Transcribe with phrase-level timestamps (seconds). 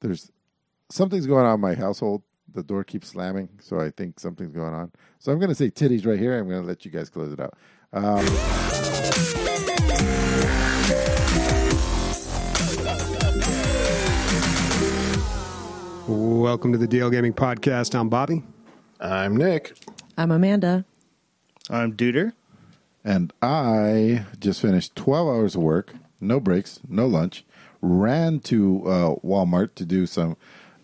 [0.00, 0.30] there's
[0.90, 2.22] something's going on in my household.
[2.52, 4.92] The door keeps slamming, so I think something's going on.
[5.18, 6.38] So I'm going to say titties right here.
[6.38, 7.54] I'm going to let you guys close it out.
[7.92, 8.24] Um,
[16.08, 17.94] Welcome to the DL Gaming Podcast.
[17.94, 18.42] I'm Bobby.
[19.00, 19.74] I'm Nick.
[20.16, 20.84] I'm Amanda.
[21.68, 22.32] I'm Duder.
[23.04, 27.44] and I just finished 12 hours of work, no breaks, no lunch.
[27.80, 30.36] Ran to uh, Walmart to do some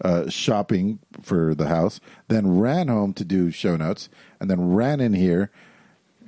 [0.02, 4.08] uh, shopping for the house, then ran home to do show notes,
[4.40, 5.50] and then ran in here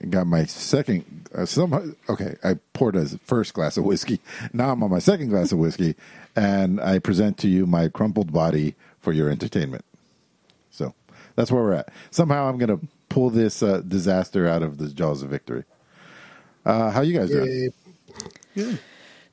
[0.01, 1.29] and got my second.
[1.35, 4.21] Uh, some okay, I poured a first glass of whiskey.
[4.53, 5.97] Now I'm on my second glass of whiskey,
[6.37, 9.85] and I present to you my crumpled body for your entertainment.
[10.71, 10.95] So
[11.37, 11.89] that's where we're at.
[12.11, 15.65] Somehow I'm going to pull this uh, disaster out of the jaws of victory.
[16.65, 17.73] Uh, how you guys doing?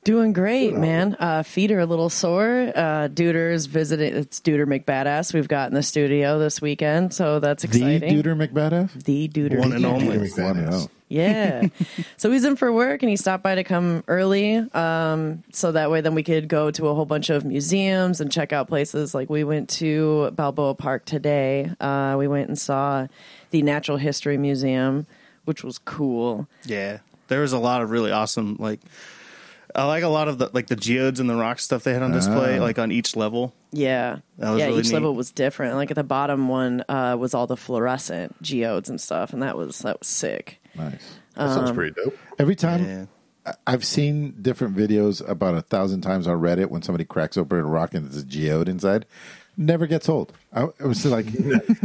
[0.04, 1.16] Doing great, man.
[1.20, 2.72] Uh, feet are a little sore.
[2.74, 4.12] Uh, Duder's visiting.
[4.12, 5.32] It's Duder McBadass.
[5.32, 8.00] We've got in the studio this weekend, so that's exciting.
[8.00, 8.22] The exciting.
[8.22, 9.04] Duder McBadass?
[9.04, 9.60] The Duder.
[9.60, 10.18] One and only.
[10.18, 10.88] One.
[11.06, 11.68] Yeah.
[12.16, 14.56] so he's in for work and he stopped by to come early.
[14.56, 18.32] Um, so that way then we could go to a whole bunch of museums and
[18.32, 19.14] check out places.
[19.14, 21.70] Like we went to Balboa Park today.
[21.78, 23.06] Uh, we went and saw
[23.50, 25.06] the Natural History Museum,
[25.44, 26.48] which was cool.
[26.64, 26.98] Yeah,
[27.28, 28.80] there was a lot of really awesome like.
[29.74, 32.02] I like a lot of the like the geodes and the rock stuff they had
[32.02, 33.54] on display, like on each level.
[33.70, 34.18] Yeah.
[34.38, 34.94] That was yeah, really each neat.
[34.94, 35.76] level was different.
[35.76, 39.56] Like at the bottom one uh, was all the fluorescent geodes and stuff, and that
[39.56, 40.60] was that was sick.
[40.74, 41.14] Nice.
[41.36, 42.16] That sounds pretty dope.
[42.38, 43.04] Every time Yeah.
[43.46, 47.58] I- I've seen different videos about a thousand times on Reddit when somebody cracks open
[47.58, 49.04] a rock and there's a geode inside.
[49.56, 50.32] Never gets old.
[50.54, 51.26] I, it was like,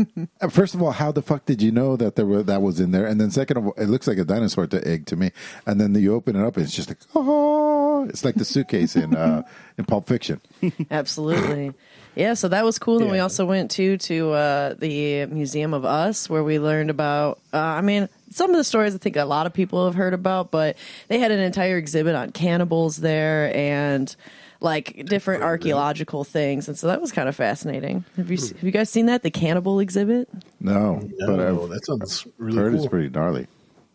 [0.50, 2.92] first of all, how the fuck did you know that there were that was in
[2.92, 3.06] there?
[3.06, 5.32] And then second of all, it looks like a dinosaur to egg to me.
[5.66, 8.96] And then you open it up, and it's just like, oh, it's like the suitcase
[8.96, 9.44] in uh,
[9.78, 10.40] in Pulp Fiction.
[10.92, 11.74] Absolutely.
[12.16, 13.02] Yeah, so that was cool.
[13.02, 17.40] And we also went to to uh, the Museum of Us, where we learned about.
[17.54, 20.14] Uh, I mean, some of the stories I think a lot of people have heard
[20.14, 20.78] about, but
[21.10, 24.16] they had an entire exhibit on cannibals there and
[24.60, 28.04] like different archaeological things, and so that was kind of fascinating.
[28.16, 30.28] Have you have you guys seen that the cannibal exhibit?
[30.60, 32.82] No, but No, I've that sounds really heard cool.
[32.84, 33.48] it's pretty gnarly.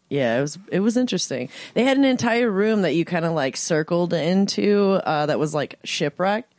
[0.09, 1.49] Yeah, it was it was interesting.
[1.75, 5.55] They had an entire room that you kind of like circled into uh, that was
[5.55, 6.52] like shipwrecked.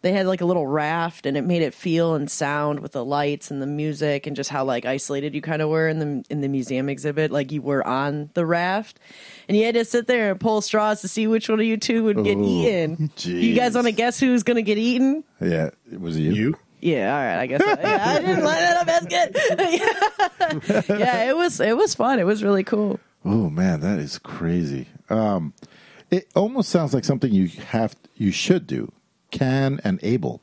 [0.00, 3.04] They had like a little raft, and it made it feel and sound with the
[3.04, 6.24] lights and the music, and just how like isolated you kind of were in the
[6.30, 9.00] in the museum exhibit, like you were on the raft,
[9.48, 11.76] and you had to sit there and pull straws to see which one of you
[11.76, 13.10] two would get Ooh, eaten.
[13.24, 15.24] You guys want to guess who's gonna get eaten?
[15.40, 16.32] Yeah, it was you.
[16.32, 16.54] You?
[16.80, 17.38] Yeah, all right.
[17.40, 19.06] I guess I, yeah, I didn't line that up as
[20.88, 20.98] good.
[21.00, 22.18] yeah, it was it was fun.
[22.20, 23.00] It was really cool.
[23.24, 24.86] Oh man, that is crazy.
[25.10, 25.52] Um,
[26.10, 28.92] it almost sounds like something you have you should do.
[29.30, 30.42] Can and able,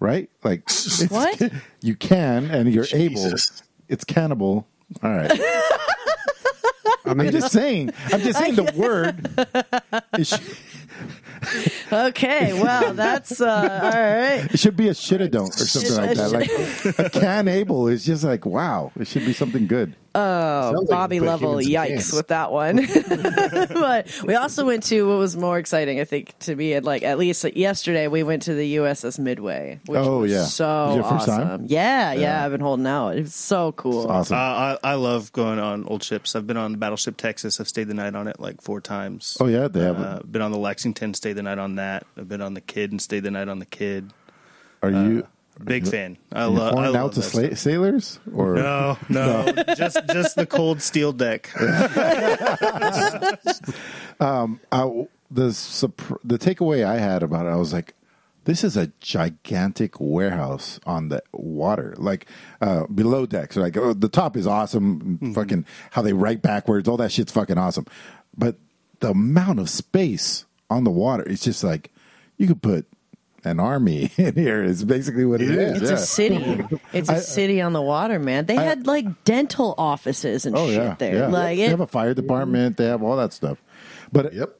[0.00, 0.28] right?
[0.42, 1.40] Like it's- What?
[1.80, 3.32] you can and you're able.
[3.88, 4.66] It's cannibal.
[5.02, 5.30] All right.
[7.06, 7.92] I I'm mean, just saying.
[8.12, 9.28] I'm just saying the word.
[10.18, 10.38] It, sh-
[11.92, 14.48] Okay, well, that's uh, all right.
[14.52, 16.32] it should be a shoulda don't or something like that.
[16.32, 18.90] Like a can able is just like wow.
[18.98, 19.94] It should be something good.
[20.14, 22.12] Sounds like Bobby you level yikes cans.
[22.12, 22.76] with that one.
[23.74, 26.74] but we also went to what was more exciting, I think, to me.
[26.74, 29.80] At like at least yesterday, we went to the USS Midway.
[29.86, 30.44] Which Oh, was yeah.
[30.44, 31.48] so Was your first awesome.
[31.48, 31.66] time?
[31.68, 32.44] Yeah, yeah, Yeah.
[32.44, 33.16] I've been holding out.
[33.16, 34.08] It was so cool.
[34.08, 34.36] Awesome.
[34.36, 36.34] Uh, I, I love going on old ships.
[36.36, 37.60] I've been on the Battleship Texas.
[37.60, 39.36] I've stayed the night on it like four times.
[39.40, 39.68] Oh, yeah?
[39.68, 41.14] They have- Uh, been on the Lexington.
[41.14, 42.06] Stayed the night on that.
[42.16, 44.12] I've been on the Kidd and stayed the night on the Kidd.
[44.82, 45.26] Are uh, you
[45.62, 46.18] Big fan.
[46.32, 46.74] I love.
[46.74, 51.50] I love out to sla- sailors or No, no, just just the cold steel deck.
[54.20, 54.84] Um, I,
[55.28, 55.46] the
[56.22, 57.94] the takeaway I had about it, I was like,
[58.44, 62.26] this is a gigantic warehouse on the water, like
[62.60, 63.56] uh, below decks.
[63.56, 65.32] Like oh, the top is awesome, mm-hmm.
[65.32, 67.86] fucking how they write backwards, all that shit's fucking awesome.
[68.36, 68.56] But
[69.00, 71.90] the amount of space on the water, it's just like
[72.36, 72.86] you could put
[73.44, 74.62] an army in here.
[74.64, 75.82] Is basically what it is.
[75.82, 75.96] It's yeah.
[75.96, 76.64] a city.
[76.92, 78.46] It's a city on the water, man.
[78.46, 81.14] They had like dental offices and Oh shit yeah, there.
[81.16, 81.26] yeah.
[81.26, 82.76] Like they it, have a fire department.
[82.76, 83.60] They have all that stuff.
[84.12, 84.58] But Yep.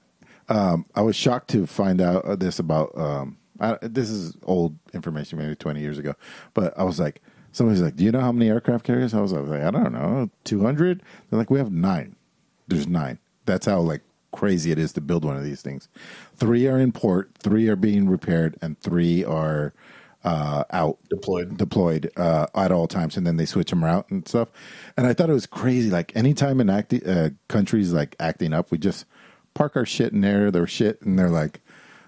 [0.48, 2.96] um, I was shocked to find out uh, this about.
[2.98, 6.14] Um, I, this is old information, maybe twenty years ago.
[6.54, 9.32] But I was like, somebody's like, "Do you know how many aircraft carriers?" I was
[9.32, 11.02] like, "I don't know, two hundred.
[11.30, 12.16] They're like, "We have nine.
[12.66, 13.18] There's nine.
[13.46, 14.02] That's how like
[14.34, 15.88] crazy it is to build one of these things.
[16.36, 19.72] Three are in port, three are being repaired, and three are
[20.24, 21.56] uh, out Deployed.
[21.56, 24.48] deployed uh, at all times, and then they switch them out and stuff.
[24.96, 25.90] And I thought it was crazy.
[25.90, 29.04] Like anytime in acti- uh, countries like acting up, we just
[29.54, 31.60] park our shit in there, their shit, and they're like,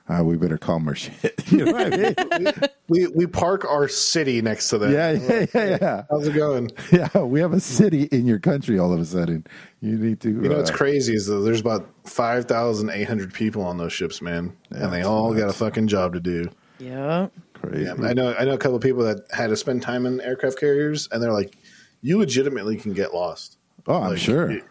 [0.08, 1.34] uh, we better calm our shit.
[1.50, 1.92] you know what
[2.32, 2.52] I mean?
[2.88, 4.90] We we park our city next to that.
[4.90, 6.02] Yeah, yeah, yeah, yeah.
[6.10, 6.70] How's it going?
[6.92, 9.46] Yeah, we have a city in your country all of a sudden.
[9.80, 10.28] You need to.
[10.30, 13.78] You know what's uh, crazy is that there's about five thousand eight hundred people on
[13.78, 16.48] those ships, man, and they that's all got a fucking job to do.
[16.78, 17.28] Yeah.
[17.54, 17.84] Crazy.
[17.84, 18.34] Yeah, I know.
[18.38, 21.22] I know a couple of people that had to spend time in aircraft carriers, and
[21.22, 21.56] they're like,
[22.02, 23.56] "You legitimately can get lost.
[23.86, 24.50] Oh, I'm Like, sure.
[24.50, 24.64] it-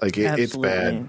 [0.00, 1.08] like it, it's bad.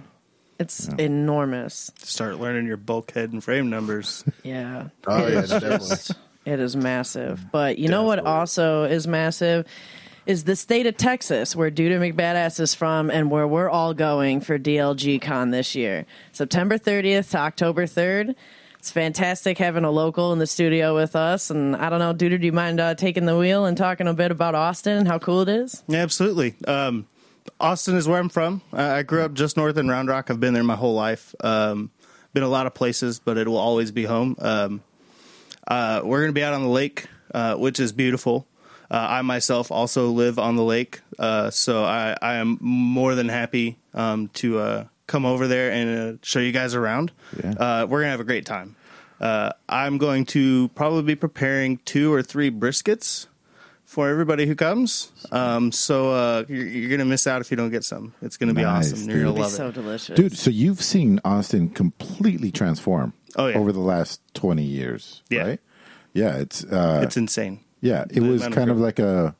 [0.59, 1.03] Absolutely.
[1.05, 1.91] It's enormous.
[2.03, 4.23] Start learning your bulkhead and frame numbers.
[4.43, 4.89] Yeah.
[5.05, 6.11] Oh, It yeah, is just-
[6.45, 7.45] It is massive.
[7.51, 9.65] But you know what also is massive?
[10.25, 14.41] Is the state of Texas, where Duder McBadass is from, and where we're all going
[14.41, 16.05] for DLG Con this year.
[16.33, 18.35] September 30th to October 3rd.
[18.79, 21.49] It's fantastic having a local in the studio with us.
[21.49, 24.13] And I don't know, Duder, do you mind uh, taking the wheel and talking a
[24.13, 25.83] bit about Austin and how cool it is?
[25.87, 26.55] Yeah, absolutely.
[26.67, 27.07] Um,
[27.59, 28.61] Austin is where I'm from.
[28.73, 30.29] I I grew up just north in Round Rock.
[30.29, 31.33] I've been there my whole life.
[31.41, 31.91] Um,
[32.33, 34.35] been a lot of places, but it will always be home.
[34.39, 34.83] Um,
[35.67, 38.47] uh, we're going to be out on the lake, uh, which is beautiful.
[38.89, 43.27] Uh, I myself also live on the lake, uh, so I, I am more than
[43.27, 47.11] happy um, to uh, come over there and uh, show you guys around.
[47.43, 47.51] Yeah.
[47.51, 48.75] Uh, we're gonna have a great time.
[49.19, 53.27] Uh, I'm going to probably be preparing two or three briskets
[53.97, 55.11] for everybody who comes.
[55.31, 58.13] Um, so uh, you're, you're gonna miss out if you don't get some.
[58.21, 59.07] It's gonna be Nice, awesome.
[59.07, 59.15] dude.
[59.15, 59.73] You're It'll gonna be love so it.
[59.73, 60.15] delicious.
[60.15, 63.57] Dude, so you've seen Austin completely transform Oh, yeah.
[63.57, 65.41] over the last 20 years, Yeah.
[65.47, 65.59] right?
[66.13, 67.61] Yeah, it's uh It's insane.
[67.81, 69.35] yeah, it the was amount of kind of like a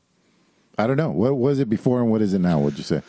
[0.76, 1.12] I don't know.
[1.12, 2.58] What was it before and what is it now?
[2.60, 3.04] What'd you say?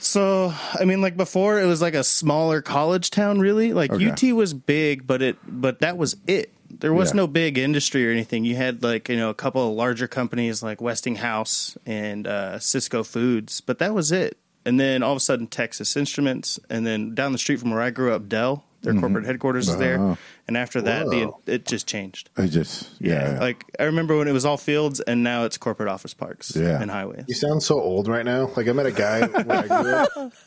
[0.00, 3.38] So, I mean, like before, it was like a smaller college town.
[3.38, 4.10] Really, like Okay.
[4.10, 6.50] UT was big, but it, but that was it.
[6.70, 7.16] There was Yeah.
[7.16, 8.44] no big industry or anything.
[8.44, 13.04] You had like you know a couple of larger companies like Westinghouse and uh, Sysco
[13.06, 14.36] Foods, but that was it.
[14.64, 17.80] And then all of a sudden, Texas Instruments, and then down the street from where
[17.80, 19.78] I grew up, Dell, their corporate headquarters is Oh.
[19.78, 20.18] there.
[20.46, 22.28] And after that, the, it just changed.
[22.36, 23.38] I just yeah.
[23.40, 26.80] like I remember when it was all fields, and now it's corporate office parks Yeah.
[26.82, 27.24] and highways.
[27.28, 28.50] You sound so old right now.
[28.56, 29.90] Like I met a guy where I grew
[30.24, 30.32] up.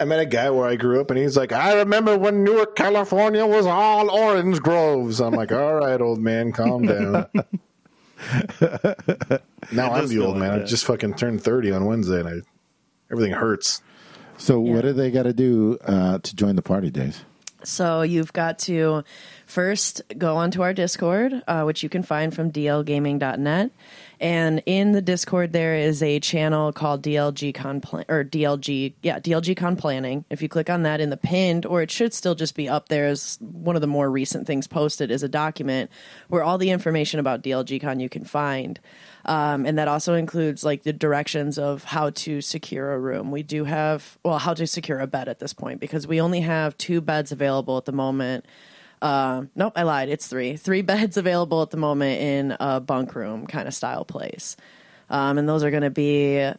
[0.00, 2.74] I met a guy where I grew up, and he's like, "I remember when Newark,
[2.76, 7.26] California, was all orange groves." I'm like, "All right, old man, calm down."
[9.72, 10.60] now I'm the old like man.
[10.62, 12.32] I just fucking turned 30 on Wednesday, and I
[13.10, 13.82] everything hurts.
[14.38, 14.74] so Yeah.
[14.74, 17.24] what do they got to do uh, to join the party, Dave?
[17.62, 19.04] So you've got to
[19.46, 23.70] first go onto our Discord, uh, which you can find from dlgaming.net.
[24.20, 29.18] And in the Discord, there is a channel called DLG Con Plan- or DLG, yeah,
[29.18, 30.24] DLG Con Planning.
[30.30, 32.88] If you click on that in the pinned, or it should still just be up
[32.88, 35.90] there as one of the more recent things posted, is a document
[36.28, 38.80] where all the information about DLG Con you can find.
[39.26, 43.30] Um, and that also includes like the directions of how to secure a room.
[43.30, 46.40] We do have, well, how to secure a bed at this point because we only
[46.40, 48.44] have two beds available at the moment.
[49.04, 50.08] Uh, nope, I lied.
[50.08, 50.56] It's three.
[50.56, 54.56] Three beds available at the moment in a bunk room kind of style place.
[55.10, 56.50] Um, and those are going to be,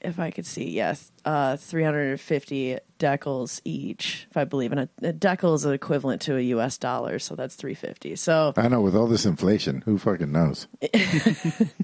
[0.00, 4.72] if I could see, yes, uh, 350 decals each, if I believe.
[4.72, 8.16] And a, a decal is equivalent to a US dollar, so that's 350.
[8.16, 10.68] So, I know with all this inflation, who fucking knows?
[10.80, 10.92] but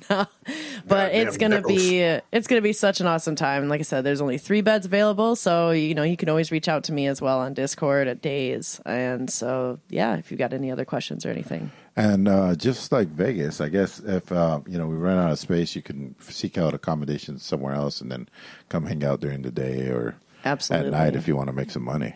[0.08, 3.62] Goddamn it's gonna be it's gonna be such an awesome time.
[3.62, 6.52] And like I said, there's only three beds available, so you know you can always
[6.52, 8.80] reach out to me as well on Discord at Days.
[8.86, 13.06] And so yeah, if you've got any other questions or anything, And uh, just like
[13.08, 16.58] Vegas, I guess if uh, you know we run out of space, you can seek
[16.58, 18.28] out accommodations somewhere else, and then
[18.68, 20.88] come hang out during the day or Absolutely.
[20.88, 22.14] at night if you want to make some money.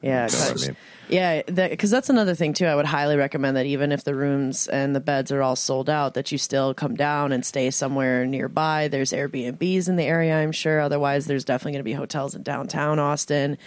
[0.00, 0.76] yeah, You know what mean?
[1.10, 2.64] yeah, because that's another thing too.
[2.64, 5.90] I would highly recommend that even if the rooms and the beds are all sold
[5.90, 8.88] out, that you still come down and stay somewhere nearby.
[8.88, 10.80] There's Airbnbs in the area, I'm sure.
[10.80, 13.58] Otherwise, there's definitely going to be hotels in downtown Austin,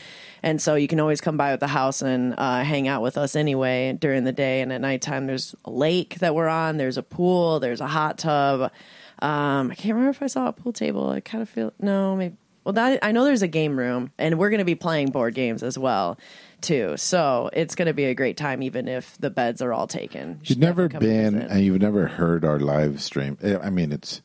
[0.45, 3.17] and so you can always come by with the house and uh, hang out with
[3.17, 4.61] us anyway during the day.
[4.61, 6.77] And at nighttime, there's a lake that we're on.
[6.77, 7.59] There's a pool.
[7.59, 8.71] There's a hot tub.
[9.19, 11.09] Um, I can't remember if I saw a pool table.
[11.09, 12.35] I kind of feel no, maybe.
[12.63, 15.33] Well, that, I know there's a game room, and we're going to be playing board
[15.35, 16.17] games as well,
[16.61, 16.95] too.
[16.97, 20.39] So it's going to be a great time, even if the beds are all taken.
[20.43, 21.51] You You've never been visit.
[21.51, 23.37] and you've never heard our live stream.
[23.41, 24.21] Eh, I mean, it's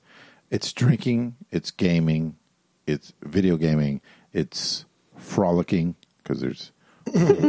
[0.50, 2.36] it's drinking, it's gaming,
[2.86, 4.00] it's video gaming,
[4.32, 4.84] it's
[5.16, 5.96] frolicking
[6.30, 6.72] because there's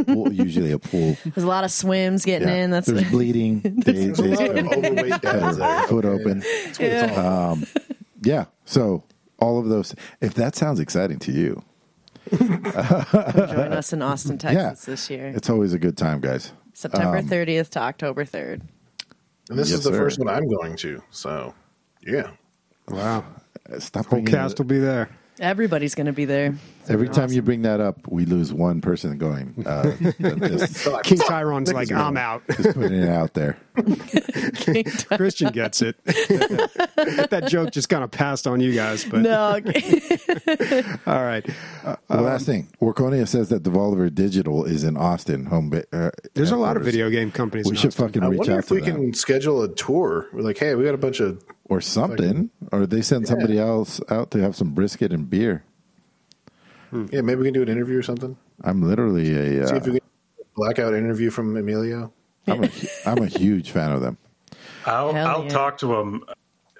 [0.06, 1.16] pool, usually a pool.
[1.26, 2.56] There's a lot of swims getting Yeah.
[2.64, 2.72] in.
[2.72, 3.62] That's there's bleeding.
[3.86, 6.40] They, There's a they lot of overweight dads foot open.
[6.40, 7.68] That's what it's all about.
[8.24, 8.46] Yeah.
[8.66, 9.04] So
[9.40, 9.94] all of those.
[10.22, 11.64] If that sounds exciting to you,
[12.32, 12.66] join
[13.74, 16.54] us in Austin, Texas yeah, this year, it's always a good time, guys.
[16.74, 18.62] September um, 30th to October 3rd.
[19.50, 19.98] And this Yes, is the sir.
[19.98, 21.04] first one I'm going to.
[21.12, 21.54] So,
[22.06, 22.32] yeah.
[22.88, 23.26] Wow.
[23.80, 25.10] Stop Whole bringing cast will be there.
[25.42, 26.54] Everybody's going to be there.
[26.88, 29.56] Every time you bring that up, we lose one person going.
[29.66, 29.92] Uh,
[30.48, 32.44] just, King Tyrone's like, I'm out.
[32.48, 33.58] just putting it out there.
[35.18, 35.96] Christian gets it.
[36.06, 39.60] that joke just kind of passed on you guys, but no,
[41.08, 41.46] all right.
[41.84, 45.46] Uh, The last thing, Warconius says that Devolver Digital is in Austin.
[45.48, 45.70] Home.
[45.70, 47.66] ba- Uh, there's a lot of video game companies.
[47.66, 48.08] We in should Austin.
[48.08, 50.28] fucking I reach wonder out if to we them can schedule a tour.
[50.34, 51.44] We're like, hey, we got a bunch of.
[51.72, 55.64] Or something, or they send somebody else out to have some brisket and beer.
[56.92, 58.36] Yeah, maybe we can do an interview or something.
[58.62, 59.68] I'm literally a.
[59.68, 60.02] See Uh, if we can
[60.54, 62.12] blackout interview from Emilio.
[62.46, 62.70] I'm a,
[63.06, 64.18] I'm a huge fan of them.
[64.86, 65.50] I'll Hell I'll yeah.
[65.50, 66.26] talk to them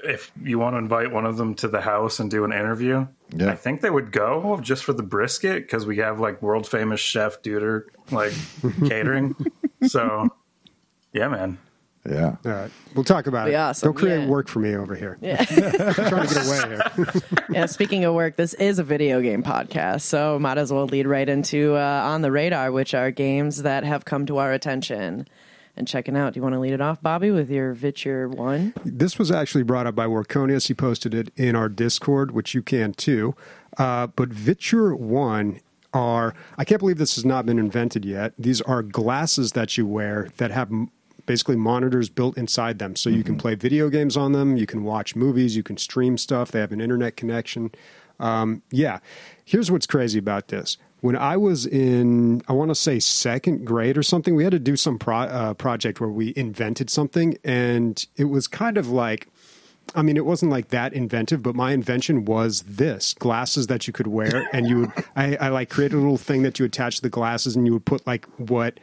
[0.04, 3.08] if you want to invite one of them to the house and do an interview.
[3.34, 3.50] Yeah.
[3.50, 7.00] I think they would go just for the brisket because we have like world famous
[7.00, 8.34] chef Duder like
[8.90, 9.36] catering.
[9.88, 10.28] So,
[11.14, 11.60] yeah, man.
[12.10, 12.36] Yeah.
[12.46, 13.52] All right, we'll talk about it.
[13.52, 13.60] Be it.
[13.60, 14.28] awesome, Don't create yeah.
[14.28, 15.18] work for me over here.
[15.22, 15.44] yeah.
[15.46, 17.22] trying to get away here.
[17.52, 17.66] yeah.
[17.68, 21.30] Speaking of work, this is a video game podcast, so might as well lead right
[21.30, 25.28] into uh, on the radar, which are games that have come to our attention.
[25.78, 26.34] And checking out.
[26.34, 28.74] Do you want to lead it off, Bobby, with your Viture One?
[28.84, 30.68] This was actually brought up by Warconius.
[30.68, 33.36] He posted it in our Discord, which you can too.
[33.78, 35.62] Uh, but Viture One
[35.94, 38.34] are I can't believe this has not been invented yet.
[38.38, 40.92] These are glasses that you wear that have m-
[41.32, 44.58] basically monitors built inside them, so you can play video games on them.
[44.58, 45.56] You can watch movies.
[45.56, 46.52] You can stream stuff.
[46.52, 47.72] They have an internet connection.
[48.20, 49.00] Um, yeah,
[49.46, 50.78] here's what's crazy about this.
[51.00, 54.60] When I was in, I want to say second grade or something, we had to
[54.60, 59.30] do some pro- uh, project where we invented something, and it was kind of like,
[59.96, 63.94] I mean, it wasn't like that inventive, but my invention was this glasses that you
[63.94, 66.98] could wear, and you would, I, I like created a little thing that you attach
[66.98, 68.82] to the glasses, and you would put like what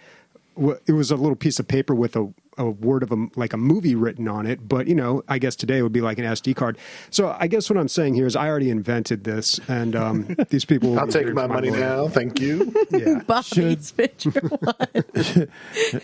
[0.87, 3.57] it was a little piece of paper with a a word of a like a
[3.57, 6.25] movie written on it, but you know, I guess today it would be like an
[6.25, 6.77] SD card.
[7.11, 10.65] So I guess what I'm saying here is I already invented this, and um, these
[10.65, 10.91] people.
[10.91, 11.83] will I'll take here my money glory.
[11.83, 12.09] now.
[12.09, 12.75] Thank you.
[12.91, 13.21] Yeah.
[13.27, 16.03] Bobby's Viture One.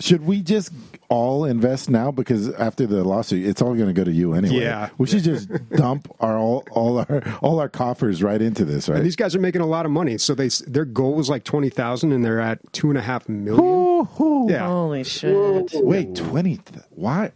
[0.00, 0.72] Should we just
[1.12, 2.10] all invest now?
[2.10, 4.64] Because after the lawsuit, it's all going to go to you anyway.
[4.64, 4.88] Yeah.
[4.98, 8.96] We should just dump our all, all our all our coffers right into this, right?
[8.96, 10.18] And these guys are making a lot of money.
[10.18, 13.28] So they their goal was like twenty thousand, and they're at two and a half
[13.28, 14.08] million.
[14.48, 15.70] Yeah, Holy shit.
[15.74, 16.56] Wait, twenty?
[16.56, 17.32] Th- why?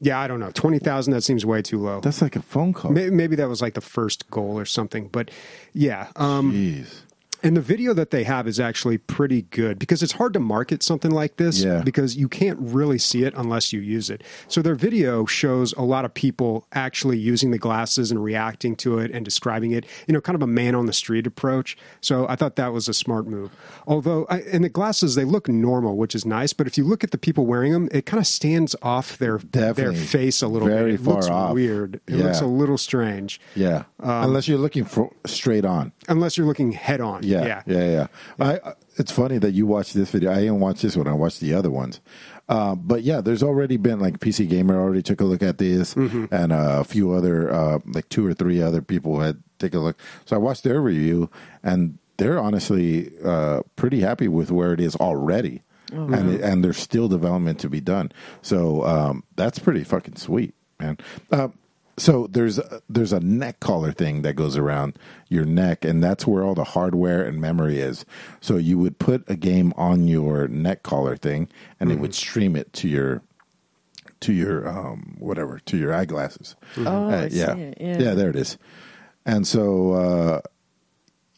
[0.00, 0.18] yeah.
[0.20, 0.50] I don't know.
[0.50, 1.12] Twenty thousand.
[1.12, 2.00] That seems way too low.
[2.00, 2.90] That's like a phone call.
[2.90, 5.08] Maybe, maybe that was like the first goal or something.
[5.08, 5.30] But
[5.72, 7.02] yeah, um, Jeez.
[7.42, 10.82] And the video that they have is actually pretty good because it's hard to market
[10.82, 11.82] something like this Yeah.
[11.82, 14.22] because you can't really see it unless you use it.
[14.48, 18.98] So their video shows a lot of people actually using the glasses and reacting to
[18.98, 21.76] it and describing it, you know, kind of a man on the street approach.
[22.00, 23.50] So I thought that was a smart move.
[23.86, 26.52] Although, I, and the glasses, they look normal, which is nice.
[26.52, 29.38] But if you look at the people wearing them, it kind of stands off their,
[29.38, 31.00] their face a little Very bit.
[31.00, 31.54] It far looks off.
[31.54, 32.00] weird.
[32.06, 32.24] It Yeah.
[32.24, 33.84] looks a little strange Yeah.
[34.00, 35.92] Um, Unless you're looking for straight on.
[36.08, 37.22] unless you're looking head on.
[37.22, 37.29] Yeah.
[37.38, 37.62] Yeah.
[37.66, 37.90] Yeah.
[37.90, 38.06] Yeah.
[38.38, 40.30] I, I- it's funny that you watched this video.
[40.30, 41.06] I didn't watch this one.
[41.06, 42.00] I watched the other ones.
[42.50, 45.94] Uh, but yeah, there's already been like PC Gamer already took a look at this,
[45.94, 46.26] Mm-hmm.
[46.34, 49.78] and uh, a few other, uh, like two or three other people had take a
[49.78, 49.96] look.
[50.26, 51.30] So I watched their review,
[51.62, 56.76] and they're honestly uh, pretty happy with where it is already, and it, and there's
[56.78, 58.10] still development to be done.
[58.42, 60.98] So um, that's pretty fucking sweet, man.
[61.96, 66.02] Uh, so there's a, there's a neck collar thing that goes around your neck, and
[66.02, 68.04] that's where all the hardware and memory is.
[68.40, 72.56] So you would put a game on your neck collar thing, and it would stream
[72.56, 73.22] it to your
[74.20, 76.56] to your um, whatever to your eyeglasses.
[76.78, 77.54] Oh, I see yeah.
[77.54, 78.14] it, yeah.
[78.14, 78.58] there it is.
[79.24, 80.40] And so uh,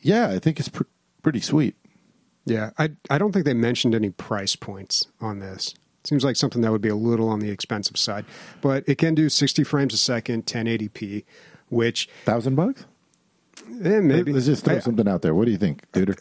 [0.00, 0.82] yeah, I think it's pr-
[1.22, 1.76] pretty sweet.
[2.44, 5.74] Yeah, I I don't think they mentioned any price points on this.
[6.12, 8.26] Seems like something that would be a little on the expensive side,
[8.60, 11.24] but it can do 60 frames a second, 1080p,
[11.70, 12.84] which Thousand bucks?
[13.82, 15.34] eh, maybe Let's just throw I- something out there.
[15.34, 16.18] What do you think, dude?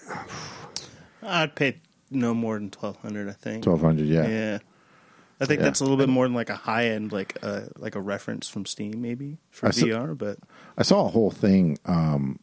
[1.22, 3.28] I'd pay no more than twelve hundred.
[3.28, 3.64] I think.
[3.66, 4.26] Twelve hundred, yeah.
[4.30, 4.60] Yeah.
[5.42, 5.66] I think Yeah.
[5.66, 8.48] that's a little bit more than like a high end, like a like a reference
[8.48, 10.18] from Steam, maybe for I saw- VR.
[10.18, 10.40] But
[10.78, 12.40] I saw a whole thing um,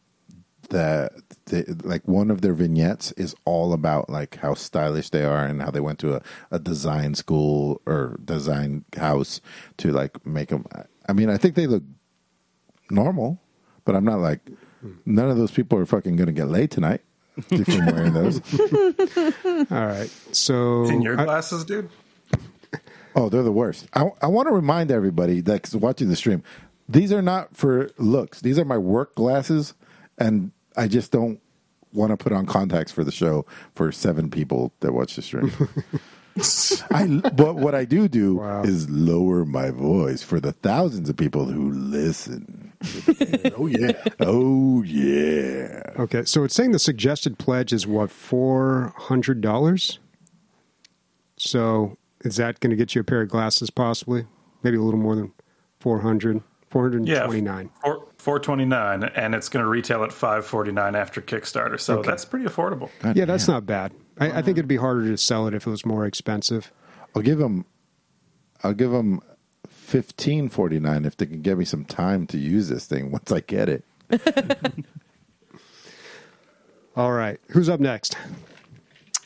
[0.69, 1.13] that
[1.45, 5.61] they, like one of their vignettes is all about like how stylish they are and
[5.61, 6.21] how they went to a,
[6.51, 9.41] a design school or design house
[9.77, 10.65] to like make them.
[11.07, 11.83] I mean, I think they look
[12.91, 13.39] normal,
[13.85, 14.41] but I'm not like
[15.05, 17.01] none of those people are fucking going to get laid tonight
[17.47, 18.41] from wearing those.
[19.71, 20.09] all right.
[20.31, 21.89] So In your I- glasses, dude?
[23.15, 23.87] Oh, they're the worst.
[23.93, 26.43] I, I want to remind everybody that's watching the stream,
[26.87, 28.39] these are not for looks.
[28.41, 29.73] These are my work glasses,
[30.17, 31.39] and I just don't
[31.93, 33.45] want to put on contacts for the show
[33.75, 35.51] for seven people that watch the stream.
[36.91, 38.61] I but what I do do Wow.
[38.63, 42.71] is lower my voice for the thousands of people who listen.
[43.57, 43.91] Oh yeah.
[44.21, 45.81] Oh yeah.
[45.97, 49.99] Okay, so it's saying the suggested pledge is what four hundred dollars.
[51.37, 53.69] So is that going to get you a pair of glasses?
[53.69, 54.25] Possibly,
[54.63, 55.31] maybe a little more than
[55.79, 61.79] 400 429 Four, 429 and it's going to retail at 549 after Kickstarter.
[61.79, 62.09] So Okay.
[62.09, 62.89] that's pretty affordable.
[63.01, 63.55] God Yeah, that's damn.
[63.55, 63.91] not bad.
[64.19, 66.71] I, I think it'd be harder to sell it if it was more expensive.
[67.15, 67.65] I'll give them.
[68.63, 69.21] I'll give them
[69.67, 73.31] fifteen forty nine if they can give me some time to use this thing once
[73.31, 73.83] I get it.
[76.95, 78.17] All right, who's up next?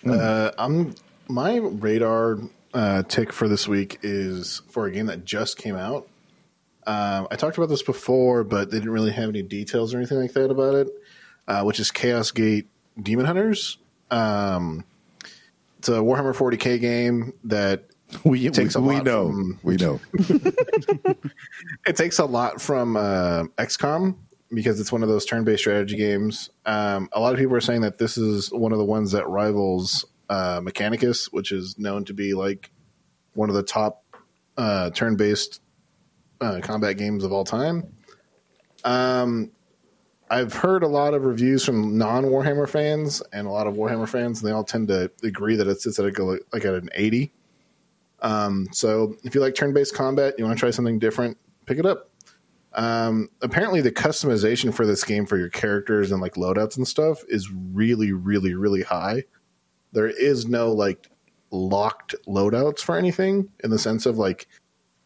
[0.08, 0.94] Uh, I'm
[1.28, 2.38] my radar
[2.74, 6.08] uh, tick for this week is for a game that just came out.
[6.86, 10.20] Um, I talked about this before, but they didn't really have any details or anything
[10.20, 10.90] like that about it.
[11.48, 12.68] Uh, which is Chaos Gate
[13.02, 13.78] Demon Hunters.
[14.10, 14.86] Um,
[15.80, 17.84] it's a Warhammer 40k game that
[18.24, 20.00] We Takes a we, we know from- we know.
[21.86, 24.16] it takes a lot from uh, XCOM
[24.54, 26.50] because it's one of those turn-based strategy games.
[26.66, 29.28] Um, a lot of people are saying that this is one of the ones that
[29.28, 32.72] rivals uh, Mechanicus, which is known to be like
[33.34, 34.04] one of the top
[34.58, 35.60] uh, turn-based
[36.44, 37.94] uh, combat games of all time.
[38.84, 39.52] Um,
[40.30, 44.42] I've heard a lot of reviews from non-Warhammer fans and a lot of Warhammer fans,
[44.42, 47.34] and they all tend to agree that it sits at a, like at an eighty.
[48.22, 51.86] Um, so if you like turn-based combat, you want to try something different, pick it
[51.86, 52.10] up.
[52.74, 57.22] Um, apparently, the customization for this game for your characters and like loadouts and stuff
[57.28, 59.26] is really, really, really high.
[59.92, 61.08] There is no like
[61.52, 64.48] locked loadouts for anything in the sense of like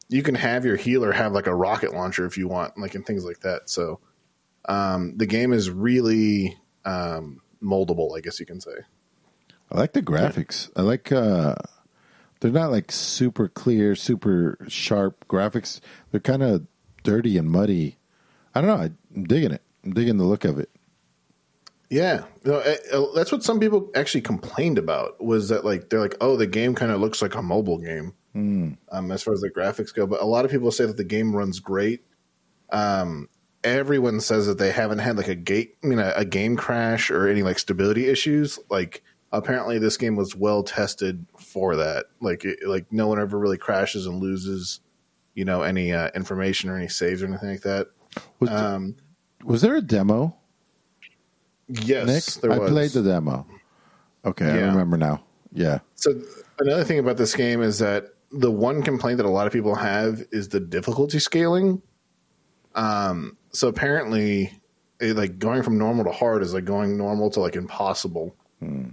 [0.09, 3.05] you can have your healer have like a rocket launcher if you want, like and
[3.05, 3.69] things like that.
[3.69, 3.99] So
[4.65, 8.71] um, the game is really um, moldable, I guess you can say.
[9.71, 10.69] I like the graphics.
[10.75, 11.11] I like.
[11.11, 11.55] uh
[12.39, 15.81] They're not like super clear, super sharp graphics.
[16.11, 16.67] They're kind of
[17.03, 17.97] dirty and muddy.
[18.53, 18.89] I don't know.
[19.15, 19.61] I'm digging it.
[19.83, 20.69] I'm digging the look of it.
[21.89, 26.01] Yeah, no, uh, uh, that's what some people actually complained about was that like they're
[26.01, 28.77] like, oh, the game kind of looks like a mobile game um,
[29.11, 30.05] as far as the graphics go.
[30.05, 32.03] But a lot of people say that the game runs great.
[32.69, 33.29] Um,
[33.63, 37.09] everyone says that they haven't had like a gate, I mean, a, a game crash
[37.09, 38.59] or any like stability issues.
[38.69, 42.05] Like apparently, this game was well tested for that.
[42.21, 44.81] Like, it, like no one ever really crashes and loses,
[45.33, 47.87] you know, any uh, information or any saves or anything like that.
[48.39, 48.95] Was, Um,
[49.43, 50.35] was there a demo,
[51.67, 52.41] yes, Nick?
[52.41, 53.45] there I played the demo.
[54.25, 55.23] Okay, I remember now.
[55.53, 55.79] Yeah.
[55.95, 56.19] So
[56.59, 59.75] another thing about this game is that the one complaint that a lot of people
[59.75, 61.81] have is the difficulty scaling.
[62.75, 64.51] Um, so apparently,
[64.99, 68.35] it, like going from normal to hard is like going normal to like impossible.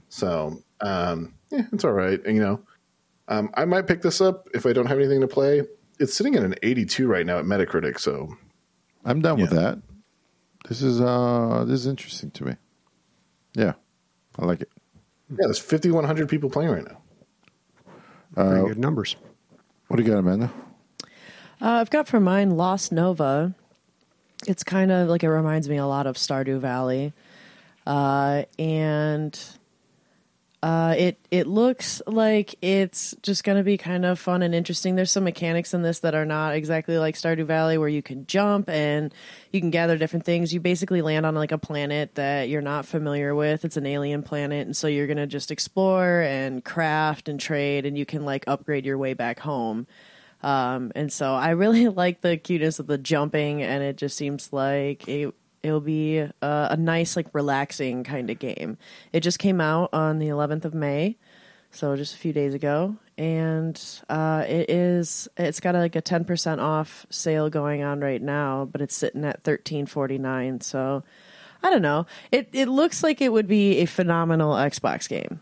[0.08, 2.22] So um, yeah, it's all right.
[2.24, 2.60] And, you know,
[3.28, 5.62] um, I might pick this up if I don't have anything to play.
[5.98, 7.98] It's sitting at an 82 right now at Metacritic.
[7.98, 8.36] So
[9.04, 9.80] I'm done with that.
[10.68, 12.54] This is uh this is interesting to me.
[13.54, 13.74] Yeah.
[14.38, 14.70] I like it.
[15.30, 17.00] yeah, there's 5,100 people playing right now.
[18.34, 19.16] Pretty good numbers.
[19.88, 20.50] What do you got, Amanda?
[21.60, 23.54] Uh, I've got for mine Lost Nova.
[24.46, 27.12] It's kind of like it reminds me a lot of Stardew Valley,
[27.86, 29.38] uh, and
[30.64, 34.94] uh, it it looks like it's just going to be kind of fun and interesting.
[34.94, 38.24] There's some mechanics in this that are not exactly like Stardew Valley, where you can
[38.24, 39.12] jump and
[39.52, 40.54] you can gather different things.
[40.54, 43.66] You basically land on like a planet that you're not familiar with.
[43.66, 47.84] It's an alien planet, and so you're going to just explore and craft and trade,
[47.84, 49.86] and you can like upgrade your way back home.
[50.42, 54.50] Um, and so I really like the cuteness of the jumping, and it just seems
[54.50, 58.76] like it it'll be a, a nice, like relaxing kind of game.
[59.12, 61.16] It just came out on the 11th of May,
[61.70, 66.60] so just a few days ago, and uh, it is it's got like a 10%
[66.62, 70.62] off sale going on right now, but it's sitting at 13.49.
[70.62, 71.02] So
[71.62, 72.06] I don't know.
[72.30, 75.40] It it looks like it would be a phenomenal Xbox game.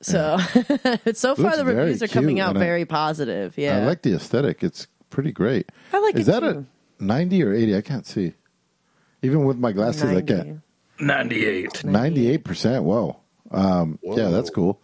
[0.00, 0.36] So,
[1.12, 3.56] so far the reviews are coming out I- very positive.
[3.56, 4.64] Yeah, I like the aesthetic.
[4.64, 5.70] It's pretty great.
[5.92, 6.66] I like Is that too.
[7.00, 7.76] a 90 or 80?
[7.76, 8.32] I can't see.
[9.22, 10.60] Even with my glasses, I can't.
[11.00, 11.70] 98.
[11.84, 12.82] 98%.
[12.82, 13.16] Whoa.
[13.50, 14.80] Um, yeah, that's cool.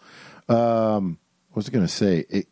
[0.48, 1.18] Um,
[1.50, 2.24] what was I going to say?
[2.28, 2.46] It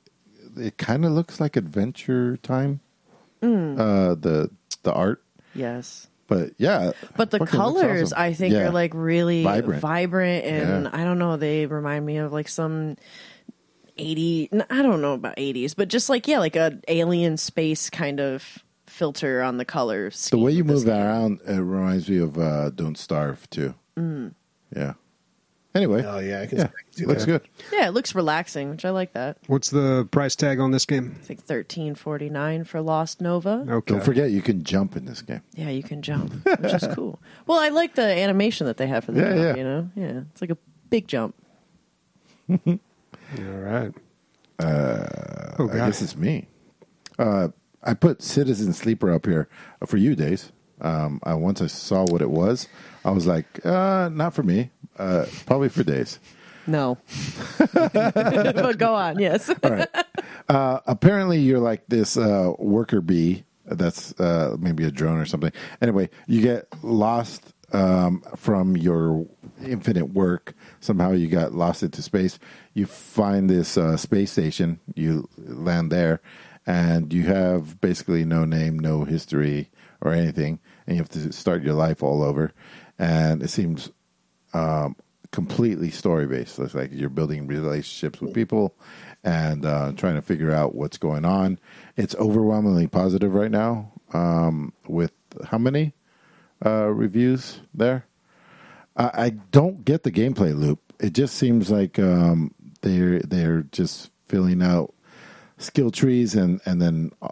[0.57, 2.81] it kind of looks like Adventure Time.
[3.43, 3.79] Mm.
[3.79, 4.51] Uh, the
[4.83, 5.23] the art,
[5.55, 6.09] Yes.
[6.27, 6.93] but yeah.
[7.17, 8.23] But the colors, awesome.
[8.23, 8.69] I think, Yeah.
[8.69, 9.83] are like really Vibrant.
[9.83, 10.91] vibrant, and Yeah.
[10.93, 11.37] I don't know.
[11.37, 12.97] They remind me of like some
[13.99, 14.49] eighty.
[14.71, 18.59] i don't know about eighties, but just like yeah, like a alien space kind of
[18.97, 20.31] filter on the colors.
[20.31, 21.41] the way you move that around.
[21.47, 23.75] It reminds me of uh, Don't Starve too.
[23.97, 24.33] Mm.
[24.75, 24.95] Yeah,
[25.75, 27.31] Anyway, Oh, yeah, I can- yeah, I can looks that.
[27.43, 27.49] good.
[27.71, 29.37] Yeah, it looks relaxing, which I like that.
[29.47, 31.15] What's the price tag on this game?
[31.21, 33.67] I think thirteen forty nine for Lost Nova.
[33.69, 33.93] Okay.
[33.95, 35.43] Don't forget, you can jump in this game.
[35.55, 37.19] Yeah, you can jump, which is cool.
[37.47, 39.39] Well, I like the animation that they have for the Yeah, jump.
[39.39, 39.55] yeah.
[39.57, 41.35] You know, yeah, it's like a big jump.
[42.51, 42.57] All
[43.39, 43.93] right.
[44.61, 46.47] oh, I guess it's me.
[47.19, 47.49] Uh,
[47.87, 49.49] I put Citizen Sleeper up here
[49.87, 50.53] for you, days.
[50.81, 52.69] Um, I once I saw what it was,
[53.05, 54.71] I was like, uh, not for me.
[54.99, 56.19] Uh, probably for days.
[56.67, 56.99] No,
[57.75, 59.19] but go on.
[59.19, 59.49] Yes.
[59.49, 59.89] All right.
[60.49, 63.45] Uh, apparently, you're like this uh, worker bee.
[63.65, 65.53] That's uh, maybe a drone or something.
[65.81, 69.27] Anyway, you get lost um, from your
[69.65, 70.55] infinite work.
[70.81, 72.39] Somehow, you got lost into space.
[72.75, 74.81] You find this uh, space station.
[74.95, 76.21] You land there,
[76.67, 81.63] and you have basically no name, no history, or anything, and you have to start
[81.63, 82.53] your life all over.
[82.99, 83.91] And it seems
[84.53, 84.97] um,
[85.31, 86.59] completely story based.
[86.59, 88.75] It's like you're building relationships with people
[89.23, 91.59] and uh, trying to figure out what's going on.
[91.97, 93.93] It's overwhelmingly positive right now.
[94.13, 95.13] Um, with
[95.45, 95.93] how many
[96.65, 98.07] uh, reviews there?
[98.97, 100.81] I, I don't get the gameplay loop.
[101.01, 104.95] It just seems like um, they're they're just filling out
[105.59, 107.29] skill trees and and then uh,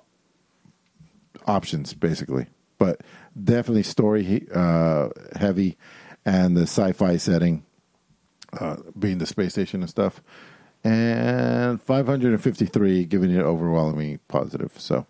[1.47, 2.47] options basically.
[2.79, 3.03] But
[3.43, 5.77] definitely story uh, heavy,
[6.25, 7.65] and the sci-fi setting
[8.61, 10.23] uh, being the space station and stuff.
[10.83, 14.73] And 553 giving it overwhelmingly positive.
[14.77, 15.07] So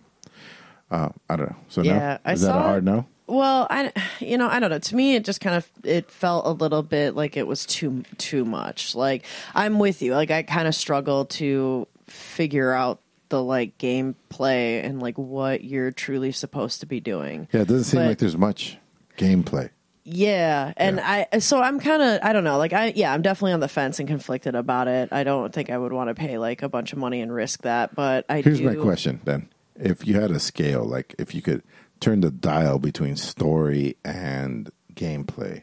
[0.90, 1.57] uh, I don't know.
[1.68, 2.31] So Yeah, no?
[2.31, 3.07] I is that a hard no?
[3.27, 4.79] Well, I, you know, I don't know.
[4.79, 8.05] To me, it just kind of it felt a little bit like it was too
[8.18, 8.94] too much.
[8.94, 9.24] Like
[9.55, 10.14] I'm with you.
[10.14, 15.90] Like I kind of struggle to figure out the like gameplay and like what you're
[15.90, 17.48] truly supposed to be doing.
[17.52, 18.78] Yeah, it doesn't seem But- like there's much
[19.18, 19.70] gameplay.
[20.06, 22.58] Yeah, and I so I'm kind of I don't know.
[22.58, 25.08] Like I yeah, I'm definitely on the fence and conflicted about it.
[25.12, 27.62] I don't think I would want to pay like a bunch of money and risk
[27.62, 28.66] that, but I Here's do.
[28.66, 29.48] my question then.
[29.76, 31.62] If you had a scale, like if you could
[32.00, 35.62] turn the dial between story and gameplay,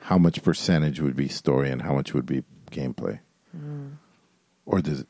[0.00, 3.20] how much percentage would be story and how much would be gameplay?
[3.56, 3.92] Mm.
[4.66, 5.06] Or does it,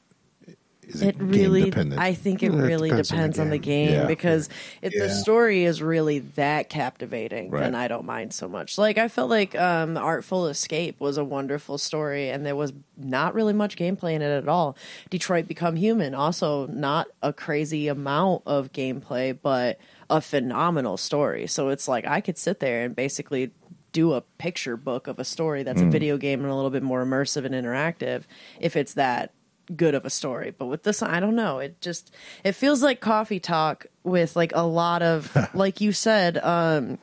[0.95, 2.01] is it, It really, game dependent?
[2.01, 3.89] I think it Yeah, really depends depends, on the on the game.
[3.89, 4.07] game Yeah.
[4.07, 4.49] because
[4.83, 7.61] if the story is really that captivating, Right.
[7.61, 8.79] then I don't mind so much.
[8.79, 13.35] Like I felt like um, Artful Escape was a wonderful story, and there was not
[13.35, 14.77] really much gameplay in it at all.
[15.11, 19.79] Detroit Become Human, also not a crazy amount of gameplay, but
[20.11, 21.47] a phenomenal story.
[21.47, 23.51] So it's like I could sit there and basically
[23.93, 26.83] do a picture book of a story that's a video game and a little bit
[26.83, 28.23] more immersive and interactive
[28.59, 29.33] if it's that
[29.77, 30.55] good of a story.
[30.57, 31.59] But with this, I don't know.
[31.59, 36.39] It just it feels like coffee talk with like a lot of like you said,
[36.39, 36.99] um,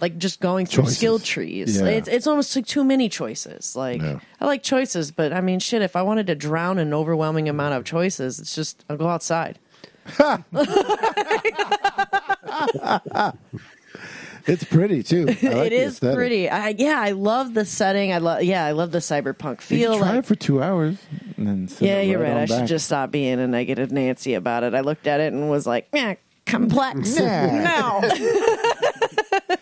[0.00, 0.96] like just going through Choices.
[0.98, 1.80] skill trees.
[1.80, 1.86] Yeah.
[1.88, 3.74] It's it's almost like too many choices.
[3.76, 4.20] Like Yeah.
[4.40, 5.82] I like choices, but I mean, shit.
[5.82, 9.08] If I wanted to drown in an overwhelming amount of choices, it's just I'll go
[9.08, 9.58] outside.
[14.46, 15.26] it's pretty too.
[15.28, 16.16] I like it the is aesthetic.
[16.16, 16.48] pretty.
[16.50, 18.12] I yeah, I love the setting.
[18.12, 19.90] I love yeah, I love the cyberpunk You feel.
[19.92, 20.98] can try like, it for two hours
[21.36, 22.32] and then send Yeah, it you're right.
[22.32, 24.74] on I should just stop being a negative Nancy about it.
[24.74, 26.14] I looked at it and was like, yeah,
[26.46, 27.18] complex.
[27.20, 28.00] Nah.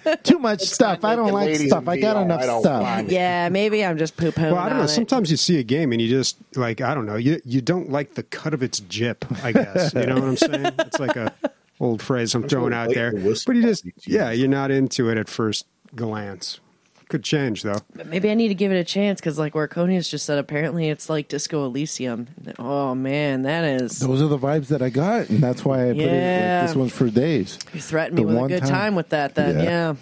[0.05, 0.15] no.
[0.23, 1.05] too much stuff.
[1.05, 1.89] I don't like stuff.
[1.89, 3.11] I got enough I stuff.
[3.11, 4.53] yeah, maybe I'm just poo pooing.
[4.53, 4.83] Well, I don't know.
[4.85, 4.93] on it.
[4.93, 7.17] Sometimes you see a game and you just like I don't know.
[7.17, 9.25] You you don't like the cut of its jip.
[9.43, 10.73] I guess you know what I'm saying.
[10.81, 11.33] It's like a
[11.81, 13.13] old phrase I'm throwing out there.
[13.13, 16.61] But you just yeah, you're not into it at first glance.
[17.09, 17.79] Could change though.
[17.95, 20.89] But maybe I need to give it a chance because, like Warconius just said, apparently
[20.89, 22.29] it's like Disco Elysium.
[22.59, 23.99] Oh man, that is.
[23.99, 26.07] Those are the vibes that I got, and that's why I put it.
[26.07, 27.59] Like, this one's for days.
[27.75, 28.95] You threatened me with a good time- time.
[28.95, 29.35] with that.
[29.35, 29.95] Then Yeah.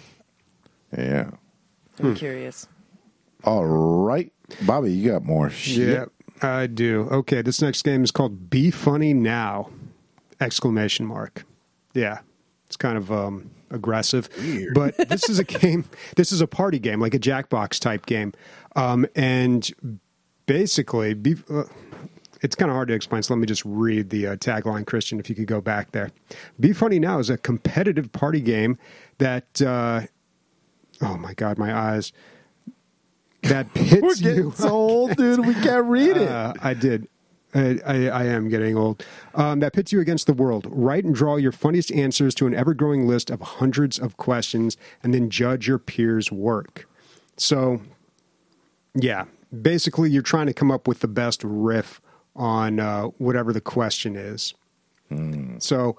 [0.97, 1.29] yeah, Yeah.
[1.99, 2.13] I'm hmm.
[2.13, 2.67] curious.
[3.43, 4.31] All right,
[4.65, 5.89] Bobby, you got more shit.
[5.89, 6.05] Yeah,
[6.41, 7.09] I do.
[7.11, 9.69] Okay, this next game is called Be Funny Now!
[10.39, 11.43] Exclamation mark.
[11.93, 12.19] Yeah,
[12.67, 14.73] it's kind of um, aggressive, Weird.
[14.73, 15.85] but this is a game.
[16.15, 18.33] This is a party game, like a Jackbox type game,
[18.75, 19.69] um, and
[20.45, 21.63] basically, be, uh,
[22.41, 23.23] it's kind of hard to explain.
[23.23, 25.19] So let me just read the uh, tagline, Christian.
[25.19, 26.11] If you could go back there,
[26.59, 28.77] Be Funny Now is a competitive party game
[29.19, 29.61] that.
[29.61, 30.01] Uh,
[31.01, 32.11] oh my God, my eyes.
[33.43, 34.53] That pits We're getting you.
[34.55, 35.45] so old, dude.
[35.45, 36.29] We can't read it.
[36.29, 37.07] Uh, I did.
[37.53, 39.05] I, I, I am getting old.
[39.35, 40.67] Um, that pits you against the world.
[40.69, 44.77] Write and draw your funniest answers to an ever growing list of hundreds of questions
[45.01, 46.87] and then judge your peers' work.
[47.37, 47.81] So,
[48.95, 49.25] yeah,
[49.61, 52.01] basically, you're trying to come up with the best riff
[52.35, 54.53] on uh, whatever the question is.
[55.59, 55.97] So,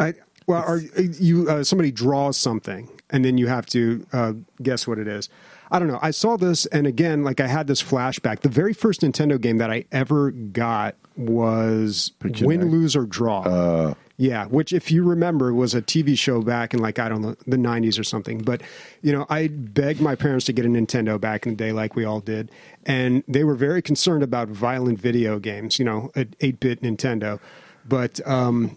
[0.00, 0.14] I,
[0.46, 4.98] well, are you uh, somebody draws something and then you have to uh, guess what
[4.98, 5.28] it is.
[5.70, 5.98] I don't know.
[6.00, 8.40] I saw this, and again, like I had this flashback.
[8.40, 12.70] The very first Nintendo game that I ever got was Pretty Win.
[12.70, 13.94] Lose, or Draw.
[14.16, 17.36] yeah, which, if you remember, was a TV show back in like I don't know
[17.46, 18.38] the '90s or something.
[18.38, 18.62] But
[19.02, 21.94] you know, I begged my parents to get a Nintendo back in the day, like
[21.94, 22.50] we all did,
[22.86, 25.78] and they were very concerned about violent video games.
[25.78, 27.40] You know, at 8-bit Nintendo,
[27.86, 28.26] but.
[28.26, 28.76] um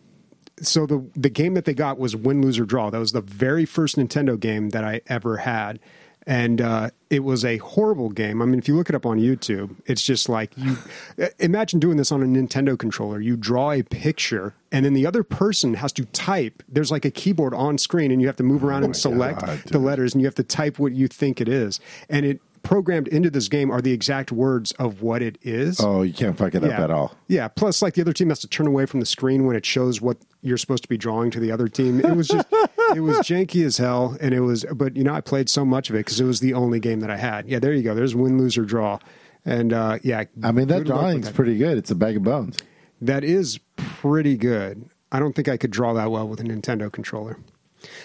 [0.62, 3.22] so the the game that they got was win lose or draw that was the
[3.22, 5.80] very first nintendo game that i ever had
[6.28, 8.42] and uh, it was a horrible game.
[8.42, 10.78] I mean if you look it up on youtube it's just like you
[11.40, 13.20] imagine doing this on a nintendo controller.
[13.20, 16.64] You draw a picture and then the other person has to type.
[16.70, 19.60] There's like a keyboard on screen and you have to move around and select God,
[19.66, 21.80] the letters and you have to type what you think it is.
[22.10, 26.02] And it programmed into this game are the exact words of what it is Oh,
[26.04, 27.16] you can't fuck it up at all.
[27.28, 27.48] yeah.
[27.48, 30.02] Plus, like the other team has to turn away from the screen when it shows
[30.02, 32.00] what you're supposed to be drawing to the other team.
[32.00, 32.48] It was just,
[32.96, 34.66] it was janky as hell, and it was.
[34.74, 37.00] But you know, I played so much of it because it was the only game
[37.02, 37.48] that I had.
[37.48, 37.94] Yeah, there you go.
[37.96, 39.00] There's win, lose, or draw,
[39.46, 40.24] and uh, yeah.
[40.44, 41.36] I mean, that drawing's that.
[41.36, 41.78] pretty good.
[41.78, 42.58] It's a bag of bones.
[43.02, 44.90] That is pretty good.
[45.12, 47.38] I don't think I could draw that well with a Nintendo controller.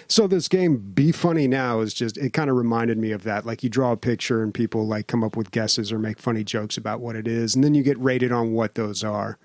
[0.08, 3.46] So this game, Be Funny Now, is just it kind of reminded me of that.
[3.46, 6.44] Like you draw a picture and people like come up with guesses or make funny
[6.44, 9.38] jokes about what it is, and then you get rated on what those are.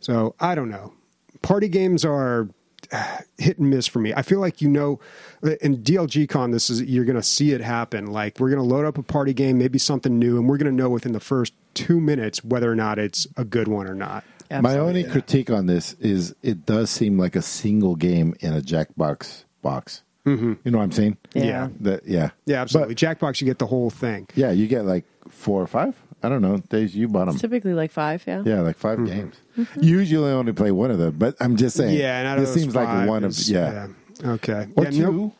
[0.00, 0.94] So I don't know.
[1.42, 2.48] Party games are
[2.92, 4.12] uh, hit and miss for me.
[4.14, 5.00] I feel like you know
[5.42, 8.06] in DLG Con this is you're going to see it happen.
[8.06, 10.74] Like we're going to load up a party game, maybe something new, and we're going
[10.74, 13.94] to know within the first 2 minutes whether or not it's a good one or
[13.94, 14.24] not.
[14.50, 18.60] My only critique on this is it does seem like a single game in a
[18.60, 20.02] Jackbox box.
[20.26, 20.54] Mm-hmm.
[20.64, 21.16] You know what I'm saying?
[21.34, 21.68] Yeah.
[21.80, 22.30] That, yeah.
[22.46, 22.94] Yeah, absolutely.
[22.94, 24.28] But, Jackbox you get the whole thing.
[24.34, 25.94] yeah, you get like four or five.
[26.22, 26.58] I don't know.
[26.58, 27.38] Days you bought them.
[27.38, 28.42] Typically like five, yeah.
[28.44, 29.36] Yeah, like 5 games.
[29.80, 31.96] Usually only play one of them, but I'm just saying.
[31.98, 33.88] Yeah, and out of this those seems like one is- of yeah,
[34.22, 34.30] yeah.
[34.32, 34.66] Okay.
[34.76, 35.12] or yeah, two.
[35.12, 35.32] nope.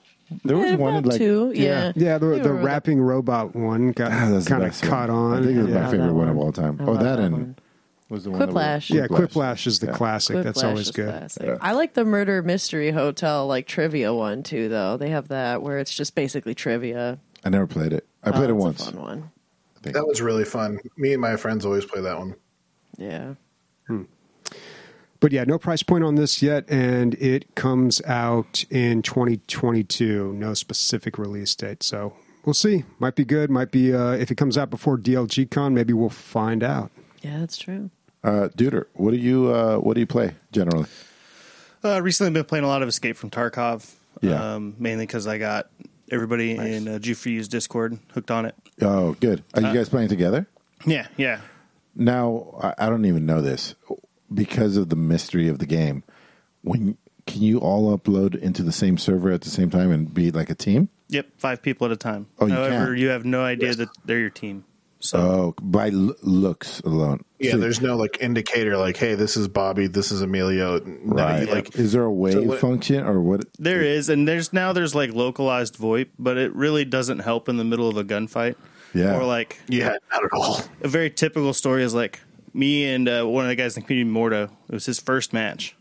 [0.44, 1.92] There was Yeah, one about like two, yeah.
[1.96, 4.90] Yeah, the, They the were- rapping robot one got Ah, kind of best one.
[4.90, 5.32] caught on.
[5.34, 5.82] I think it was yeah.
[5.82, 6.78] my favorite one of all time.
[6.80, 7.56] I oh, that, that and one.
[8.10, 8.90] Was the one that was- Quiplash.
[8.94, 9.92] Yeah, Quiplash is the Yeah.
[9.92, 10.42] classic.
[10.42, 11.30] That's always good.
[11.40, 11.56] Yeah.
[11.60, 14.96] I like the Murder Mystery Hotel like trivia one too, though.
[14.96, 17.18] They have that where it's just basically trivia.
[17.44, 18.06] I never played it.
[18.22, 18.82] I Oh, played it once.
[18.86, 19.30] A fun one.
[19.78, 19.94] I think.
[19.96, 20.78] That was really fun.
[20.98, 22.34] Me and my friends always play that one.
[22.98, 23.34] Yeah.
[25.20, 30.32] But yeah, no price point on this yet, and it comes out in 2022.
[30.32, 32.14] No specific release date, so
[32.46, 32.84] we'll see.
[32.98, 33.50] Might be good.
[33.50, 36.90] Might be uh, if it comes out before DLG Con, maybe we'll find out.
[37.20, 37.90] Yeah, that's true.
[38.22, 40.86] Uh, Duder, what do you uh, what do you play generally?
[41.82, 43.90] Uh, recently, been playing a lot of Escape from Tarkov.
[44.20, 44.54] Yeah.
[44.54, 45.70] Um, mainly because I got
[46.10, 48.54] everybody in uh, G4U's Discord hooked on it.
[48.82, 49.42] Oh, good.
[49.54, 50.46] Are Uh, you guys playing together?
[50.86, 51.40] Yeah, yeah.
[51.96, 53.74] Now, I, I don't even know this
[54.32, 56.02] because of the mystery of the game.
[56.62, 60.30] When can you all upload into the same server at the same time and be
[60.30, 60.88] like a team?
[61.08, 62.26] Yep, five people at a time.
[62.38, 62.96] Oh, you However, can?
[62.98, 64.64] you have no idea that they're your team.
[65.02, 67.24] So Oh, by l- looks alone.
[67.38, 70.78] Yeah, So- there's no like indicator like, hey, this is Bobby, this is Emilio.
[70.78, 71.48] No, right.
[71.48, 73.44] Like, is there a wave So what- function or what?
[73.58, 77.56] there is, and there's now there's like localized VoIP, but it really doesn't help in
[77.56, 78.56] the middle of a gunfight.
[78.94, 79.16] Yeah.
[79.16, 80.60] Or like yeah, not at all.
[80.82, 82.20] a very typical story is like
[82.52, 84.50] me and uh, one of the guys in the community, Morto.
[84.68, 85.76] It was his first match,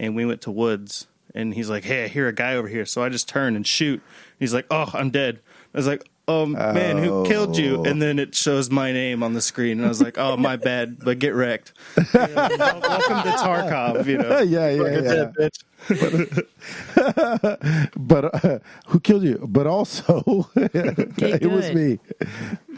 [0.00, 2.86] and we went to Woods, and he's like, "Hey, I hear a guy over here."
[2.86, 4.02] So I just turn and shoot.
[4.40, 5.40] He's like, "Oh, I'm dead."
[5.74, 9.34] I was like, "Oh man, who killed you?" And then it shows my name on
[9.34, 13.22] the screen, and I was like, "Oh, my bad, but get wrecked." You know, welcome
[13.22, 14.06] to Tarkov.
[14.06, 15.30] You know, yeah, yeah, yeah.
[17.96, 19.38] but uh, who killed you?
[19.46, 21.98] But also, it was me.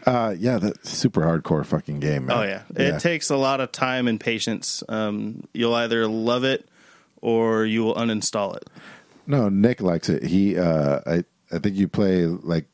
[0.05, 2.27] Uh, yeah, that's super hardcore fucking game.
[2.27, 2.37] Man.
[2.37, 4.83] Oh yeah, it takes a lot of time and patience.
[4.89, 6.69] Um, you'll either love it
[7.21, 8.69] or you will uninstall it.
[9.27, 10.23] No, Nick likes it.
[10.23, 12.67] He, uh, I, I think you play like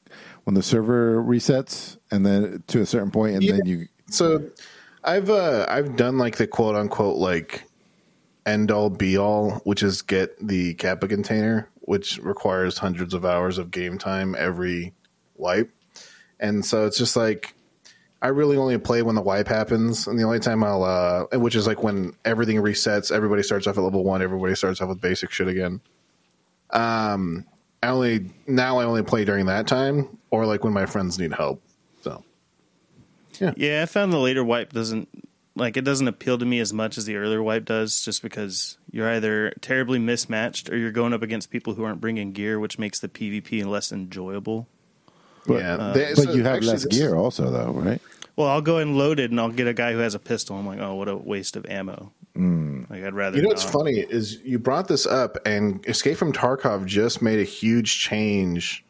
[0.44, 3.52] when the server resets, and then to a certain point, and Yeah.
[3.52, 3.88] then you.
[4.10, 4.50] So
[5.02, 7.64] I've uh I've done like the quote unquote like
[8.46, 13.58] end all be all, which is get the Kappa container, which requires hundreds of hours
[13.58, 14.92] of game time every
[15.36, 15.70] wipe.
[16.40, 17.54] And so it's just like
[18.20, 21.56] I really only play when the wipe happens, and the only time I'll uh which
[21.56, 25.00] is like when everything resets, everybody starts off at level one, everybody starts off with
[25.00, 25.80] basic shit again.
[26.70, 27.46] Um
[27.84, 31.32] I only now I only play during that time or like when my friends need
[31.32, 31.62] help.
[32.02, 32.24] So
[33.40, 33.82] Yeah, yeah.
[33.82, 35.08] I found the later wipe doesn't
[35.56, 38.76] like it doesn't appeal to me as much as the earlier wipe does, just because
[38.90, 42.78] you're either terribly mismatched or you're going up against people who aren't bringing gear, which
[42.78, 44.66] makes the PvP less enjoyable.
[45.46, 48.00] But, yeah, uh, they- but so you have less gear, also, though, right?
[48.34, 50.56] Well, I'll go and load it, and I'll get a guy who has a pistol.
[50.56, 52.12] I'm like, oh, what a waste of ammo.
[52.36, 53.36] Like I'd rather.
[53.36, 57.38] You know what's funny is you brought this up, and Escape from Tarkov just made
[57.38, 58.84] a huge change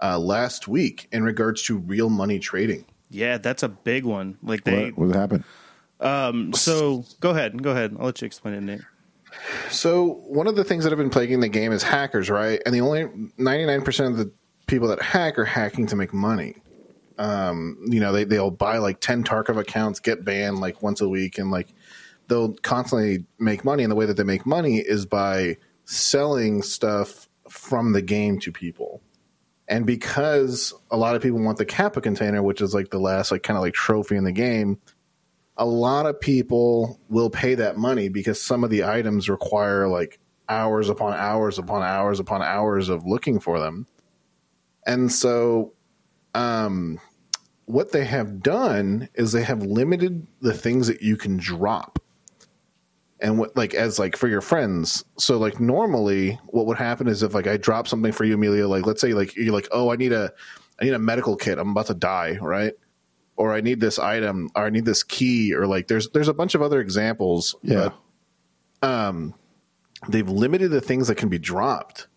[0.00, 2.84] uh, last week in regards to real money trading.
[3.10, 4.38] Yeah, that's a big one.
[4.42, 4.90] Like they.
[4.90, 5.44] What, what happened?
[6.00, 7.94] Um, so go ahead, go ahead.
[7.98, 8.80] I'll let you explain it, Nate.
[9.70, 12.60] So one of the things that have been plaguing the game is hackers, right?
[12.66, 14.30] And the only ninety nine percent of the
[14.66, 16.56] people that hack are hacking to make money.
[17.18, 21.08] Um, you know, they they'll buy like ten Tarkov accounts, get banned like once a
[21.08, 21.68] week, and like
[22.32, 23.82] they'll constantly make money.
[23.82, 28.50] And the way that they make money is by selling stuff from the game to
[28.50, 29.02] people.
[29.68, 33.32] And because a lot of people want the Kappa container, which is like the last
[33.32, 34.78] like kind of like trophy in the game,
[35.58, 40.18] a lot of people will pay that money because some of the items require like
[40.48, 43.86] hours upon hours upon hours upon hours of looking for them.
[44.86, 45.74] And so
[46.34, 46.98] um
[47.66, 51.98] what they have done is they have limited the things that you can drop
[53.22, 55.04] and what like as like for your friends.
[55.16, 58.66] So like normally what would happen is if like i drop something for you amelia
[58.68, 60.32] like let's say like you're like oh i need a
[60.80, 61.58] i need a medical kit.
[61.58, 62.74] I'm about to die right?
[63.36, 66.34] Or i need this item or i need this key or like there's there's a
[66.34, 67.90] bunch of other examples Yeah.
[68.82, 69.34] but um
[70.08, 72.08] they've limited the things that can be dropped.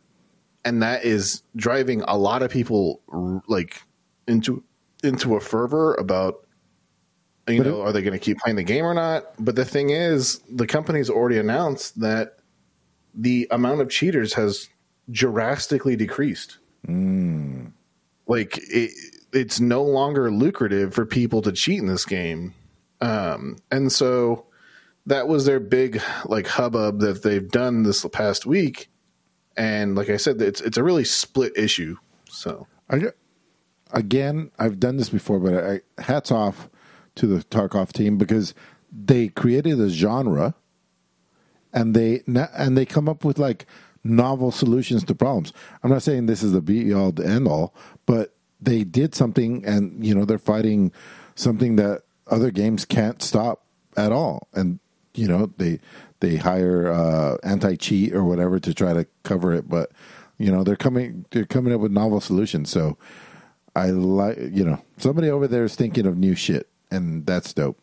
[0.64, 3.00] And that is driving a lot of people
[3.48, 3.84] like
[4.28, 4.64] into
[5.04, 6.45] into a fervor about
[7.48, 9.26] you But know, it- are they going to keep playing the game or not?
[9.44, 12.40] But the thing is, the company's already announced that
[13.14, 14.68] the amount of cheaters has
[15.12, 16.58] drastically decreased.
[18.28, 18.92] Like it,
[19.34, 22.54] it's no longer lucrative for people to cheat in this game,
[23.02, 24.46] um, and so
[25.06, 28.90] that was their big like hubbub that they've done this past week.
[29.56, 31.98] And like I said, it's it's a really split issue.
[32.30, 33.02] So I,
[33.92, 36.70] again, I've done this before, but I, hats off
[37.16, 38.54] to the Tarkov team because
[38.92, 40.56] they created a genre,
[41.74, 43.66] and they and they come up with like
[44.04, 45.52] novel solutions to problems.
[45.84, 47.74] I'm not saying this is the be all the end all,
[48.06, 50.92] but they did something, and you know they're fighting
[51.36, 53.64] something that other games can't stop
[53.98, 54.80] at all, and
[55.14, 55.80] you know they
[56.20, 59.92] they hire uh, anti cheat or whatever to try to cover it, but
[60.38, 62.70] you know they're coming they're coming up with novel solutions.
[62.70, 62.98] So
[63.76, 67.78] I like you know somebody over there is thinking of new shit, and that's dope,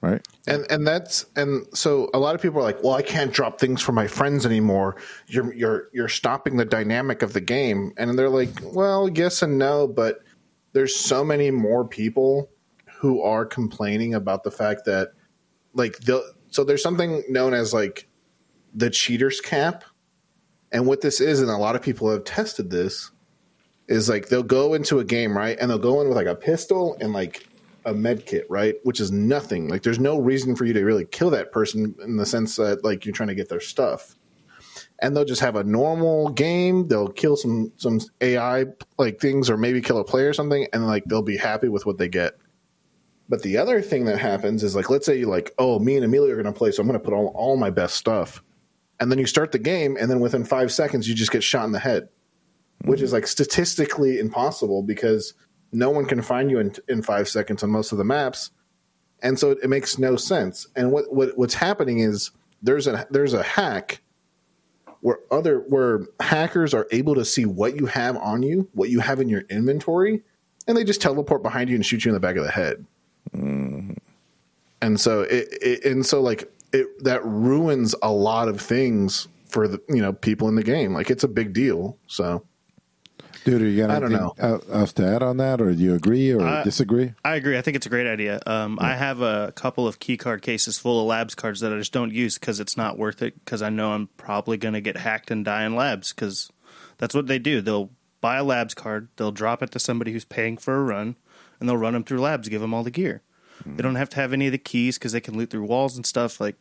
[0.00, 0.26] right?
[0.46, 3.60] And and that's and so a lot of people are like, well, I can't drop
[3.60, 4.96] things for my friends anymore.
[5.26, 9.58] You're you're you're stopping the dynamic of the game, and they're like, well, yes and
[9.58, 10.20] no, but
[10.72, 12.50] there's so many more people
[12.98, 15.12] who are complaining about the fact that
[15.74, 18.08] like the so there's something known as like
[18.74, 19.84] the cheaters cap,
[20.72, 23.10] and what this is, and a lot of people have tested this,
[23.88, 26.34] is like they'll go into a game right, and they'll go in with like a
[26.34, 27.47] pistol and like
[27.88, 28.76] a med kit, right?
[28.84, 29.68] Which is nothing.
[29.68, 32.84] Like there's no reason for you to really kill that person in the sense that
[32.84, 34.14] like you're trying to get their stuff.
[35.00, 36.88] And they'll just have a normal game.
[36.88, 38.66] They'll kill some some AI
[38.98, 41.86] like things or maybe kill a player or something and like they'll be happy with
[41.86, 42.34] what they get.
[43.28, 46.04] But the other thing that happens is like let's say you like, oh, me and
[46.04, 48.42] Amelia are gonna play, so I'm gonna put all, all my best stuff.
[49.00, 51.64] And then you start the game and then within five seconds you just get shot
[51.64, 52.08] in the head.
[52.84, 55.34] Which is like statistically impossible because
[55.72, 58.50] no one can find you in, in five seconds on most of the maps,
[59.22, 60.66] and so it, it makes no sense.
[60.76, 62.30] And what, what what's happening is
[62.62, 64.00] there's a there's a hack
[65.00, 69.00] where other where hackers are able to see what you have on you, what you
[69.00, 70.22] have in your inventory,
[70.66, 72.84] and they just teleport behind you and shoot you in the back of the head.
[73.34, 73.94] Mm-hmm.
[74.80, 79.66] And so it, it and so like it that ruins a lot of things for
[79.66, 80.92] the you know people in the game.
[80.92, 81.96] Like it's a big deal.
[82.06, 82.44] So
[83.44, 85.82] Dude, are you got I don't anything el- else to add on that, or do
[85.82, 87.12] you agree or Uh, disagree?
[87.24, 87.56] I agree.
[87.56, 88.40] I think it's a great idea.
[88.46, 91.78] Um, I have a couple of key card cases full of labs cards that I
[91.78, 93.34] just don't use because it's not worth it.
[93.44, 96.12] Because I know I'm probably going to get hacked and die in labs.
[96.12, 96.50] Because
[96.98, 97.60] that's what they do.
[97.60, 101.14] They'll buy a labs card, they'll drop it to somebody who's paying for a run,
[101.60, 103.22] and they'll run them through labs, give them all the gear.
[103.66, 105.96] They don't have to have any of the keys because they can loot through walls
[105.96, 106.40] and stuff.
[106.40, 106.54] Like,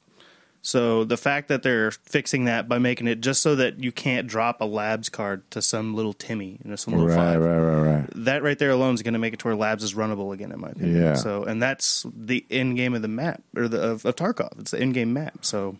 [0.67, 4.27] so the fact that they're fixing that by making it just so that you can't
[4.27, 7.58] drop a labs card to some little Timmy, you know, some little Right, five right,
[7.58, 8.10] right, right.
[8.15, 10.51] that right there alone is going to make it to where labs is runnable again,
[10.51, 11.01] in my opinion.
[11.01, 11.13] Yeah.
[11.13, 14.60] So, and that's the end game of the map or the of, of Tarkov.
[14.60, 15.45] It's the end game map.
[15.45, 15.77] So,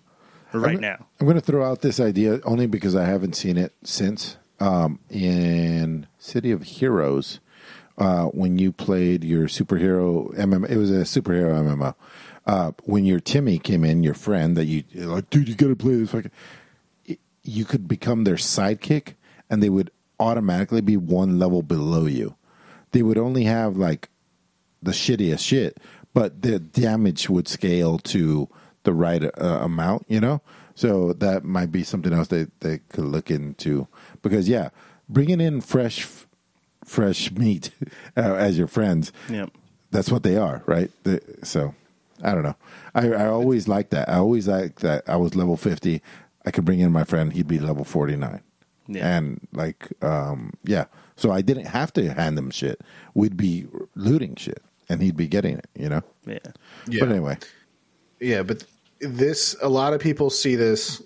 [0.54, 3.74] right now, I'm going to throw out this idea only because I haven't seen it
[3.84, 4.38] since.
[4.62, 7.42] Um, in City of Heroes,
[7.98, 11.94] uh, when you played your superhero MMO, it was a superhero MMO.
[12.48, 15.76] Uh, when your Timmy came in, your friend that you like, dude, you got to
[15.76, 16.12] play this.
[16.12, 16.32] Fucking,
[17.44, 19.14] you could become their sidekick,
[19.50, 22.36] and they would automatically be one level below you.
[22.92, 24.10] They would only have like
[24.82, 25.78] the shittiest shit,
[26.14, 28.48] but the damage would scale to
[28.84, 30.42] the right uh, amount, you know?
[30.74, 33.88] So that might be something else they, they could look into.
[34.22, 34.70] Because, yeah,
[35.10, 36.08] bringing in fresh
[36.86, 37.72] fresh meat
[38.18, 39.12] uh, as your friends.
[39.30, 39.52] Yep.
[39.92, 40.92] That's what they are, right?
[41.04, 41.76] The, so
[42.24, 42.56] I don't know.
[42.96, 44.10] I, I always liked that.
[44.10, 46.02] I always liked that I was level 50.
[46.46, 48.42] I could bring in my friend, he'd be level 49.
[48.88, 49.18] Yeah.
[49.18, 50.86] And like, um, yeah.
[51.16, 52.82] So I didn't have to hand him shit.
[53.14, 56.02] We'd be looting shit and he'd be getting it, you know?
[56.26, 56.40] Yeah.
[56.88, 57.00] Yeah.
[57.02, 57.38] But anyway,
[58.20, 58.64] Yeah, but
[59.00, 61.02] this a lot of people see this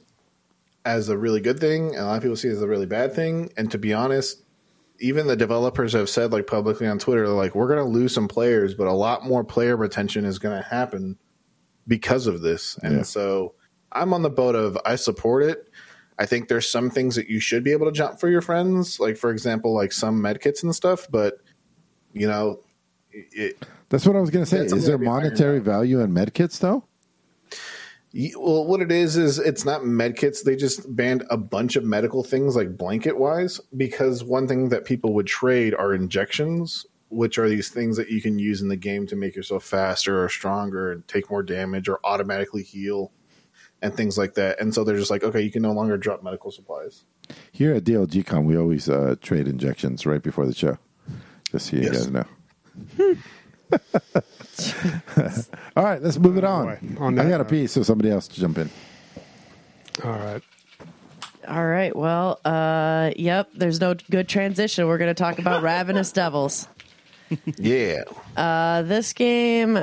[0.86, 2.86] as a really good thing, and a lot of people see it as a really
[2.86, 3.51] bad thing.
[3.57, 4.41] And to be honest,
[5.01, 8.27] even the developers have said like publicly on Twitter, like, we're going to lose some
[8.27, 11.17] players, but a lot more player retention is going to happen
[11.87, 12.77] because of this.
[12.83, 13.01] And Yeah.
[13.03, 13.55] so
[13.91, 15.67] I'm on the boat of I support it.
[16.19, 18.99] I think there's some things that you should be able to jump for your friends,
[18.99, 21.07] like for example, like some medkits and stuff.
[21.09, 21.39] But
[22.13, 22.59] you know,
[23.11, 23.57] it,
[23.89, 24.59] that's what I was going to say.
[24.59, 26.83] Is there something to be ironed monetary value in medkits though?
[28.12, 30.43] Ye- Well, what it is is it's not med kits.
[30.43, 34.86] They just banned a bunch of medical things like blanket wise because one thing that
[34.86, 38.76] people would trade are injections, which are these things that you can use in the
[38.76, 43.12] game to make yourself faster or stronger and take more damage or automatically heal
[43.82, 44.59] and things like that.
[44.59, 47.03] And so they're just like, okay, you can no longer drop medical supplies.
[47.51, 50.78] Here at DLGCon, we always uh, trade injections right before the show.
[51.51, 52.07] Just so you Yes.
[52.07, 53.16] guys know.
[55.76, 56.65] All right, let's move it on.
[56.65, 56.80] boy.
[56.99, 57.49] On I that got a note.
[57.49, 58.69] piece, so somebody else to jump in.
[60.03, 60.41] All right.
[61.47, 61.95] All right.
[61.95, 63.49] Well, uh, yep.
[63.55, 64.88] There's no good transition.
[64.88, 66.67] We're going to talk about Ravenous Devils.
[67.57, 68.03] Yeah.
[68.36, 69.80] Uh, this game,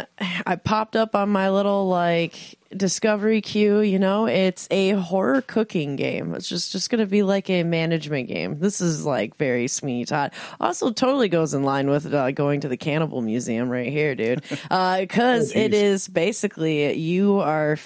[0.47, 5.97] I popped up on my little like discovery queue, You know, it's a horror cooking
[5.97, 6.35] game.
[6.35, 8.59] It's just just going to be like a management game.
[8.59, 10.33] This is like very Sweeney Todd.
[10.61, 14.43] Also, totally goes in line with uh, going to the Cannibal Museum right here, dude.
[14.69, 17.79] Because it is basically you are.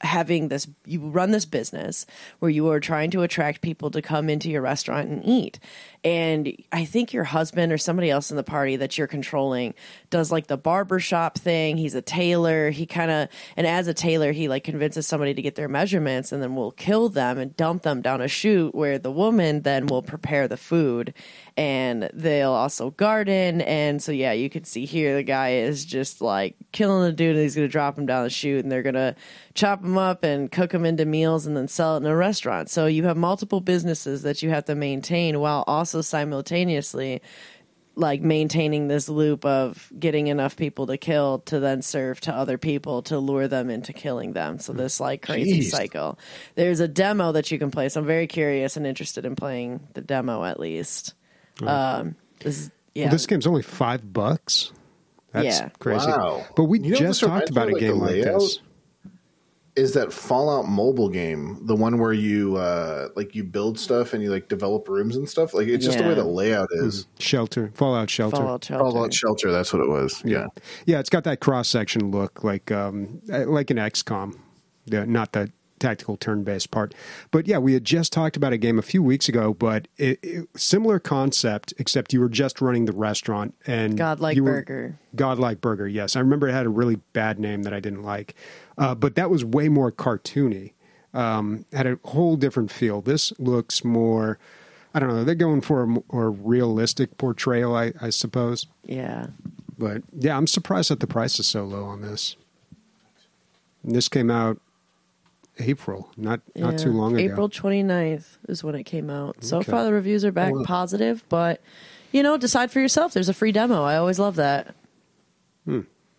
[0.00, 2.06] having this you run this business
[2.38, 5.58] where you are trying to attract people to come into your restaurant and eat
[6.04, 9.74] and i think your husband or somebody else in the party that you're controlling
[10.10, 11.76] does like the barber shop thing.
[11.76, 12.70] He's a tailor.
[12.70, 16.32] He kind of and as a tailor he like convinces somebody to get their measurements
[16.32, 19.86] and then will kill them and dump them down a chute where the woman then
[19.86, 21.14] will prepare the food
[21.56, 23.60] and they'll also garden.
[23.62, 27.36] And so yeah you can see here the guy is just like killing the dude
[27.36, 29.14] and he's gonna drop him down the chute and they're gonna
[29.54, 32.70] chop him up and cook him into meals and then sell it in a restaurant.
[32.70, 37.22] So you have multiple businesses that you have to maintain while also simultaneously
[37.94, 42.56] like maintaining this loop of getting enough people to kill to then serve to other
[42.56, 44.60] people to lure them into killing them.
[44.60, 45.70] So this like crazy Jeez.
[45.70, 46.16] cycle.
[46.54, 47.88] There's a demo that you can play.
[47.88, 51.14] So I'm very curious and interested in playing the demo at least.
[51.60, 53.06] Um, this is, yeah.
[53.06, 54.72] Well, this game's only five bucks.
[55.32, 55.68] That's Yeah.
[55.80, 56.06] crazy.
[56.06, 56.46] Wow.
[56.54, 58.40] But we You just talked about of, a game the like layout?
[58.40, 58.60] this.
[59.78, 64.22] Is that Fallout mobile game the one where you uh like you build stuff and
[64.22, 65.54] you like develop rooms and stuff?
[65.54, 67.06] Like it's just the way the layout is.
[67.18, 68.36] Shelter, Fallout Shelter.
[68.36, 68.84] Fallout Shelter.
[68.84, 70.20] Fallout Shelter, that's what it was.
[70.24, 70.46] Yeah.
[70.86, 74.36] Yeah, it's got that cross section look like um, uh, like an XCOM,
[74.86, 76.92] the, not the tactical turn based part.
[77.30, 80.18] But yeah, we had just talked about a game a few weeks ago, but it,
[80.22, 84.98] it, similar concept, except you were just running the restaurant and Godlike you were- Burger.
[85.14, 86.16] Godlike Burger, yes.
[86.16, 88.34] I remember it had a really bad name that I didn't like,
[88.78, 90.72] uh, but that was way more cartoony.
[91.14, 93.00] Um, had a whole different feel.
[93.00, 94.38] This looks more.
[94.94, 95.24] I don't know.
[95.24, 98.66] They're going for a more realistic portrayal, I, I suppose.
[98.84, 99.26] Yeah.
[99.78, 102.36] But yeah, I'm surprised that the price is so low on this.
[103.82, 104.60] And this came out
[105.58, 107.32] April, not not too long ago.
[107.32, 109.42] April 29th is when it came out.
[109.42, 111.60] So far, the reviews are back positive, but
[112.12, 113.12] you know, decide for yourself.
[113.12, 113.82] There's a free demo.
[113.82, 114.74] I always love that.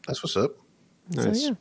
[0.07, 0.51] That's what's up.
[1.11, 1.41] Nice.
[1.41, 1.55] So yeah.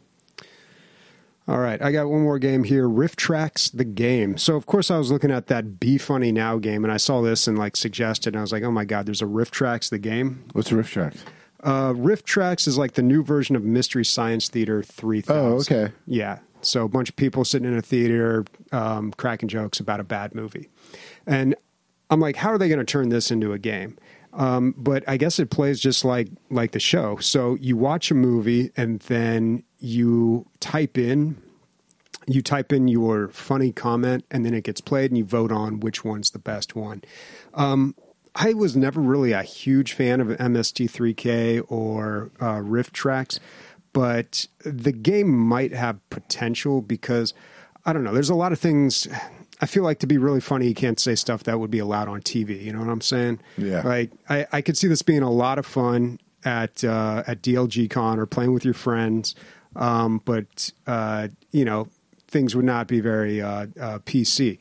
[1.48, 2.86] All right, I got one more game here.
[2.86, 4.36] RiffTrax the game.
[4.36, 7.22] So of course I was looking at that Be Funny Now game, and I saw
[7.22, 9.98] this and like suggested, and I was like, oh my god, there's a RiffTrax the
[9.98, 10.44] game.
[10.52, 11.16] What's RiffTrax?
[11.62, 15.36] Uh, RiffTrax is like the new version of Mystery Science Theater 3000.
[15.36, 15.92] Oh, okay.
[16.06, 16.38] Yeah.
[16.60, 20.34] So a bunch of people sitting in a theater um, cracking jokes about a bad
[20.34, 20.68] movie.
[21.26, 21.54] And
[22.10, 23.96] I'm like, how are they going to turn this into a game?
[24.34, 27.16] Um, but I guess it plays just like like the show.
[27.16, 31.36] So you watch a movie and then you type in
[32.28, 35.80] you type in your funny comment and then it gets played and you vote on
[35.80, 37.02] which one's the best one.
[37.54, 37.94] Um,
[38.34, 43.40] I was never really a huge fan of MST3K or uh, RiffTrax,
[43.92, 47.34] but the game might have potential because
[47.86, 48.12] I don't know.
[48.12, 49.08] There's a lot of things.
[49.60, 52.08] I feel like to be really funny, you can't say stuff that would be allowed
[52.08, 52.62] on TV.
[52.62, 53.40] You know what I'm saying?
[53.56, 53.82] Yeah.
[53.82, 57.90] Like I, I could see this being a lot of fun at uh, at DLG
[57.90, 59.34] Con or playing with your friends,
[59.76, 61.88] um, but uh, you know
[62.28, 64.58] things would not be very uh, uh, PC.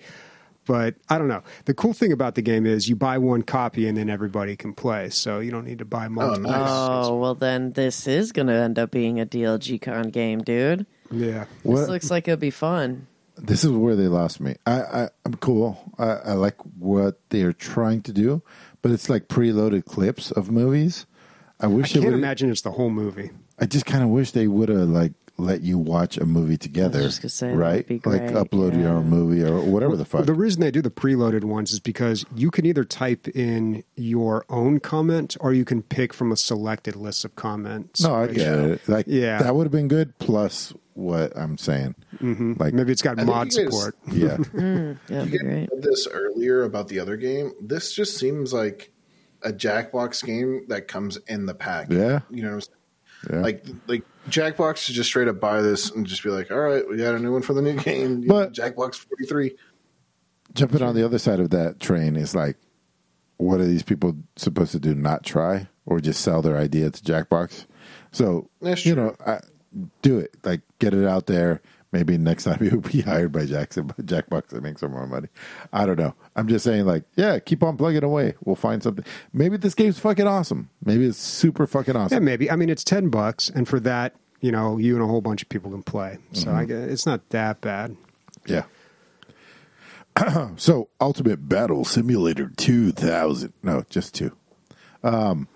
[0.65, 1.43] But I don't know.
[1.63, 4.73] The cool thing about the game is you buy one copy and then everybody can
[4.73, 5.09] play.
[5.09, 6.51] So you don't need to buy multiple.
[6.51, 6.67] nice.
[6.69, 10.85] Oh well, then this is going to end up being a DLG Con game, dude.
[11.09, 11.45] Yeah.
[11.45, 11.87] This What?
[11.89, 13.07] looks like it'll be fun.
[13.37, 14.55] this is where they lost me.
[14.65, 15.79] I, I I'm cool.
[15.97, 18.41] I, I like what they're trying to do,
[18.81, 21.05] but it's like preloaded clips of movies.
[21.61, 22.13] I I wish it can't would.
[22.13, 23.29] imagine it's the whole movie.
[23.59, 26.99] I just kind of wish they would have like let you watch a movie together.
[27.01, 27.87] just gonna say, that'd right?
[27.87, 30.25] be Like great, upload your own movie or whatever the fuck.
[30.25, 34.45] The reason they do the preloaded ones is because you can either type in your
[34.49, 38.01] own comment or you can pick from a selected list of comments.
[38.01, 38.89] no, I which- get it.
[38.89, 39.41] Like Yeah.
[39.43, 40.17] that would have been good.
[40.17, 42.53] Plus what I'm saying, mm-hmm.
[42.57, 43.95] like Maybe it's got I mod guys- support.
[44.11, 47.51] yeah, That'd You be guys said this earlier about the other game.
[47.61, 48.91] This just seems like
[49.43, 51.87] a Jackbox game that comes in the pack.
[51.91, 52.21] Yeah.
[52.31, 52.73] you know what I'm saying?
[53.31, 53.39] Yeah.
[53.41, 56.87] Like like Jackbox to just straight up buy this and just be like, all right,
[56.87, 58.21] we got a new one for the new game.
[58.27, 59.55] But- Jackbox 43.
[60.53, 62.57] jumping on the other side of that train is like,
[63.37, 64.95] what are these people supposed to do?
[64.95, 67.65] Not try or just sell their idea to Jackbox?
[68.11, 69.39] So That's you know, I,
[70.01, 70.35] do it.
[70.43, 71.61] Like get it out there.
[71.91, 75.29] Maybe next time you'll be hired by Jackson, Jackbox and make some more money.
[75.71, 76.13] I don't know.
[76.35, 78.35] I'm just saying, like, yeah, keep on plugging away.
[78.43, 79.05] We'll find something.
[79.33, 80.69] Maybe this game's fucking awesome.
[80.83, 82.15] Maybe it's super fucking awesome.
[82.15, 82.51] Yeah, maybe.
[82.51, 83.49] I mean, it's 10 bucks.
[83.49, 86.17] And for that, you know, you and a whole bunch of people can play.
[86.33, 87.95] So I guess it's not that bad.
[88.45, 88.63] Yeah.
[90.57, 93.53] so, Ultimate Battle Simulator 2000.
[93.63, 94.35] No, just two.
[95.03, 95.47] Um,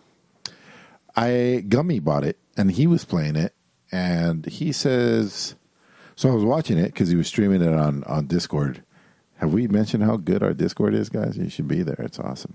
[1.16, 3.54] I Gummy bought it, and he was playing it,
[3.92, 5.56] and he says,
[6.22, 8.84] so I was watching it because he was streaming it on on Discord.
[9.38, 11.36] Have we mentioned how good our Discord is, guys?
[11.36, 11.96] You should be there.
[11.98, 12.54] It's awesome.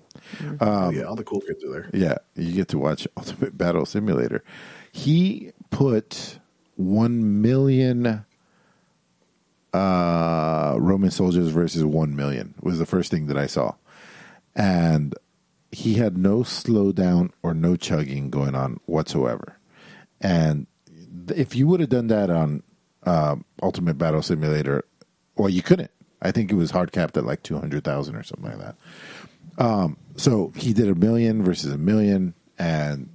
[0.60, 1.90] oh, yeah, all the cool kids are there.
[1.92, 4.44] Yeah, you get to watch Ultimate Battle Simulator.
[4.92, 6.38] He put
[6.76, 8.24] one million
[9.74, 13.74] uh, Roman soldiers versus one million was the first thing that I saw,
[14.54, 15.12] and
[15.72, 19.58] he had no slowdown or no chugging going on whatsoever.
[20.20, 20.68] And
[21.34, 22.62] if you would have done that on
[23.06, 24.84] uh, Ultimate Battle Simulator,
[25.36, 25.90] well, you couldn't.
[26.20, 28.58] I think it was hard capped at like two hundred thousand or something like
[29.58, 29.96] that.
[30.16, 33.08] So he did a million versus a million, and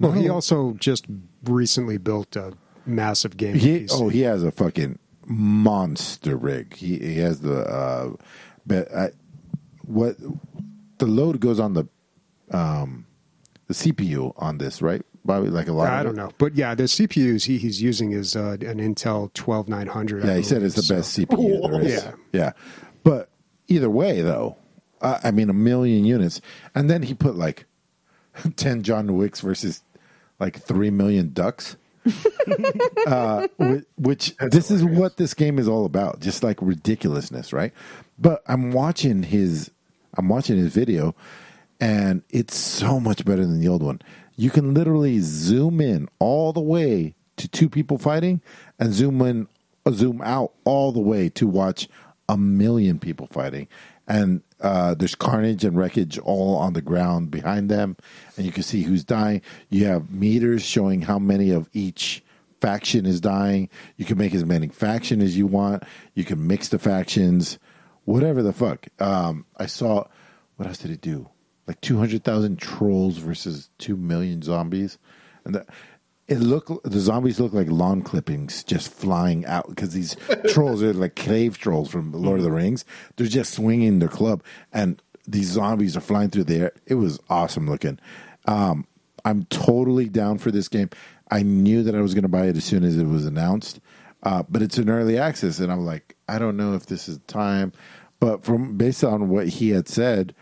[0.00, 1.06] Well, he also just
[1.44, 2.52] recently built a
[2.86, 3.54] massive game.
[3.54, 6.74] he oh he has a fucking monster rig.
[6.74, 8.10] He he has the uh,
[8.66, 9.10] but I,
[9.82, 10.16] what
[10.98, 11.84] the load goes on the
[12.50, 13.06] um
[13.68, 15.48] the CPU on this right, Bobby?
[15.48, 15.88] Like a lot.
[15.92, 16.32] I don't know.
[16.38, 20.24] But yeah, the CPUs he, he's using is uh, an Intel 12900.
[20.24, 21.92] I Yeah, he said it's the best so- CPU there is.
[22.04, 22.12] Yeah.
[22.32, 22.52] yeah.
[23.04, 23.28] But
[23.68, 24.56] either way, though,
[25.00, 26.40] uh, I mean, a million units,
[26.74, 27.66] and then he put like
[28.56, 29.82] ten John Wicks versus
[30.40, 31.76] like three million ducks.
[33.06, 37.72] uh, whi- which this is what this game is all about, just like ridiculousness, right?
[38.18, 39.70] But I'm watching his,
[40.16, 41.14] I'm watching his video,
[41.80, 44.00] and it's so much better than the old one.
[44.38, 48.40] You can literally zoom in all the way to two people fighting,
[48.78, 49.48] and zoom in,
[49.84, 51.88] uh, zoom out all the way to watch
[52.28, 53.66] a million people fighting.
[54.06, 57.96] And uh, there's carnage and wreckage all on the ground behind them,
[58.36, 59.42] and you can see who's dying.
[59.70, 62.22] You have meters showing how many of each
[62.60, 63.68] faction is dying.
[63.96, 65.82] You can make as many faction as you want.
[66.14, 67.58] You can mix the factions,
[68.04, 68.86] whatever the fuck.
[69.00, 70.04] Um, I saw
[70.54, 71.28] what else did it do?
[71.68, 74.98] Like two hundred thousand trolls versus two million zombies,
[75.44, 75.66] and the,
[76.26, 80.16] it look the zombies look like lawn clippings just flying out because these
[80.48, 82.86] trolls are like cave trolls from Lord of the Rings.
[83.16, 84.42] They're just swinging their club,
[84.72, 86.72] and these zombies are flying through the air.
[86.86, 87.98] It was awesome looking.
[88.46, 88.86] Um,
[89.24, 90.88] I'm totally down for this game.
[91.30, 93.80] I knew that I was going to buy it as soon as it was announced,
[94.22, 97.18] uh, but it's an early access, and I'm like, I don't know if this is
[97.26, 97.72] time.
[98.20, 100.34] But from based on what he had said,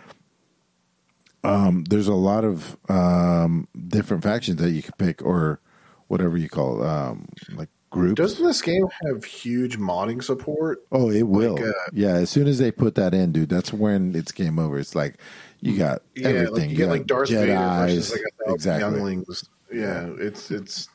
[1.47, 5.61] um, there's a lot of um, different factions that you can pick, or
[6.09, 8.17] whatever you call it, um, like groups.
[8.17, 10.85] Doesn't this game have huge modding support?
[10.93, 11.55] Oh, it will.
[11.55, 14.59] Like, uh, yeah, as soon as they put that in, dude, that's when it's game
[14.59, 14.79] over.
[14.79, 15.19] It's like
[15.61, 16.55] you got Yeah, everything.
[16.55, 19.49] like you get like Darth Vader versus like a exactly, younglings.
[19.73, 20.89] Yeah, it's it's.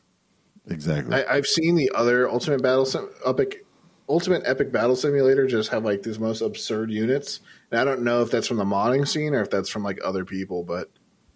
[0.69, 1.15] exactly.
[1.15, 3.65] I, I've seen the other Ultimate Battle Sim, Epic,
[4.07, 7.39] Ultimate Epic Battle Simulator just have like these most absurd units,
[7.72, 9.99] and I don't know if that's from the modding scene or if that's from like
[10.03, 10.89] other people, but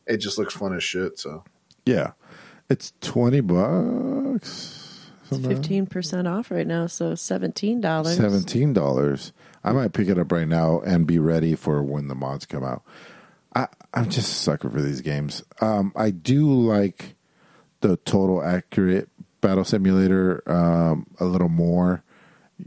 [0.05, 1.17] it just looks fun as shit.
[1.17, 1.43] So
[1.85, 2.11] yeah,
[2.69, 5.09] it's twenty bucks.
[5.23, 5.61] something like that.
[5.61, 8.17] Fifteen percent off right now, so seventeen dollars.
[8.17, 9.31] Seventeen dollars.
[9.63, 12.63] I might pick it up right now and be ready for when the mods come
[12.63, 12.83] out.
[13.55, 15.41] I, I'm just a sucker for these games.
[15.61, 17.15] Um, I do like
[17.79, 19.09] the total accurate
[19.41, 22.03] battle simulator um, a little more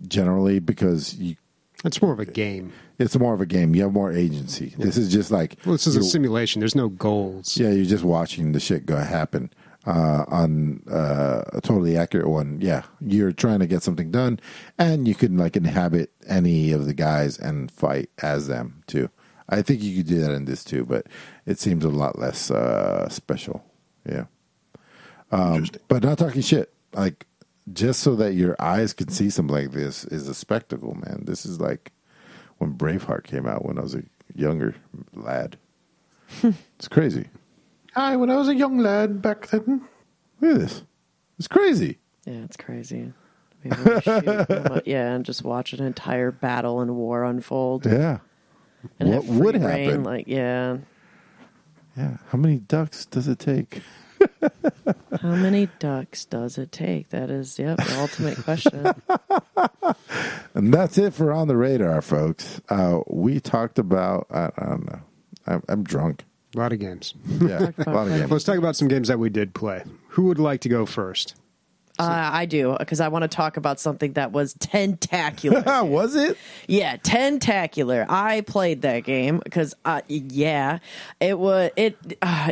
[0.06, 1.36] generally because you
[1.84, 2.72] It's more of a game.
[2.98, 3.74] It's more of a game.
[3.74, 4.74] You have more agency.
[4.76, 6.60] This is just like Well, this is a simulation.
[6.60, 7.56] There's no goals.
[7.56, 9.52] Yeah, you're just watching the shit go happen.
[9.86, 14.38] Uh, on uh, a totally accurate one, yeah, you're trying to get something done,
[14.76, 19.08] and you can like inhabit any of the guys and fight as them too.
[19.48, 21.06] I think you could do that in this too, but
[21.46, 23.64] it seems a lot less uh, special.
[24.06, 24.24] Yeah,
[25.30, 26.74] um, but not talking shit.
[26.92, 27.24] Like
[27.72, 31.24] just so that your eyes can see something like this is a spectacle, man.
[31.24, 31.92] This is like
[32.58, 34.02] when Braveheart came out when I was a
[34.34, 34.74] younger
[35.14, 35.56] lad.
[36.42, 37.28] it's crazy.
[37.94, 39.88] Hi, when I was a young lad back then.
[40.40, 40.82] Look at this.
[41.38, 41.98] It's crazy.
[42.26, 43.12] Yeah, it's crazy.
[43.62, 47.86] Be able to shoot yeah, and just watch an entire battle and war unfold.
[47.86, 48.18] Yeah.
[49.00, 50.04] And what would reign, happen?
[50.04, 50.78] Like, yeah.
[51.96, 52.18] yeah.
[52.28, 53.82] How many ducks does it take?
[55.20, 57.10] How many ducks does it take?
[57.10, 58.94] That is, yep, the ultimate question.
[60.54, 62.60] And that's it for on the radar, folks.
[62.68, 64.26] Uh, we talked about.
[64.28, 65.00] I, I don't know.
[65.46, 66.24] I'm, I'm drunk.
[66.56, 67.14] A lot of games.
[67.40, 68.28] Yeah, a lot of games.
[68.28, 69.84] Let's talk about some games that we did play.
[70.08, 71.36] Who would like to go first?
[71.96, 75.62] Uh, I do because I want to talk about something that was tentacular.
[75.84, 76.36] was it?
[76.66, 78.04] yeah, tentacular.
[78.08, 80.78] I played that game because, uh, yeah,
[81.20, 82.18] it was it.
[82.20, 82.50] Uh,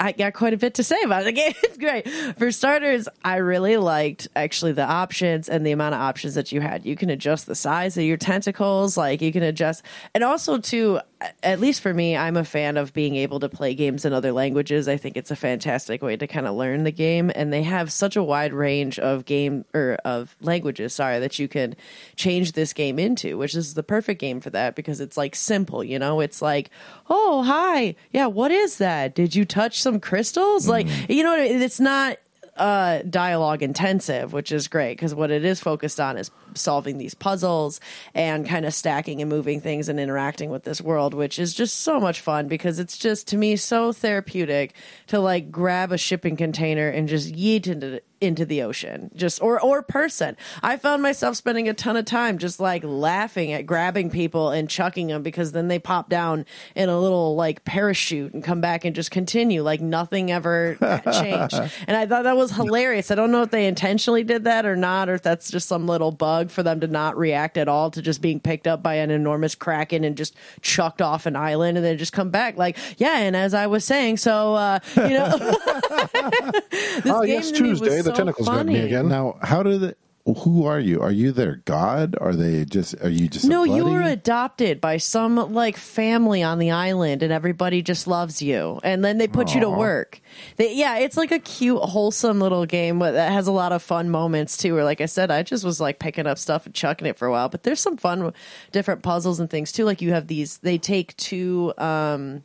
[0.00, 1.24] I got quite a bit to say about.
[1.24, 2.08] The game is great.
[2.38, 6.60] For starters, I really liked actually the options and the amount of options that you
[6.60, 6.84] had.
[6.84, 9.84] You can adjust the size of your tentacles, like you can adjust,
[10.14, 11.00] and also too.
[11.42, 14.32] At least for me, I'm a fan of being able to play games in other
[14.32, 14.88] languages.
[14.88, 17.92] I think it's a fantastic way to kind of learn the game, and they have
[17.92, 20.94] such a wide range of game or of languages.
[20.94, 21.76] Sorry, that you can
[22.16, 25.84] change this game into, which is the perfect game for that because it's like simple.
[25.84, 26.70] You know, it's like,
[27.08, 29.14] oh hi, yeah, what is that?
[29.14, 30.68] Did you touch some crystals?
[30.68, 31.12] Like, mm-hmm.
[31.12, 31.62] you know, what I mean?
[31.62, 32.16] it's not
[32.56, 37.14] uh dialogue intensive which is great because what it is focused on is solving these
[37.14, 37.80] puzzles
[38.14, 41.78] and kind of stacking and moving things and interacting with this world which is just
[41.80, 44.74] so much fun because it's just to me so therapeutic
[45.06, 49.60] to like grab a shipping container and just yeet into into the ocean just or
[49.60, 50.36] or person.
[50.62, 54.68] I found myself spending a ton of time just like laughing at grabbing people and
[54.70, 58.84] chucking them because then they pop down in a little like parachute and come back
[58.84, 60.76] and just continue like nothing ever
[61.12, 61.54] changed.
[61.86, 63.10] And i thought that was hilarious.
[63.10, 65.86] I don't know if they intentionally did that or not or if that's just some
[65.86, 68.94] little bug for them to not react at all to just being picked up by
[68.94, 72.56] an enormous kraken and just chucked off an island and then just come back.
[72.56, 75.36] Like yeah and as i was saying so uh you know
[76.12, 78.24] this Oh, game yes, to me.
[78.24, 79.08] The so tentacles got me again.
[79.08, 79.96] Now, how do the?
[80.44, 81.00] Who are you?
[81.00, 82.14] Are you their god?
[82.20, 82.94] Are they just?
[83.02, 83.44] Are you just?
[83.44, 83.94] a No, you buddy?
[83.96, 88.78] were adopted by some like family on the island, and everybody just loves you.
[88.84, 90.20] And then they put you to work.
[90.58, 94.10] They, yeah, it's like a cute, wholesome little game that has a lot of fun
[94.10, 94.74] moments too.
[94.74, 97.26] Where, like I said, I just was like picking up stuff and chucking it for
[97.26, 97.48] a while.
[97.48, 98.32] But there's some fun,
[98.70, 99.84] different puzzles and things too.
[99.84, 100.58] Like you have these.
[100.58, 101.74] They take two.
[101.78, 102.44] um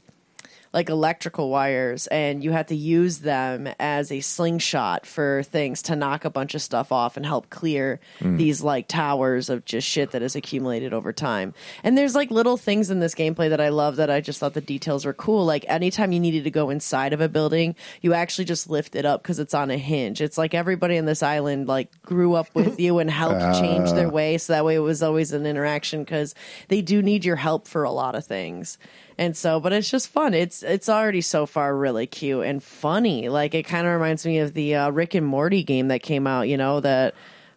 [0.73, 5.95] like electrical wires and you have to use them as a slingshot for things to
[5.95, 8.37] knock a bunch of stuff off and help clear hmm.
[8.37, 11.53] these like towers of just shit that has accumulated over time.
[11.83, 14.53] And there's like little things in this gameplay that I love that I just thought
[14.53, 15.45] the details were cool.
[15.45, 19.05] Like anytime you needed to go inside of a building, you actually just lift it
[19.05, 20.21] up because it's on a hinge.
[20.21, 24.07] It's like everybody on this island like grew up with you and helped change their
[24.07, 24.11] ah.
[24.11, 24.37] way.
[24.37, 26.35] So that way it was always an interaction because
[26.67, 28.77] they do need your help for a lot of things.
[29.19, 30.33] And so, but it's just fun.
[30.35, 33.29] It's it's already so far really cute and funny.
[33.29, 36.27] Like it kind of reminds me of the uh, Rick and Morty game that came
[36.27, 36.47] out.
[36.47, 37.15] You know that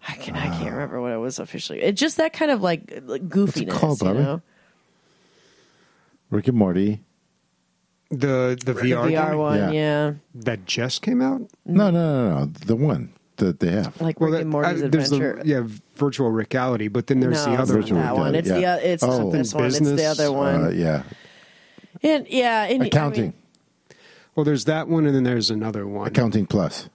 [0.08, 1.82] I can I can't remember what it was officially.
[1.82, 3.70] It's just that kind of like, like goofiness.
[3.72, 4.18] called, you Bobby?
[4.20, 4.42] know,
[6.30, 7.00] Rick and Morty.
[8.10, 9.70] The the VR, VR one, Yeah.
[9.70, 10.12] yeah.
[10.36, 11.42] that just came out.
[11.64, 12.44] No, no, no, no.
[12.46, 14.00] The one that they have.
[14.00, 15.42] like Rick that- and Morty's uh, there's Adventure.
[15.42, 15.62] the yeah
[15.94, 18.32] virtual reality, but then there's no, the it's other not that one.
[18.32, 18.54] reality, It's yeah.
[18.54, 19.22] the uh, it's Oh.
[19.24, 19.64] not this one.
[19.66, 20.64] It's the other one.
[20.64, 21.02] Uh, yeah,
[22.02, 23.34] and yeah, and, I accounting, mean,
[24.34, 26.06] Well, there's that one, and then there's another one.
[26.06, 26.88] accounting plus,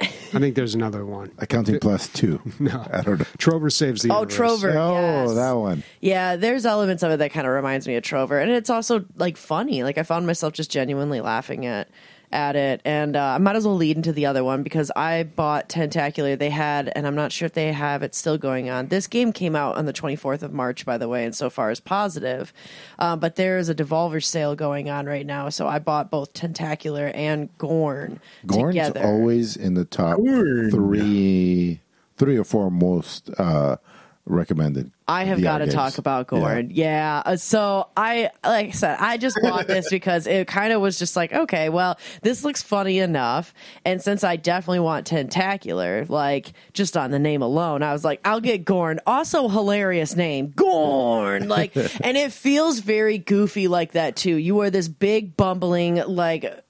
[0.00, 0.06] I
[0.40, 1.30] think there's another one.
[1.38, 2.40] accounting plus two.
[2.58, 3.26] No, I don't know.
[3.38, 4.34] Trover saves the Oh, universe.
[4.36, 4.70] Trover.
[4.76, 5.34] Oh, yes.
[5.34, 5.82] that one.
[6.00, 9.04] Yeah, there's elements of it that kind of reminds me of Trover, and it's also
[9.16, 9.82] like funny.
[9.84, 11.88] Like I found myself just genuinely laughing at
[12.34, 15.22] at it, and uh, I might as well lead into the other one because I
[15.22, 16.36] bought Tentacular.
[16.36, 18.88] They had, and I'm not sure if they have it still going on.
[18.88, 21.70] This game came out on the 24th of March, by the way, and so far
[21.70, 22.52] is positive.
[22.98, 26.32] Um, but there is a Devolver sale going on right now, so I bought both
[26.34, 29.04] Tentacular and Gorn Gorn's together.
[29.04, 31.80] always in the top three,
[32.16, 33.76] three or four most uh,
[34.26, 34.90] recommended.
[35.06, 36.38] I have got to talk about Yeah.
[36.38, 36.70] Gorn.
[36.70, 37.22] Yeah.
[37.26, 40.98] Uh, So I, like I said, I just bought this because it kind of was
[40.98, 43.52] just like, okay, well, this looks funny enough.
[43.84, 48.20] And since I definitely want Tentacular, like just on the name alone, I was like,
[48.24, 48.98] I'll get Gorn.
[49.06, 51.48] Also, hilarious name, Gorn.
[51.48, 54.36] Like, and it feels very goofy like that too.
[54.36, 56.64] You are this big, bumbling, like,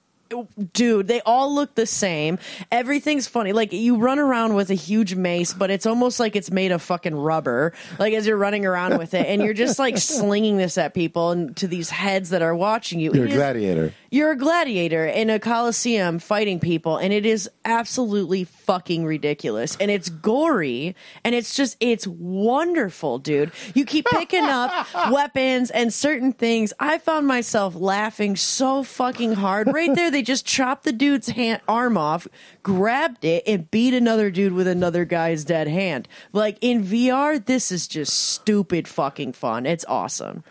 [0.73, 2.39] dude they all look the same.
[2.73, 3.53] Everything's funny.
[3.53, 6.83] Like you run around with a huge mace but it's almost like it's made of
[6.83, 7.73] fucking rubber.
[7.99, 11.31] Like as you're running around with it and you're just like slinging this at people
[11.31, 13.13] and to these heads that are watching you.
[13.13, 13.95] You're It a is- gladiator.
[14.15, 19.77] You're a gladiator in a coliseum fighting people and it is absolutely fucking ridiculous.
[19.81, 20.95] And it's gory
[21.25, 23.51] and it's just it's wonderful dude.
[23.75, 24.71] You keep picking up
[25.11, 26.73] weapons and certain things.
[26.79, 29.75] I found myself laughing so fucking hard.
[29.75, 32.29] Right there they just chopped the dude's hand, arm off
[32.63, 36.07] grabbed it and beat another dude with another guy's dead hand.
[36.33, 39.67] Like in vr this is just stupid fucking fun.
[39.67, 40.45] It's awesome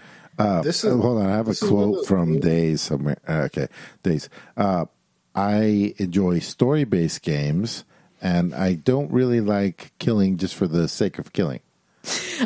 [0.61, 3.17] this Oh, hold on, I have a this is one of quote from Days somewhere.
[3.27, 3.67] Uh, okay,
[4.03, 4.29] Days.
[4.55, 4.85] Uh,
[5.35, 7.85] I enjoy story based games,
[8.21, 11.61] and I don't really like killing just for the sake of killing.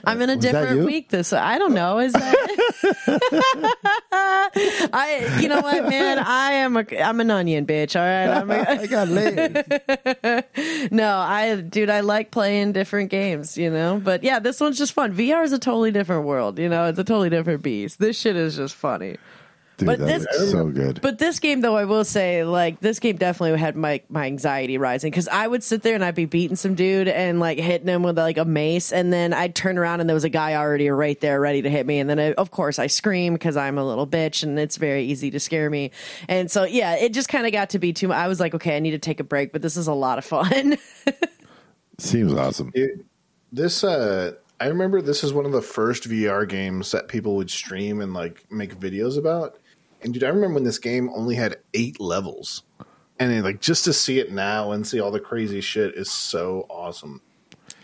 [0.04, 2.00] I'm in a Was different week this I don't know.
[2.00, 2.36] Is that
[4.94, 6.20] I you know what, man?
[6.20, 8.28] I am a I'm an onion bitch, all right.
[8.38, 10.92] I'm a, I got laid.
[10.92, 14.00] no, I dude, I like playing different games, you know?
[14.04, 15.14] But yeah, this one's just fun.
[15.14, 18.00] VR is a totally different world, you know, it's a totally different beast.
[18.00, 19.18] This shit is just funny.
[19.78, 21.02] Dude, But that this- looks so good.
[21.04, 24.80] But this game, though, I will say, like this game definitely had my my anxiety
[24.80, 27.88] rising because I would sit there and I'd be beating some dude and like hitting
[27.88, 30.56] him with like a mace, and then I'd turn around and there was a guy
[30.56, 33.56] already right there ready to hit me, and then I, of course I scream because
[33.56, 35.92] I'm a little bitch and it's very easy to scare me,
[36.28, 38.08] and so yeah, it just kind of got to be too.
[38.08, 38.18] much.
[38.18, 40.18] I was like, okay, I need to take a break, but this is a lot
[40.18, 40.78] of fun.
[42.00, 42.72] Seems awesome.
[42.74, 43.06] It,
[43.52, 47.52] this uh I remember this is one of the first VR games that people would
[47.52, 49.60] stream and like make videos about.
[50.02, 52.64] And dude, I remember when this game only had eight levels.
[53.20, 56.68] And like just to see it now and see all the crazy shit is so
[56.70, 57.22] awesome.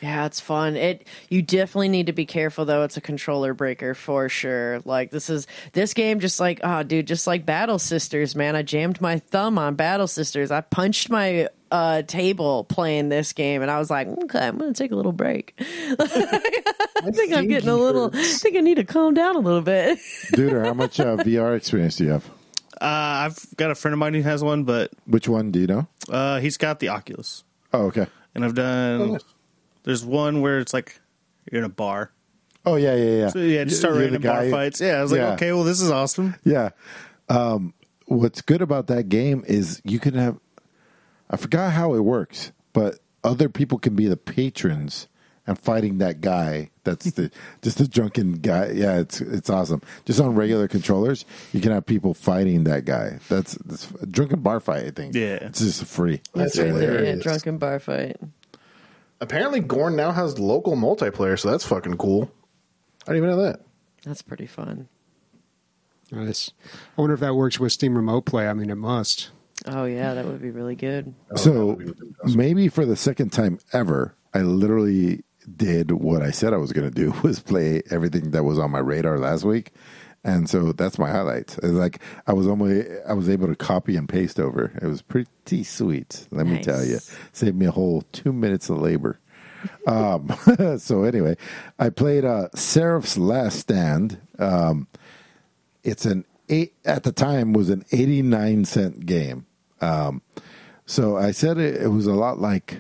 [0.02, 0.76] Yeah, it's fun.
[0.76, 2.84] It you definitely need to be careful though.
[2.84, 4.82] It's a controller breaker for sure.
[4.86, 8.56] Like this is this game just like oh dude, just like Battle Sisters, man.
[8.56, 10.52] I jammed my thumb on Battle Sisters.
[10.52, 14.74] I punched my uh table playing this game and I was like, okay, I'm gonna
[14.74, 15.56] take a little break.
[16.00, 19.62] I think I'm getting a little I think I need to calm down a little
[19.62, 19.98] bit.
[20.34, 22.26] Dude, how much uh, VR experience do you have?
[22.80, 25.68] Uh, I've got a friend of mine who has one, but Which one do you
[25.68, 25.88] know?
[26.10, 27.44] uh, he's got the Oculus,
[27.74, 28.06] Oh, okay.
[28.36, 29.02] and I've done.
[29.02, 29.24] Oh, nice.
[29.84, 31.00] There's one where it's like
[31.52, 32.12] you're in a bar.
[32.66, 33.28] Oh, yeah, yeah, yeah.
[33.30, 34.80] So yeah, just start You're the bar fights.
[34.80, 36.36] Yeah, I was like, okay, well, this is awesome.
[36.44, 36.70] Yeah.
[37.30, 37.74] Um,
[38.06, 40.38] what's good about that game is you can have.
[41.34, 45.08] I forgot how it works, but other people can be the patrons
[45.48, 46.70] and fighting that guy.
[46.84, 47.32] That's the
[47.64, 48.72] just the drunken guy.
[48.72, 49.82] Yeah, it's it's awesome.
[50.06, 53.20] Just on regular controllers, you can have people fighting that guy.
[53.30, 54.86] That's, that's a drunken bar fight.
[54.86, 55.16] I think.
[55.16, 55.40] Yeah.
[55.42, 56.22] it's just free.
[56.36, 57.04] That's It's right there.
[57.04, 58.18] Yeah, drunken bar fight.
[59.20, 62.32] Apparently Gorn now has local multiplayer, so that's fucking cool.
[63.08, 63.62] I didn't even know that.
[64.04, 64.88] That's pretty fun.
[66.12, 66.52] Nice.
[66.96, 68.48] I wonder if that works with Steam Remote Play.
[68.48, 69.32] I mean, it must.
[69.66, 71.14] Oh yeah, that would be really good.
[71.36, 71.80] So
[72.26, 75.24] maybe for the second time ever, I literally
[75.56, 78.72] did what I said I was going to do was play everything that was on
[78.72, 79.72] my radar last week.
[80.26, 81.58] And so that's my highlights.
[81.58, 84.72] It's like I was almost I was able to copy and paste over.
[84.82, 86.28] It was pretty sweet.
[86.32, 87.00] Let me tell you,
[87.34, 89.20] saved me a whole two minutes of labor.
[89.88, 90.30] Um,
[90.78, 91.38] so anyway,
[91.80, 94.20] I played uh, Seraph's Last Stand.
[94.38, 94.88] Um,
[95.86, 99.46] it's an eight at the time was an eighty nine cent game.
[99.84, 100.22] Um,
[100.86, 102.80] so I said it, it was a lot like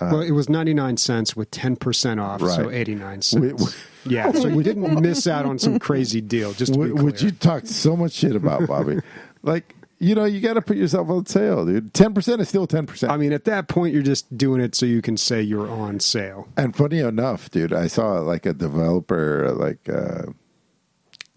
[0.00, 3.62] well, it was 99 cents with 10% off, so 89 cents.
[3.62, 6.94] we- yeah, so you didn't miss out on some crazy deal, just clear.
[6.94, 8.98] which you talked so much shit about, Bobby.
[9.42, 11.94] like, you know, you got to put yourself on sale, dude.
[11.94, 13.10] Ten percent is still ten percent.
[13.10, 16.00] I mean, at that point, you're just doing it so you can say you're on
[16.00, 16.48] sale.
[16.56, 20.24] and funny enough, dude, I saw like a developer, like, uh,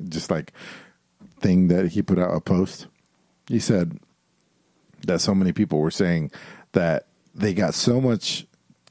[0.09, 0.51] just like
[1.39, 2.87] thing that he put out a post.
[3.47, 3.97] He said
[5.07, 6.31] that so many people were saying
[6.73, 8.45] that they got so much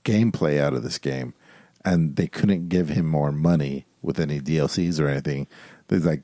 [0.04, 1.34] gameplay out of this game,
[1.84, 5.46] and they couldn't give him more money with any DLCs or anything.
[5.88, 6.22] There's like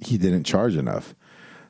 [0.00, 1.14] he didn't charge enough,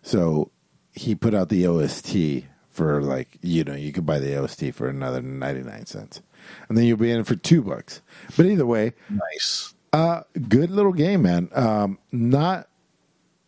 [0.02, 0.50] so
[0.92, 4.88] he put out the OST for like you know you could buy the OST for
[4.88, 6.20] another ninety nine cents,
[6.68, 8.00] and then you'll be in it for two bucks.
[8.36, 9.74] But either way, Nice.
[9.92, 11.48] uh, good little game, man.
[11.54, 12.68] Um, not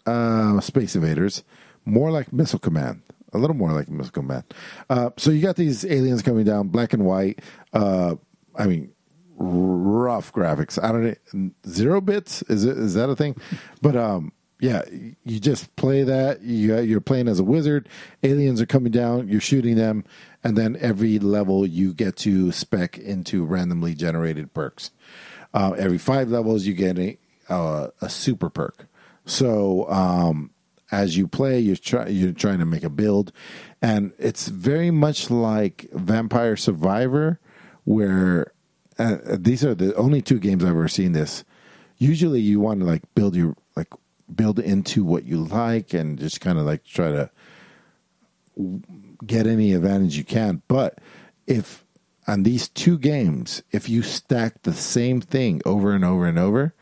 [0.07, 1.43] uh, Space Invaders,
[1.85, 3.03] more like Missile Command.
[3.33, 4.45] A little more like Missile Command.
[4.89, 7.41] Uh, so you got these aliens coming down, black and white.
[7.73, 8.17] Uh,
[8.57, 8.93] I mean,
[9.37, 10.83] rough graphics.
[10.83, 13.37] I don't know, zero bits is it is that a thing?
[13.81, 14.83] But um, yeah,
[15.25, 16.43] you just play that.
[16.43, 17.89] You you're playing as a wizard.
[18.23, 19.29] Aliens are coming down.
[19.29, 20.05] You're shooting them,
[20.43, 24.91] and then every level you get to spec into randomly generated perks.
[25.55, 27.19] Uh, every five levels you get a
[27.49, 28.87] uh, a super perk.
[29.25, 30.51] So um,
[30.91, 33.33] as you play, you're try, you're trying to make a build,
[33.83, 37.41] and it's very much like Vampire Survivor,
[37.85, 38.53] where
[38.99, 41.45] uh, these are the only two games I've ever seen this.
[41.99, 43.89] Usually, you want to like build your like
[44.35, 47.31] build into what you like and just kind of like try to
[49.27, 50.63] get any advantage you can.
[50.69, 50.99] But
[51.47, 51.85] if
[52.27, 56.75] on these two games, if you stack the same thing over and over and over,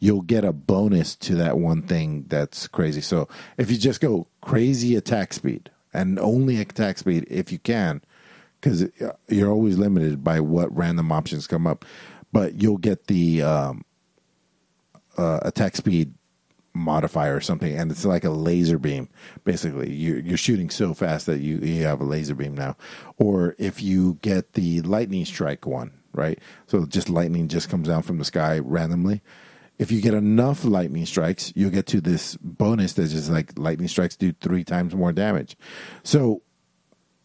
[0.00, 3.02] you'll get a bonus to that one thing that's crazy.
[3.02, 8.02] So if you just go crazy attack speed and only attack speed if you can,
[8.60, 8.88] because
[9.28, 11.84] you're always limited by what random options come up,
[12.32, 13.84] but you'll get the um,
[15.16, 16.14] uh, attack speed
[16.72, 19.08] modifier or something, and it's like a laser beam.
[19.44, 22.76] Basically, you're, you're shooting so fast that you you have a laser beam now.
[23.16, 26.38] Or if you get the lightning strike one, right?
[26.66, 29.22] So just lightning just comes down from the sky randomly.
[29.80, 33.88] If you get enough lightning strikes, you'll get to this bonus that's just like lightning
[33.88, 35.56] strikes do three times more damage.
[36.02, 36.42] So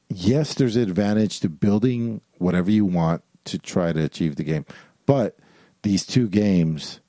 [0.09, 4.65] yes, there's an advantage to building whatever you want to try to achieve the game,
[5.05, 5.37] but
[5.83, 7.01] these two games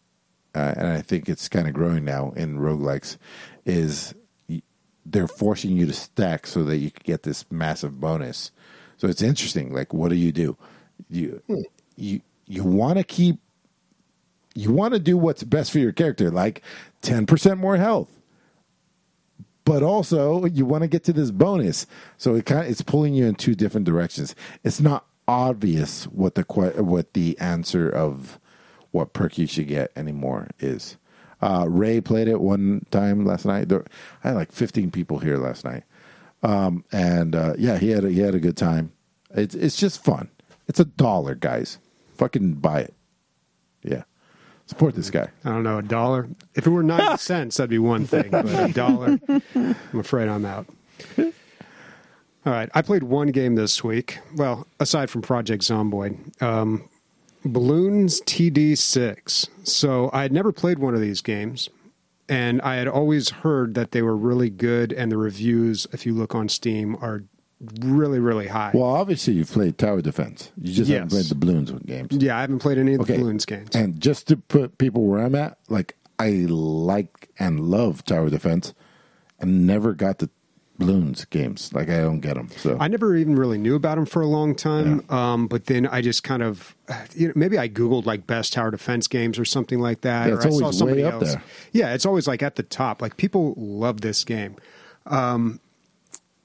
[0.57, 3.19] uh, and I think it's kind of growing now in roguelikes,
[3.67, 4.15] is
[5.05, 8.53] they're forcing you to stack so that you can get this massive bonus.
[8.97, 9.75] So it's interesting.
[9.75, 10.57] Like, what do you do?
[11.11, 11.61] You hmm.
[11.97, 13.37] you you want to keep
[14.57, 16.63] you want to do what's best for your character, like
[17.03, 18.11] ten percent more health,
[19.65, 21.87] but also you want to get to this bonus.
[22.17, 24.35] So it kind of, it's pulling you in two different directions.
[24.65, 28.39] It's not obvious what the what the answer of
[28.93, 30.97] what perk you should get anymore is.
[31.43, 33.69] Uh, Ray played it one time last night.
[33.69, 33.85] There,
[34.25, 35.85] I had like 15 people here last night,
[36.43, 38.93] um, and uh, yeah, he had a, he had a good time.
[39.35, 40.31] It's it's just fun.
[40.67, 41.79] It's a dollar, guys.
[42.17, 42.95] Fucking buy it.
[44.67, 45.29] Support this guy.
[45.45, 46.29] I don't know a dollar.
[46.55, 48.31] If it were ninety cents, that'd be one thing.
[48.31, 49.19] But a dollar,
[49.55, 50.67] I'm afraid I'm out.
[51.19, 54.19] All right, I played one game this week.
[54.37, 56.89] Well, aside from Project Zomboid, um,
[57.45, 59.49] Bloons TD6.
[59.65, 61.69] So I had never played one of these games,
[62.29, 66.15] and I had always heard that they were really good, and the reviews, if you
[66.15, 67.25] look on Steam, are
[67.81, 68.71] really, really high.
[68.75, 70.53] Well, obviously you've played Tower Defense.
[70.61, 70.97] You just yes.
[70.97, 72.09] haven't played the balloons games.
[72.13, 73.75] Yeah, I haven't played any of the balloons games.
[73.75, 78.75] And just to put people where I'm at, like I like and love Tower Defense,
[79.39, 80.31] and never got the
[80.79, 81.73] balloons games.
[81.73, 82.51] Like I don't get them.
[82.57, 85.05] So I never even really knew about them for a long time.
[85.09, 85.33] Yeah.
[85.33, 86.77] Um, but then I just kind of,
[87.15, 90.29] you know, maybe I googled like best tower defense games or something like that.
[90.29, 91.33] Yeah, it's or always I saw somebody else.
[91.33, 91.43] there.
[91.73, 93.01] Yeah, it's always like at the top.
[93.01, 94.57] Like people love this game.
[95.07, 95.61] Um,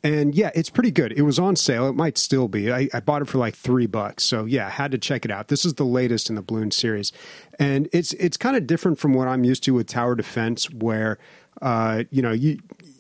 [0.04, 1.12] and yeah, it's pretty good.
[1.12, 1.88] It was on sale.
[1.88, 2.72] It might still be.
[2.72, 4.24] I, I, bought it for like three bucks.
[4.24, 5.48] So yeah, had to check it out.
[5.48, 7.12] This is the latest in the Bloons series,
[7.60, 11.20] and it's it's kind of different from what I'm used to with tower defense, where
[11.62, 12.60] uh, you know you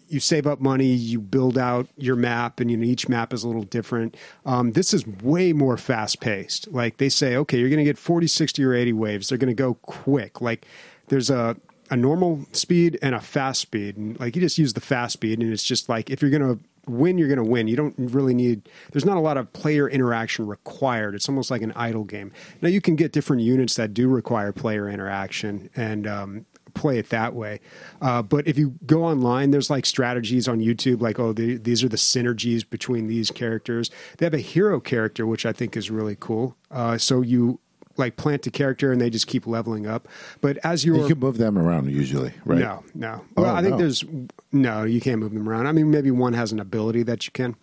[0.09, 3.43] you save up money, you build out your map, and you know each map is
[3.43, 4.15] a little different.
[4.45, 6.71] Um, this is way more fast paced.
[6.71, 9.29] Like they say, okay, you're going to get 40, 60, or 80 waves.
[9.29, 10.41] They're going to go quick.
[10.41, 10.67] Like
[11.07, 11.57] there's a
[11.89, 15.39] a normal speed and a fast speed, and like you just use the fast speed,
[15.39, 17.67] and it's just like if you're going to win, you're going to win.
[17.67, 18.69] You don't really need.
[18.91, 21.15] There's not a lot of player interaction required.
[21.15, 22.31] It's almost like an idle game.
[22.61, 27.09] Now you can get different units that do require player interaction, and um, play it
[27.09, 27.59] that way.
[28.01, 31.83] Uh, but if you go online, there's like strategies on YouTube, like, oh, the, these
[31.83, 33.91] are the synergies between these characters.
[34.17, 36.55] They have a hero character, which I think is really cool.
[36.69, 37.59] Uh, so you
[37.97, 40.07] like plant a character and they just keep leveling up.
[40.41, 42.59] But as you're, you can move them around usually, right?
[42.59, 43.21] No, no.
[43.35, 43.77] Well, oh, I think no.
[43.77, 44.03] there's
[44.51, 45.67] no, you can't move them around.
[45.67, 47.55] I mean, maybe one has an ability that you can.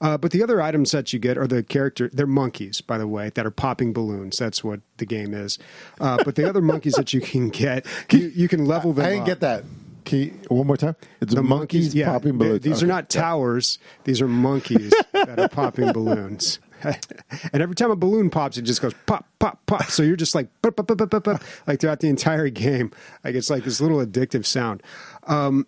[0.00, 2.10] Uh, but the other items that you get are the character.
[2.12, 4.36] They're monkeys, by the way, that are popping balloons.
[4.36, 5.58] That's what the game is.
[6.00, 9.06] Uh, but the other monkeys that you can get, you, you can level them.
[9.06, 9.26] I didn't up.
[9.28, 9.64] get that.
[10.04, 10.96] Can you, one more time?
[11.20, 12.62] It's The monkeys, yeah, popping they- balloons.
[12.64, 12.84] These Okay.
[12.86, 13.78] are not towers.
[14.02, 16.58] These are monkeys that are popping balloons.
[17.52, 19.84] and every time a balloon pops, it just goes pop, pop, pop.
[19.84, 22.92] So you're just like pop, pop, pop, pop, pop, pop, like throughout the entire game.
[23.24, 24.82] Like it's like this little addictive sound.
[25.26, 25.66] Um,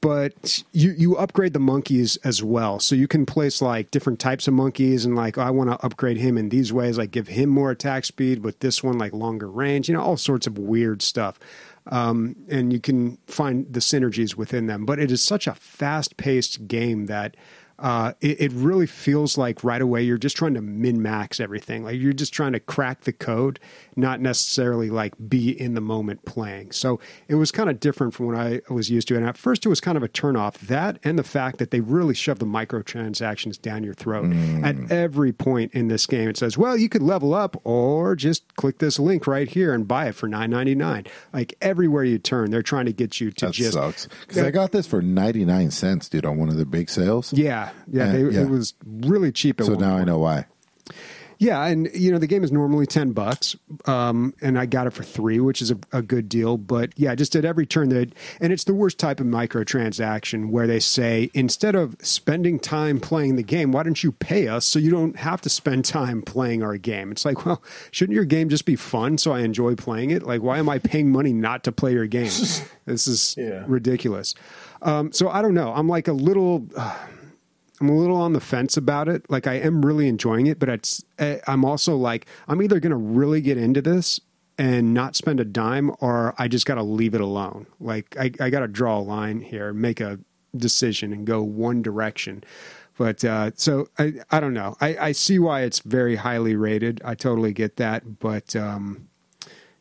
[0.00, 4.46] but you you upgrade the monkeys as well, so you can place like different types
[4.46, 7.28] of monkeys, and like oh, I want to upgrade him in these ways, like give
[7.28, 10.56] him more attack speed with this one, like longer range, you know, all sorts of
[10.56, 11.38] weird stuff.
[11.90, 14.84] Um, and you can find the synergies within them.
[14.84, 17.34] But it is such a fast paced game that
[17.78, 21.84] uh, it, it really feels like right away you're just trying to min max everything.
[21.84, 23.60] Like you're just trying to crack the code,
[23.98, 26.70] not necessarily like be in the moment playing.
[26.70, 29.16] So it was kind of different from what I was used to.
[29.16, 30.58] And at first, it was kind of a turnoff.
[30.60, 34.32] That and the fact that they really shove the microtransactions down your throat
[34.64, 36.28] at every point in this game.
[36.28, 39.86] It says, "Well, you could level up, or just click this link right here and
[39.86, 41.04] buy it for nine ninety nine.
[41.32, 44.08] Like everywhere you turn, they're trying to get you to That just sucks.
[44.20, 47.32] Because I got this for 99 cents, dude, on one of the big sales.
[47.32, 48.04] yeah, yeah.
[48.04, 48.42] Uh, they, yeah.
[48.42, 49.60] It was really cheap.
[49.60, 50.46] So now I know why.
[51.40, 53.54] Yeah, and you know the game is normally ten bucks,
[53.86, 56.56] um, and I got it for three, which is a, a good deal.
[56.56, 60.66] But yeah, just at every turn that, and it's the worst type of microtransaction where
[60.66, 64.78] they say instead of spending time playing the game, why don't you pay us so
[64.80, 67.12] you don't have to spend time playing our game?
[67.12, 67.62] It's like, well,
[67.92, 70.24] shouldn't your game just be fun so I enjoy playing it?
[70.24, 72.24] Like, why am I paying money not to play your game?
[72.84, 73.64] this is Yeah.
[73.68, 74.34] ridiculous.
[74.82, 75.72] Um, so I don't know.
[75.72, 76.66] I'm like a little.
[77.80, 79.28] I'm a little on the fence about it.
[79.30, 82.90] Like I am really enjoying it, but it's eh, I'm also like I'm either going
[82.90, 84.20] to really get into this
[84.58, 87.66] and not spend a dime, or I just got to leave it alone.
[87.78, 90.18] Like I, I got to draw a line here, make a
[90.56, 92.42] decision, and go one direction.
[92.96, 94.76] But uh, so I, I don't know.
[94.80, 97.00] I, I see why it's very highly rated.
[97.04, 99.08] I totally get that, but um,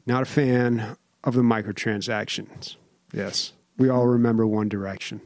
[0.06, 2.76] not a fan of the microtransactions.
[3.12, 5.22] Yes, we all remember One Direction.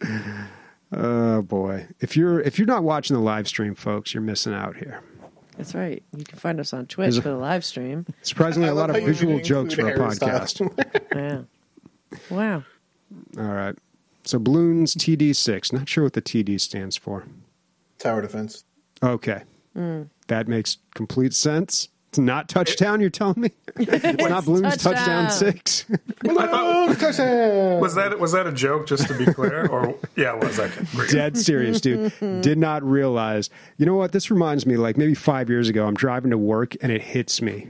[0.92, 1.86] Oh boy!
[2.00, 5.00] If you're if you're not watching the live stream, folks, you're missing out here.
[5.56, 6.02] That's right.
[6.16, 8.06] You can find us on Twitch Is it- for the live stream.
[8.22, 10.46] Surprisingly, I a lot love of how you visual didn't jokes for a include Harry
[10.46, 10.54] Styles.
[10.54, 11.02] podcast.
[11.16, 11.40] Yeah.
[12.30, 12.62] Wow.
[13.38, 13.74] All right.
[14.24, 15.72] So balloons TD6.
[15.72, 17.24] Not sure what the TD stands for.
[17.98, 18.64] Tower defense.
[19.02, 19.42] Okay,
[19.74, 20.02] Hmm.
[20.28, 21.88] that makes complete sense.
[22.08, 23.00] It's not touchdown.
[23.00, 25.30] You're telling me it's not balloons touchdown, touchdown.
[25.30, 25.84] six.
[26.24, 27.80] Touchdown!
[27.80, 28.86] was that was that a joke?
[28.86, 30.84] Just to be clear, or yeah, it was okay.
[30.94, 31.10] Great.
[31.10, 32.12] Dead serious, dude.
[32.42, 33.50] Did not realize.
[33.76, 34.12] You know what?
[34.12, 34.76] This reminds me.
[34.76, 37.68] Like maybe five years ago, I'm driving to work and it hits me.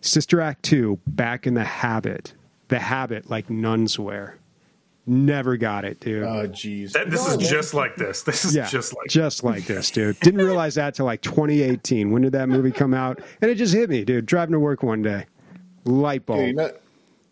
[0.00, 2.32] Sister Act two, back in the habit.
[2.68, 4.36] The habit, like nuns wear.
[5.10, 6.22] Never got it, dude.
[6.22, 6.92] Oh, jeez.
[7.10, 8.22] This is just like this.
[8.22, 10.20] This is yeah, just like just like this, dude.
[10.20, 12.12] Didn't realize that till like 2018.
[12.12, 13.20] When did that movie come out?
[13.42, 14.24] And it just hit me, dude.
[14.24, 15.26] Driving to work one day,
[15.84, 16.38] light bulb.
[16.38, 16.70] Yeah, you know,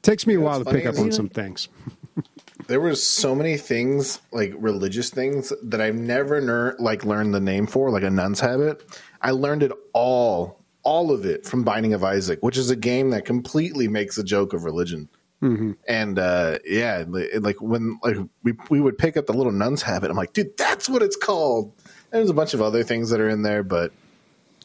[0.03, 1.69] Takes me a you know while to pick up on some things.
[2.67, 7.39] there was so many things like religious things that I've never ner- like learned the
[7.39, 8.83] name for, like a nun's habit.
[9.23, 13.11] I learned it all, all of it from Binding of Isaac, which is a game
[13.11, 15.09] that completely makes a joke of religion.
[15.41, 20.11] And uh, yeah, like when like we we would pick up the little nun's habit,
[20.11, 21.73] I'm like, dude, that's what it's called.
[22.11, 23.93] And there's a bunch of other things that are in there, but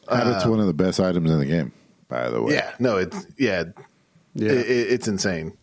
[0.08, 1.72] Habit's one of the best items in the game,
[2.08, 2.54] by the way.
[2.54, 3.64] yeah, no, it's yeah,
[4.34, 4.50] Yeah.
[4.50, 5.56] It, it, it's insane.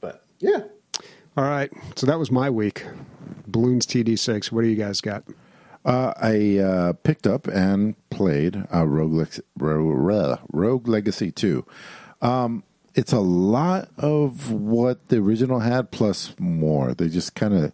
[0.00, 0.64] But yeah,
[1.36, 1.70] All right.
[1.96, 2.84] So that was my week.
[3.46, 4.52] Balloons TD6.
[4.52, 5.24] What do you guys got?
[5.84, 11.64] Uh, I uh, picked up and played uh, Rogue, Lex- Rogue, Rogue Legacy 2.
[12.22, 12.62] Um,
[12.94, 16.94] it's a lot of what the original had plus more.
[16.94, 17.72] They just kind of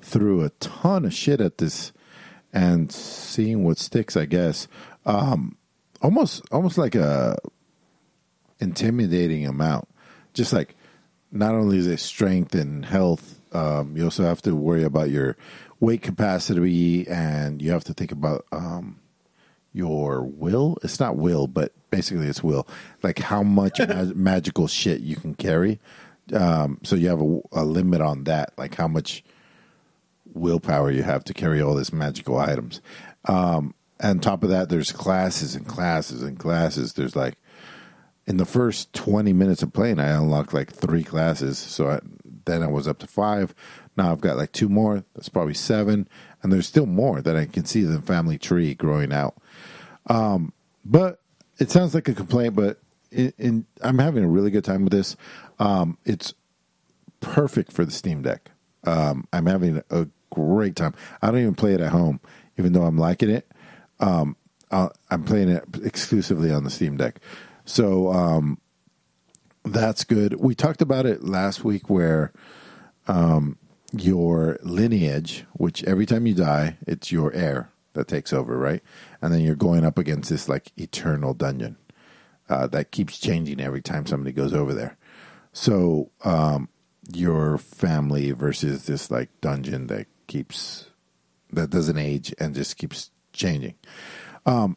[0.00, 1.92] threw a ton of shit at this
[2.52, 4.66] and seeing what sticks, I guess.
[5.06, 5.56] Um,
[6.02, 7.36] almost, almost like a
[8.58, 9.88] intimidating amount.
[10.34, 10.74] Just like
[11.30, 15.36] not only is it strength and health, um, you also have to worry about your
[15.80, 18.98] weight capacity and you have to think about um,
[19.72, 20.78] your will.
[20.82, 22.66] It's not will, but basically it's will.
[23.02, 25.80] Like how much mag- magical shit you can carry.
[26.32, 29.24] Um, so you have a, a limit on that, like how much
[30.34, 32.80] willpower you have to carry all these magical items.
[33.24, 36.92] Um, and top of that, there's classes and classes and classes.
[36.92, 37.34] There's like
[38.26, 41.58] in the first 20 minutes of playing, I unlocked like three classes.
[41.58, 42.00] So I,
[42.44, 43.54] then I was up to five.
[43.96, 45.04] Now I've got like two more.
[45.14, 46.08] That's probably seven.
[46.42, 49.36] And there's still more that I can see the family tree growing out.
[50.06, 50.52] Um,
[50.84, 51.20] but
[51.58, 52.78] it sounds like a complaint, but
[53.10, 55.16] in, in, I'm having a really good time with this.
[55.58, 56.34] Um, it's
[57.20, 58.50] perfect for the Steam Deck.
[58.84, 60.94] Um, I'm having a great time.
[61.20, 62.20] I don't even play it at home,
[62.58, 63.50] even though I'm liking it.
[64.00, 64.36] Um,
[64.70, 67.20] i I'm playing it exclusively on the Steam Deck.
[67.64, 68.58] So um,
[69.64, 70.34] that's good.
[70.34, 72.32] We talked about it last week where
[73.06, 73.58] um,
[73.92, 78.82] your lineage, which every time you die, it's your heir that takes over, right?
[79.20, 81.76] And then you're going up against this like eternal dungeon
[82.48, 84.96] uh, that keeps changing every time somebody goes over there.
[85.52, 86.68] So um,
[87.12, 90.90] your family versus this like dungeon that keeps
[91.52, 93.74] that doesn't age and just keeps changing.
[94.44, 94.76] Um,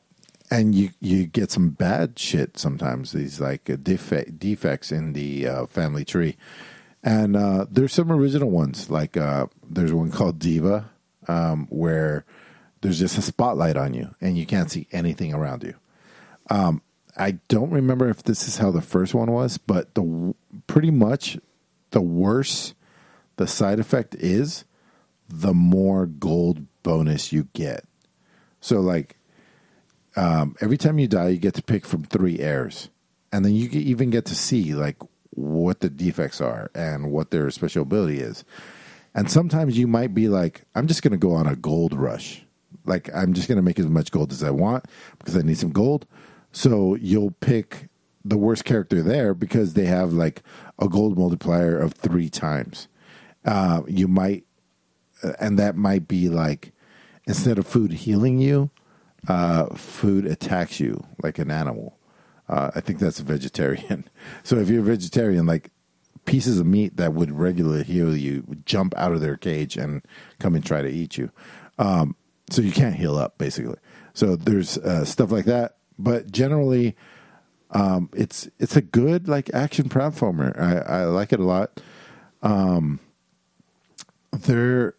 [0.50, 3.12] and you you get some bad shit sometimes.
[3.12, 6.38] These like defect defects in the uh, family tree,
[7.04, 10.90] And uh, there's some original ones, like uh, there's one called Diva,
[11.28, 12.26] um, where
[12.82, 15.74] there's just a spotlight on you and you can't see anything around you.
[16.50, 16.82] Um,
[17.18, 20.36] I don't remember if this is how the first one was, but the
[20.68, 21.38] pretty much
[21.92, 22.74] the worse
[23.38, 24.66] the side effect is,
[25.28, 27.86] the more gold bonus you get.
[28.60, 29.18] So like
[30.16, 32.90] um, every time you die, you get to pick from three heirs,
[33.32, 34.98] and then you even get to see like
[35.32, 38.44] what the defects are and what their special ability is.
[39.14, 42.44] And sometimes you might be like, I'm just going to go on a gold rush.
[42.86, 44.86] Like I'm just going to make as much gold as I want
[45.20, 46.06] because I need some gold.
[46.52, 47.90] So you'll pick
[48.24, 50.44] the worst character there because they have like
[50.80, 52.88] a gold multiplier of three times.
[53.46, 54.46] Uh, you might,
[55.24, 56.72] uh, and that might be like
[57.26, 58.70] instead of food healing you,
[59.28, 61.98] uh, food attacks you like an animal.
[62.52, 64.10] Uh, I think that's a vegetarian.
[64.44, 65.72] So if you're a vegetarian, like
[66.26, 70.02] pieces of meat that would regularly heal you would jump out of their cage and
[70.40, 71.32] come and try to eat you.
[71.80, 72.16] Um,
[72.50, 73.78] so you can't heal up basically.
[74.14, 76.96] So there's uh, stuff like that, but generally,
[77.72, 80.60] um, it's it's a good like action platformer.
[80.60, 81.82] I, I like it a lot.
[82.42, 83.00] Um,
[84.32, 84.96] there,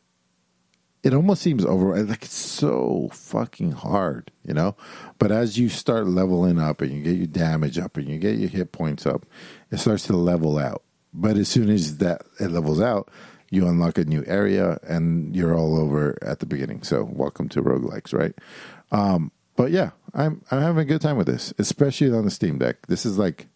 [1.02, 4.76] it almost seems over like it's so fucking hard, you know.
[5.18, 8.38] But as you start leveling up and you get your damage up and you get
[8.38, 9.26] your hit points up,
[9.70, 10.82] it starts to level out.
[11.12, 13.10] But as soon as that it levels out,
[13.50, 16.82] you unlock a new area and you're all over at the beginning.
[16.84, 18.34] So welcome to roguelikes, right?
[18.92, 22.58] Um, but yeah, I'm I'm having a good time with this, especially on the Steam
[22.58, 22.86] Deck.
[22.86, 23.48] This is like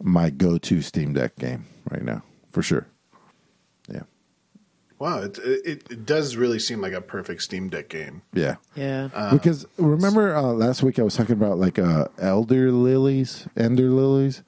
[0.00, 2.86] my go-to Steam Deck game right now, for sure.
[5.02, 8.22] Yeah, Wow, it, it it does really seem like a perfect Steam Deck game.
[8.32, 8.56] yeah.
[8.76, 9.08] Yeah.
[9.32, 14.42] because remember uh, last week I was talking about like uh, elder lilies, ender lilies.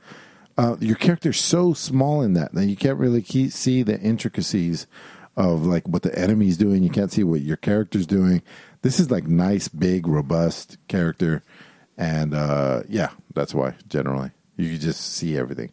[0.57, 4.87] Uh, your character's so small in that that you can't really key, see the intricacies
[5.37, 6.85] of like what the enemy's doing.
[6.85, 8.41] You can't see what your character's doing.
[8.83, 11.43] This is like nice, big, robust character,
[11.99, 15.73] and uh, yeah, that's why generally you can just see everything.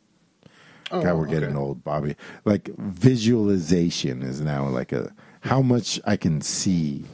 [0.92, 2.16] Oh, God, we're getting old, Bobby.
[2.46, 7.06] Like visualization is now like a how much I can see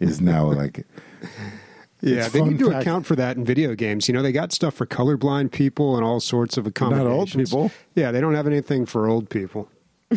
[0.00, 0.86] is now like
[2.00, 4.06] Yeah, they need to fact- account for that in video games.
[4.06, 7.50] You know, they got stuff for colorblind people and all sorts of old accommodations.
[7.50, 7.72] people.
[7.96, 9.68] Yeah, they don't have anything for old people.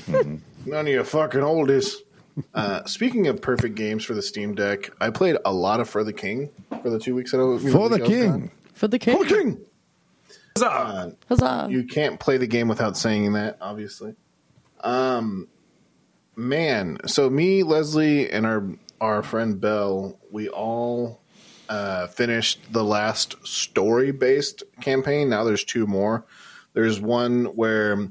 [0.07, 2.03] None of you fucking oldest.
[2.53, 6.03] Uh, speaking of perfect games for the Steam Deck, I played a lot of For
[6.03, 6.49] the King
[6.83, 8.29] for the two weeks that I was for the week king.
[8.29, 8.51] gone.
[8.73, 9.17] For the king.
[9.17, 9.59] For the King.
[10.57, 11.15] Huzzah!
[11.27, 11.67] Huzzah.
[11.69, 14.15] You can't play the game without saying that, obviously.
[14.81, 15.47] Um,
[16.35, 18.67] man, so me, Leslie, and our
[18.99, 21.21] our friend Bell, we all
[21.69, 25.29] uh, finished the last story based campaign.
[25.29, 26.25] Now there's two more.
[26.73, 28.09] There's one where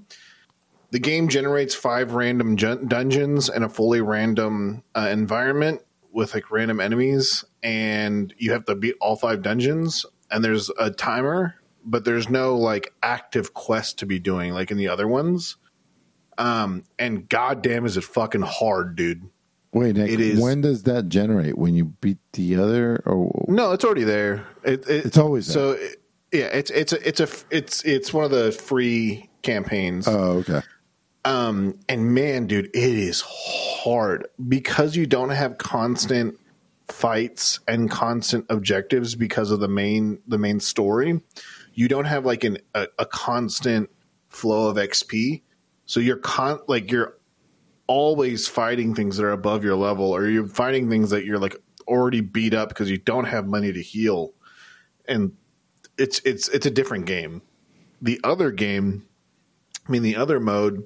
[0.91, 5.83] the game generates five random jun- dungeons in a fully random uh, environment
[6.13, 10.05] with like random enemies, and you have to beat all five dungeons.
[10.31, 11.55] And there's a timer,
[11.85, 15.57] but there's no like active quest to be doing like in the other ones.
[16.39, 19.23] Um, and goddamn, is it fucking hard, dude?
[19.73, 21.57] Wait, Nick, It is- when does that generate?
[21.59, 24.47] When you beat the other, or No, it's already there.
[24.65, 25.55] It, it- It's always there.
[25.55, 25.71] so.
[25.73, 25.97] it-
[26.33, 30.07] yeah, it's it's a it's a it's it's one of the free campaigns.
[30.07, 30.61] oh, okay,
[31.25, 36.39] Um, and man, dude, it is hard because you don't have constant
[36.89, 41.21] fights and constant objectives because of the main the main story.
[41.73, 43.91] You don't have like an a, a constant
[44.29, 45.43] flow of XP,
[45.87, 47.17] so you're con like you're
[47.87, 51.57] always fighting things that are above your level, or you're fighting things that you're like
[51.87, 54.33] already beat up because you don't have money to heal,
[55.07, 55.33] and
[55.99, 57.43] it's it's it's a different game.
[58.03, 59.07] The other game,
[59.87, 60.85] I mean, the other mode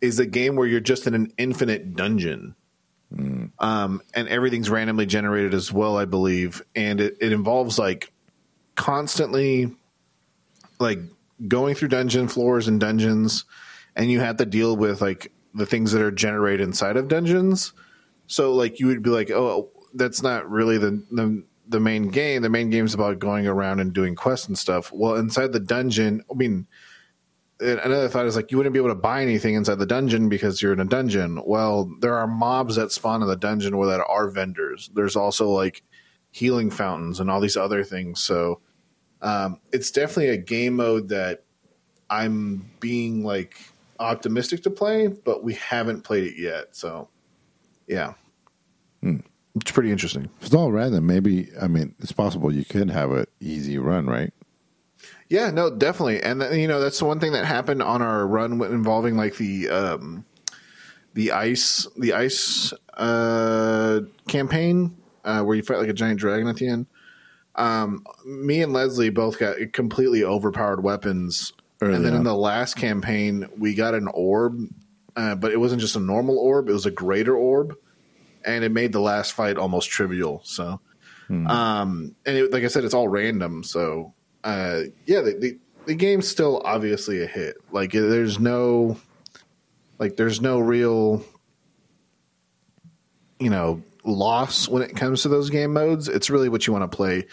[0.00, 2.54] is a game where you're just in an infinite dungeon.
[3.58, 6.62] Um, and everything's randomly generated as well, I believe.
[6.76, 8.12] And it, it involves like
[8.76, 9.74] constantly
[10.80, 10.98] like
[11.46, 13.44] going through dungeon floors and dungeons,
[13.94, 17.72] and you have to deal with like the things that are generated inside of dungeons.
[18.26, 22.42] So like you would be like, oh, that's not really the the the main game.
[22.42, 24.92] The main game is about going around and doing quests and stuff.
[24.92, 26.66] Well, inside the dungeon, I mean,
[27.60, 30.60] another thought is like you wouldn't be able to buy anything inside the dungeon because
[30.60, 31.40] you're in a dungeon.
[31.44, 34.90] Well, there are mobs that spawn in the dungeon where that are vendors.
[34.94, 35.82] There's also like
[36.32, 38.20] healing fountains and all these other things.
[38.20, 38.60] So
[39.22, 41.44] um, it's definitely a game mode that
[42.08, 43.56] I'm being like
[43.98, 46.74] optimistic to play, but we haven't played it yet.
[46.76, 47.08] So
[47.86, 48.14] yeah,
[49.56, 50.28] it's pretty interesting.
[50.38, 51.06] if it's all random.
[51.06, 54.32] Maybe I mean it's possible you could have an easy run, right?
[55.28, 58.60] Yeah, no, definitely, and you know that's the one thing that happened on our run
[58.62, 60.24] involving like the um,
[61.14, 66.56] the ice the ice uh, campaign uh, where you fight like a giant dragon at
[66.56, 66.86] the end.
[67.56, 71.52] Um, me and Leslie both got completely overpowered weapons,
[71.82, 72.18] Early and then on.
[72.18, 74.58] in the last campaign we got an orb,
[75.16, 77.76] uh, but it wasn't just a normal orb; it was a greater orb,
[78.44, 80.40] and it made the last fight almost trivial.
[80.44, 80.80] So.
[81.30, 83.62] Um, and it, like I said, it's all random.
[83.62, 87.56] So, uh, yeah, the, the, the game's still obviously a hit.
[87.70, 88.96] Like, there's no,
[90.00, 91.24] like, there's no real,
[93.38, 96.08] you know, loss when it comes to those game modes.
[96.08, 97.26] It's really what you want to play.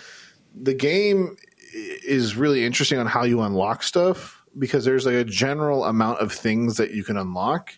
[0.56, 1.38] The game
[1.73, 6.31] is really interesting on how you unlock stuff because there's like a general amount of
[6.31, 7.77] things that you can unlock.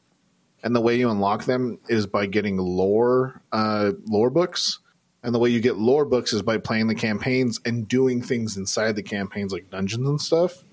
[0.63, 4.79] And the way you unlock them is by getting lore, uh, lore books.
[5.23, 8.55] And the way you get lore books is by playing the campaigns and doing things
[8.57, 10.63] inside the campaigns like dungeons and stuff.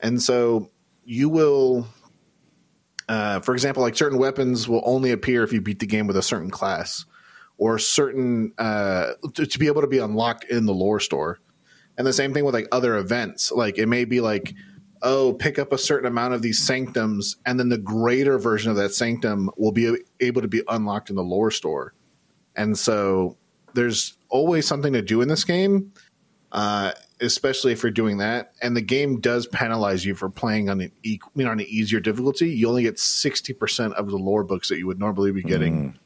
[0.00, 0.70] And so
[1.04, 1.86] you will,
[3.08, 6.16] uh, for example, like certain weapons will only appear if you beat the game with
[6.16, 7.04] a certain class
[7.58, 11.38] or certain, uh, to, to be able to be unlocked in the lore store.
[11.96, 13.52] And the same thing with like other events.
[13.52, 14.54] Like it may be like,
[15.02, 18.76] oh, pick up a certain amount of these sanctums, and then the greater version of
[18.78, 21.92] that sanctum will be able to be unlocked in the lore store.
[22.56, 23.36] And so
[23.74, 25.92] there's always something to do in this game,
[26.52, 28.52] uh, especially if you're doing that.
[28.62, 32.00] And the game does penalize you for playing on an you know, on an easier
[32.00, 32.48] difficulty.
[32.48, 35.98] You only get sixty percent of the lore books that you would normally be getting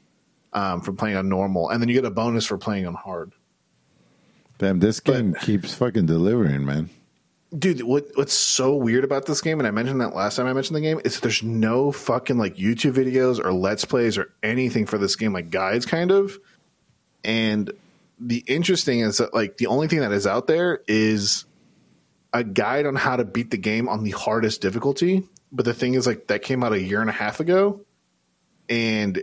[0.53, 3.33] um, from playing on normal, and then you get a bonus for playing on hard.
[4.59, 6.91] Damn, this game keeps fucking delivering, man.
[7.57, 10.53] Dude, what what's so weird about this game, and I mentioned that last time I
[10.53, 14.35] mentioned the game, is that there's no fucking like YouTube videos or let's plays or
[14.43, 16.39] anything for this game, like guides kind of.
[17.25, 17.73] And
[18.21, 21.47] the interesting is that like the only thing that is out there is
[22.33, 25.27] a guide on how to beat the game on the hardest difficulty.
[25.51, 27.81] But the thing is like that came out a year and a half ago,
[28.69, 29.23] and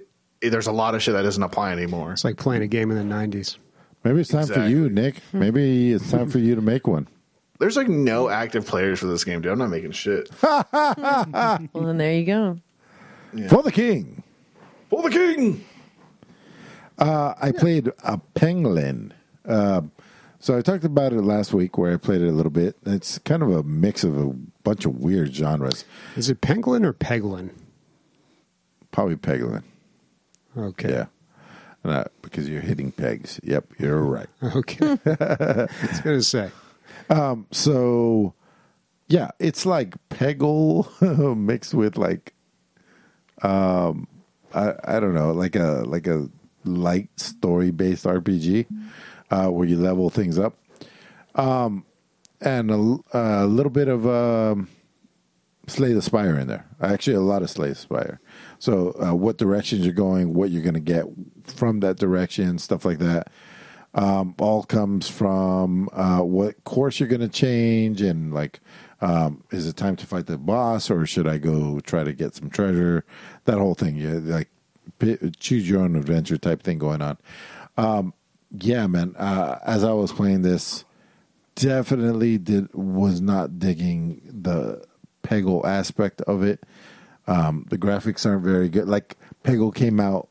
[0.49, 2.11] there's a lot of shit that doesn't apply anymore.
[2.13, 3.57] It's like playing a game in the 90s.
[4.03, 5.15] Maybe it's time for you, Nick.
[5.34, 7.07] Maybe it's time for you to make one.
[7.57, 9.51] There's like no active players for this game, dude.
[9.51, 10.30] I'm not making shit.
[10.41, 12.59] Well, then there you go.
[13.49, 14.23] For the king.
[14.89, 15.65] For the king.
[16.97, 19.13] Uh, I played a penguin.
[19.45, 19.81] Uh,
[20.39, 22.77] so I talked about it last week where I played it a little bit.
[22.85, 24.27] It's kind of a mix of a
[24.63, 25.85] bunch of weird genres.
[26.15, 27.49] Is it Penguin or Peglin?
[28.91, 29.63] Probably peglin.
[30.57, 30.90] Okay.
[30.90, 32.06] Yeah.
[32.22, 33.40] Because you're hitting pegs.
[33.44, 34.27] Yep, you're right.
[34.56, 34.98] Okay.
[35.06, 36.52] I was going to say.
[37.52, 38.34] So,
[39.07, 40.88] yeah, it's like Peggle
[41.38, 42.34] mixed with like,
[43.44, 44.07] um,
[44.53, 46.30] I, I don't know, like a like a
[46.64, 48.65] light story based RPG,
[49.30, 50.57] uh, where you level things up,
[51.36, 51.86] um,
[52.41, 54.69] and a, a little bit of um,
[55.67, 56.65] Slay the Spire in there.
[56.81, 58.19] Actually, a lot of Slay the Spire.
[58.59, 61.05] So, uh, what directions you're going, what you're going to get
[61.43, 63.31] from that direction, stuff like that
[63.95, 68.59] um, all comes from uh, what course you're going to change and like
[69.01, 72.35] um, is it time to fight the boss or should i go try to get
[72.35, 73.03] some treasure
[73.45, 74.49] that whole thing you like
[74.99, 77.17] p- choose your own adventure type thing going on
[77.77, 78.13] um,
[78.59, 80.83] yeah man uh, as i was playing this
[81.55, 84.85] definitely did was not digging the
[85.27, 86.64] peggle aspect of it
[87.27, 90.30] um, the graphics aren't very good like peggle came out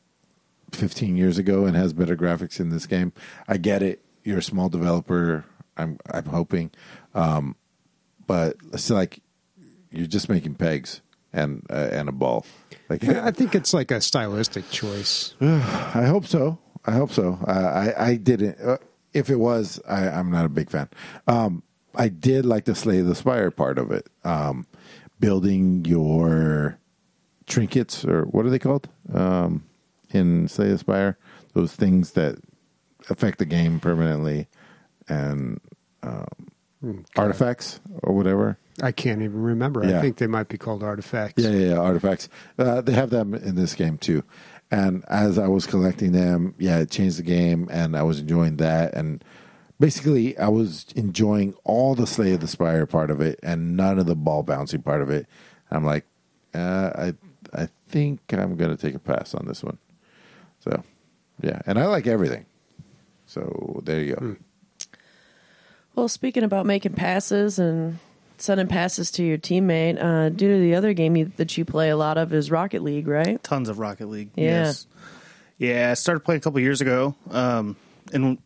[0.75, 3.13] 15 years ago and has better graphics in this game.
[3.49, 4.05] I get it.
[4.23, 5.45] You're a small developer.
[5.77, 6.71] I'm I'm hoping,
[7.15, 7.57] um,
[8.27, 9.21] but it's like
[9.91, 11.01] you're just making pegs
[11.33, 12.47] and uh, and a ball.
[12.89, 15.35] Like I think it's like a stylistic choice.
[15.41, 16.59] I hope so.
[16.87, 17.39] I hope so.
[17.47, 18.59] Uh, I I didn't.
[18.61, 18.79] Uh,
[19.13, 20.89] if it was, I, I'm not a big fan.
[21.27, 21.63] Um,
[21.95, 24.09] I did like the Slay the Spire part of it.
[24.25, 24.67] Um,
[25.25, 26.79] building your
[27.47, 29.65] trinkets or what are they called um,
[30.11, 31.17] in Slay the Spire?
[31.55, 32.37] Those things that
[33.09, 34.49] affect the game permanently
[35.09, 35.61] and
[36.03, 38.59] um, artifacts or whatever.
[38.83, 39.87] I can't even remember.
[39.87, 39.99] Yeah.
[39.99, 41.43] I think they might be called artifacts.
[41.43, 42.29] Yeah, yeah, yeah, artifacts.
[42.59, 44.25] Uh, they have them in this game too.
[44.71, 48.57] And as I was collecting them, yeah, it changed the game, and I was enjoying
[48.57, 48.95] that.
[48.95, 49.23] And
[49.79, 53.99] basically, I was enjoying all the Slay of the Spire part of it, and none
[53.99, 55.27] of the ball bouncing part of it.
[55.71, 56.05] I'm like,
[56.55, 57.15] uh, I,
[57.53, 59.79] I think I'm gonna take a pass on this one.
[60.61, 60.83] So,
[61.43, 62.47] yeah, and I like everything.
[63.27, 64.37] So there you go.
[65.95, 67.99] Well, speaking about making passes and
[68.39, 71.91] sending passes to your teammate, uh, due to the other game you, that you play
[71.91, 73.43] a lot of is Rocket League, right?
[73.43, 74.31] Tons of Rocket League.
[74.35, 74.65] Yeah.
[74.65, 74.87] Yes.
[75.57, 77.15] Yeah, I started playing a couple years ago.
[77.31, 77.77] Um,
[78.13, 78.39] and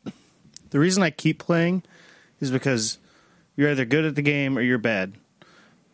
[0.71, 1.83] the reason I keep playing
[2.41, 2.99] is because
[3.57, 5.15] You're either good at the game or you're bad.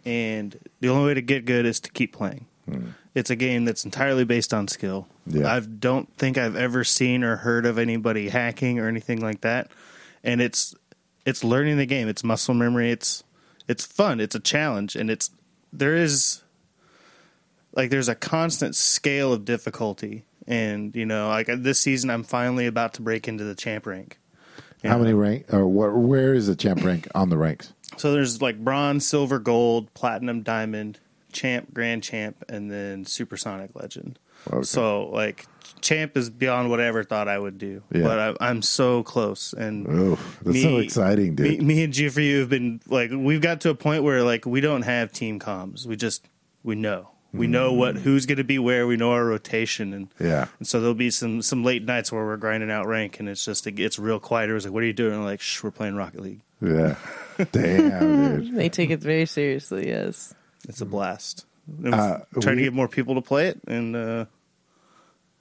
[0.04, 2.44] And the only way to get good is to keep playing.
[2.68, 2.88] Hmm.
[3.14, 5.06] It's a game that's entirely based on skill.
[5.26, 5.50] Yeah.
[5.50, 9.70] I don't think I've ever seen or heard of anybody hacking or anything like that.
[10.22, 10.74] And it's
[11.24, 12.06] it's learning the game.
[12.06, 12.90] It's muscle memory.
[12.90, 13.24] It's
[13.66, 14.20] it's fun.
[14.20, 15.30] It's a challenge, and it's
[15.72, 16.42] there is
[17.72, 20.24] like there's a constant scale of difficulty.
[20.46, 24.18] And you know, like this season, I'm finally about to break into the champ rank.
[24.84, 27.72] You How many rank or what, where is the champ rank on the ranks?
[27.96, 31.00] So there's like bronze, silver, gold, platinum, diamond,
[31.32, 34.18] champ, grand champ, and then supersonic legend.
[34.52, 34.62] Okay.
[34.62, 35.46] So like
[35.80, 38.02] champ is beyond what I ever thought I would do, Yeah.
[38.02, 39.54] but I, I'm so close.
[39.54, 41.60] And Oh, that's so exciting, dude.
[41.60, 44.60] Me, me and you have been like we've got to a point where like we
[44.60, 45.86] don't have team comms.
[45.86, 46.26] We just
[46.62, 47.08] we know.
[47.34, 48.86] We know what who's going to be where.
[48.86, 50.08] We know our rotation, and.
[50.20, 50.46] Yeah.
[50.58, 53.44] and so there'll be some some late nights where we're grinding out rank, and it's
[53.44, 54.50] just it gets real quiet.
[54.50, 55.14] It's like, what are you doing?
[55.14, 56.40] I'm like, Shh, we're playing Rocket League.
[56.62, 56.94] Yeah.
[57.52, 58.54] Damn, dude.
[58.54, 59.88] They take it very seriously.
[59.88, 60.32] Yes.
[60.68, 61.44] It's a blast.
[61.84, 64.24] Uh, trying we- to get more people to play it, and uh,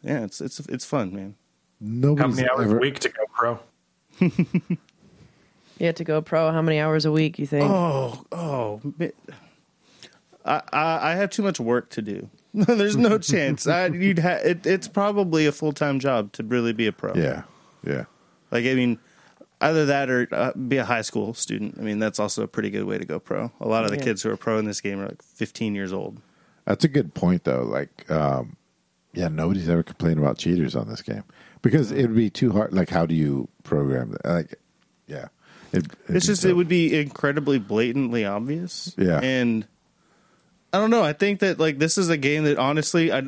[0.02, 1.36] yeah, it's it's it's fun, man.
[2.18, 2.78] How many hours ever.
[2.78, 3.60] a week to go pro?
[5.80, 6.52] You have to go pro.
[6.52, 7.40] How many hours a week?
[7.40, 7.66] You think?
[7.70, 9.08] Oh, oh, ma-
[10.46, 12.30] I I, I have too much work to do.
[12.54, 13.66] There's no chance.
[13.68, 17.14] I, you'd ha- it, it's probably a full time job to really be a pro.
[17.16, 17.44] Yeah.
[17.86, 18.06] Yeah.
[18.52, 19.00] Like I mean,
[19.62, 21.78] either that or uh, be a high school student.
[21.80, 23.52] I mean, that's also a pretty good way to go pro.
[23.60, 24.04] A lot of the Yeah.
[24.04, 26.22] kids who are pro in this game are like 15 years old.
[26.66, 27.64] That's a good point, though.
[27.64, 28.56] Like, um,
[29.14, 31.24] yeah, nobody's ever complained about cheaters on this game
[31.62, 32.74] because it would be too hard.
[32.74, 34.26] Like, how do you program that?
[34.26, 34.56] Like,
[35.08, 35.28] yeah,
[35.74, 36.52] it, it'd It's just tough.
[36.52, 38.94] it would be incredibly blatantly obvious.
[38.98, 39.20] Yeah.
[39.22, 39.68] and
[40.74, 41.04] I don't know.
[41.04, 43.24] I think that like this is a game that honestly, I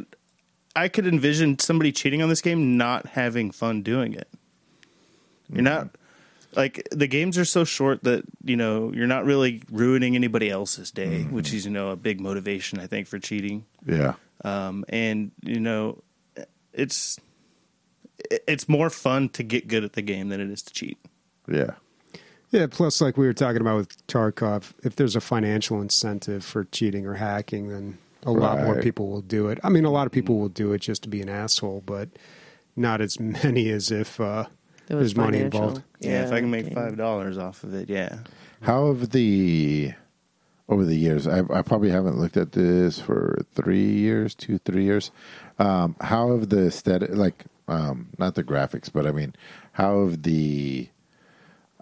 [0.76, 4.28] I could envision somebody cheating on this game not having fun doing it.
[5.48, 5.90] You're not
[6.56, 10.90] like the games are so short that you know you're not really ruining anybody else's
[10.90, 13.66] day, which is you know a big motivation I think for cheating.
[13.86, 16.02] yeah, Um, and you know,
[16.74, 17.20] it's
[18.48, 20.98] it's more fun to get good at the game than it is to cheat.
[21.48, 21.76] yeah,
[22.56, 26.64] Yeah, plus, like we were talking about with Tarkov, if there's a financial incentive for
[26.64, 29.60] cheating or hacking, then a lot more people will do it.
[29.62, 32.08] I mean, a lot of people will do it just to be an asshole, but
[32.78, 34.46] not as many as if uh,
[34.88, 35.82] There was there's money involved.
[36.00, 38.20] Yeah, if I can make five dollars off of it, yeah.
[38.62, 39.92] How have the
[40.70, 41.28] over the years?
[41.28, 45.12] I, I probably haven't looked at this for three years, two, three years.
[45.60, 49.36] Um, how have the aesthetic, like, um, not the graphics, but I mean,
[49.74, 50.88] how have the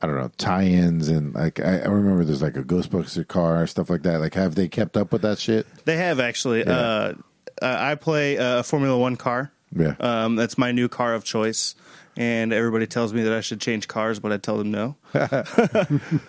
[0.03, 3.89] I don't know tie-ins and like I, I remember there's like a Ghostbuster car stuff
[3.89, 4.19] like that.
[4.19, 5.65] Like, have they kept up with that shit?
[5.85, 6.65] They have actually.
[6.65, 7.13] Uh, uh,
[7.61, 9.53] I play a Formula One car.
[9.73, 9.95] Yeah.
[10.01, 11.75] Um, that's my new car of choice.
[12.17, 14.95] And everybody tells me that I should change cars, but I tell them no.
[15.13, 15.45] uh,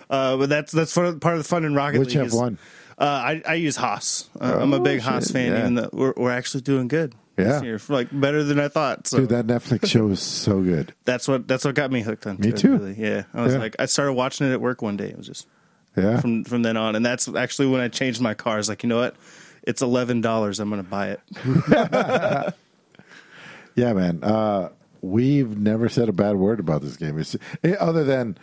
[0.09, 2.27] but that's that's part of the fun in Rocket Which League.
[2.27, 2.57] is- F1?
[2.97, 4.29] Uh, I, I use Haas.
[4.39, 5.59] Uh, I'm a Oh, big Haas fan, yeah.
[5.59, 7.13] even though we're, we're actually doing good.
[7.37, 7.45] Yeah.
[7.59, 9.07] this year, like better than I thought.
[9.07, 10.93] So Dude, that Netflix show is so good.
[11.03, 12.37] that's what that's what got me hooked on.
[12.39, 12.77] Me it, too.
[12.77, 12.93] Really.
[12.97, 13.59] Yeah, I was Yeah.
[13.59, 15.09] like, I started watching it at work one day.
[15.09, 15.45] It was just
[15.97, 16.21] Yeah.
[16.21, 18.53] from from then on, and that's actually when I changed my car.
[18.53, 19.17] I was like, you know what?
[19.63, 20.61] It's eleven dollars.
[20.61, 22.53] I'm going to buy it.
[23.75, 24.23] Yeah, man.
[24.23, 24.69] Uh,
[25.01, 27.19] we've never said a bad word about this game.
[27.19, 28.37] It's eh, other than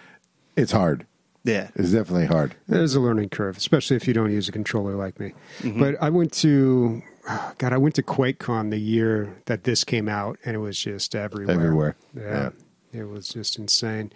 [0.57, 1.07] it's hard.
[1.45, 1.69] Yeah.
[1.75, 2.55] It's definitely hard.
[2.69, 5.35] There's a learning curve, especially if you don't use a controller like me.
[5.61, 5.81] Mm-hmm.
[5.81, 7.03] But I went to,
[7.59, 11.15] God, I went to QuakeCon the year that this came out, and it was just
[11.15, 11.55] everywhere.
[11.55, 11.97] Everywhere.
[12.17, 12.51] Yeah,
[12.93, 14.13] it was just insane.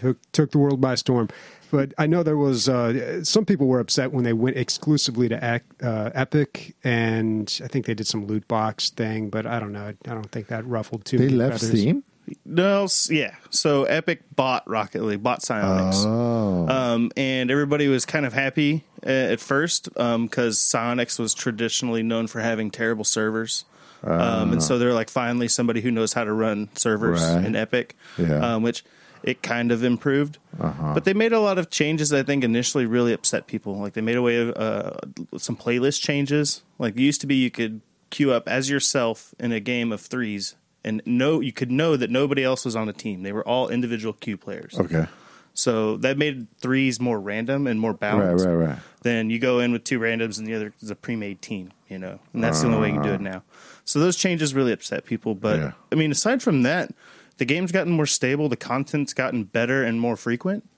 [0.00, 1.28] took, took the world by storm.
[1.70, 5.36] But I know there was uh, some people were upset when they went exclusively to
[5.36, 9.30] Ec- uh, Epic, and I think they did some loot box thing.
[9.30, 9.94] But I don't know.
[10.04, 11.18] I don't think that ruffled too.
[11.18, 11.80] They many left feathers.
[11.80, 12.02] Steam.
[12.44, 13.34] No, yeah.
[13.50, 16.04] So Epic bought Rocket League, bought Psyonix.
[16.06, 22.02] Oh, Um, and everybody was kind of happy uh, at first because Psyonix was traditionally
[22.02, 23.64] known for having terrible servers.
[24.02, 27.44] Um, and so they're like, finally, somebody who knows how to run servers Right.
[27.44, 28.54] in Epic, Yeah.
[28.54, 28.82] um, which
[29.22, 30.38] it kind of improved.
[30.58, 30.94] Uh-huh.
[30.94, 33.78] But they made a lot of changes that I think initially really upset people.
[33.78, 34.92] Like they made away of uh,
[35.36, 36.62] some playlist changes.
[36.78, 40.00] Like it used to be you could queue up as yourself in a game of
[40.00, 43.22] threes and no, you could know that nobody else was on the team.
[43.22, 44.78] They were all individual Q players.
[44.78, 45.06] okay.
[45.52, 48.46] So that made threes more random and more balanced.
[48.46, 48.68] right, right.
[48.68, 48.78] right.
[49.02, 51.98] Then you go in with two randoms and the other is a pre-made team, you
[51.98, 53.42] know, and that's the only way you can do it now.
[53.84, 55.34] So those changes really upset people.
[55.34, 55.72] But Yeah.
[55.90, 56.94] I mean, aside from that,
[57.38, 58.48] the game's gotten more stable.
[58.48, 60.68] The content's gotten better and more frequent.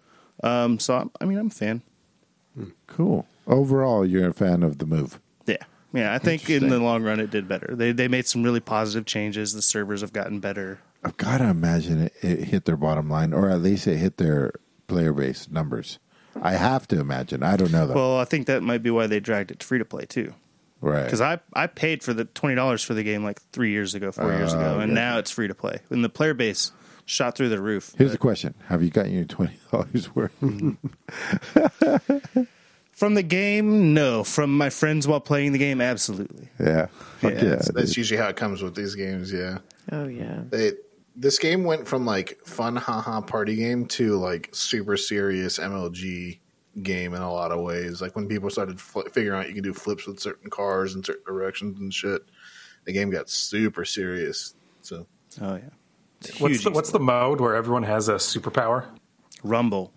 [0.42, 1.82] Um, so I'm, I mean, I'm a fan.
[2.86, 3.26] Cool.
[3.46, 5.20] Overall, you're a fan of the move.
[5.92, 6.14] Yeah.
[6.14, 7.74] I think in the long run it did better.
[7.74, 9.52] They they made some really positive changes.
[9.52, 10.80] The servers have gotten better.
[11.04, 14.18] I've got to imagine it, it hit their bottom line, or at least it hit
[14.18, 14.52] their
[14.86, 15.98] player base numbers.
[16.40, 17.42] I have to imagine.
[17.42, 17.94] I don't know though.
[17.94, 20.34] Well, I think that might be why they dragged it to free to play too.
[20.80, 21.04] right.
[21.04, 24.12] Because I I paid for the twenty dollars for the game like three years ago,
[24.12, 25.00] four years ah, ago, and yeah.
[25.00, 25.80] now it's free to play.
[25.90, 26.72] And the player base
[27.04, 27.94] shot through the roof.
[27.98, 30.36] Here's But the question: Have you gotten your twenty dollars worth?
[33.02, 34.22] From the game, no.
[34.22, 36.48] From my friends while playing the game, absolutely.
[36.60, 36.86] yeah.
[36.86, 37.48] Fuck Yeah, yeah.
[37.48, 39.32] That's, that's usually how it comes with these games.
[39.32, 39.58] Yeah.
[39.90, 40.44] Oh yeah.
[40.50, 40.74] They,
[41.16, 46.38] this game went from like fun haha party game to like super serious MLG
[46.84, 48.00] game in a lot of ways.
[48.00, 51.02] Like when people started fl- figuring out you can do flips with certain cars in
[51.02, 52.22] certain directions and shit,
[52.84, 54.54] the game got super serious.
[54.80, 55.08] So
[55.40, 56.30] Oh yeah.
[56.38, 58.86] What's the, what's the mode where everyone has a superpower?
[59.42, 59.92] Rumble?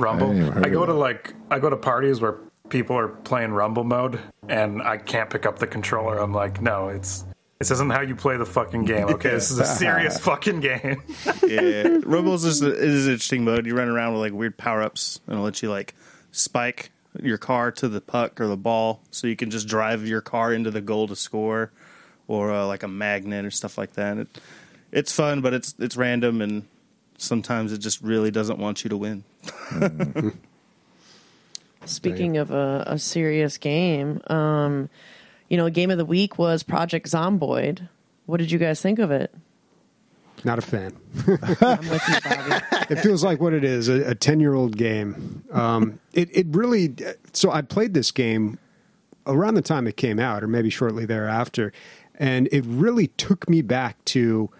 [0.00, 0.28] Rumble.
[0.28, 3.08] I ain't even heard I, go to like I go to parties where people are
[3.08, 6.18] playing Rumble mode, and I can't pick up the controller.
[6.18, 7.24] I'm like, no, it's
[7.58, 9.08] this isn't how you play the fucking game.
[9.10, 11.02] Okay, this is a serious fucking game.
[11.46, 13.66] Yeah, Rumble's is it is an interesting mode.
[13.66, 15.94] You run around with like weird power ups, and it'll let you like
[16.32, 16.90] spike
[17.20, 20.54] your car to the puck or the ball, so you can just drive your car
[20.54, 21.70] into the goal to score,
[22.28, 24.16] or uh, like a magnet or stuff like that.
[24.16, 24.28] It,
[24.90, 26.66] it's fun, but it's it's random, and
[27.18, 29.24] sometimes it just really doesn't want you to win.
[31.86, 34.90] Speaking of a, a serious game, um,
[35.48, 37.88] you know, game of the week was Project Zomboid.
[38.26, 39.34] What did you guys think of it?
[40.44, 40.96] Not a fan.
[41.60, 42.64] I'm with you, Bobby.
[42.90, 46.94] it feels like what it is a 10 year old game um, it, it really
[47.32, 48.58] so i played this game
[49.26, 51.72] around the time it came out or maybe shortly thereafter
[52.16, 54.50] and it really took me back to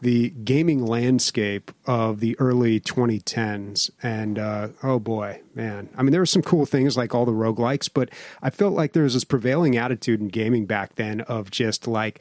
[0.00, 5.88] the gaming landscape of the early 2010s and uh, oh boy man.
[5.96, 8.10] I mean there were some cool things like all the roguelikes but
[8.42, 12.20] i felt like there was this prevailing attitude in gaming back then of just like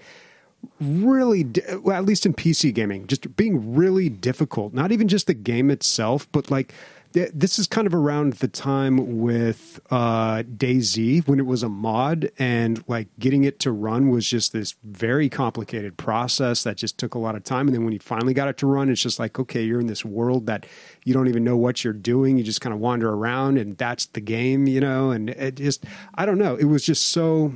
[0.81, 1.45] really
[1.81, 4.73] well at least in pc gaming just being really difficult.
[4.73, 6.73] Not even just the game itself but like
[7.11, 12.31] this is kind of around the time with uh DayZ when it was a mod
[12.38, 17.15] and like getting it to run was just this very complicated process that just took
[17.15, 17.68] a lot of time.
[17.68, 19.88] And then when you finally got it to run it's just like okay you're in
[19.88, 20.65] this world that
[21.03, 22.38] you don't even know what you're doing.
[22.38, 25.11] You just kind of wander around and that's the game you know?
[25.11, 26.56] And it just i don't know.
[26.56, 27.53] It was just so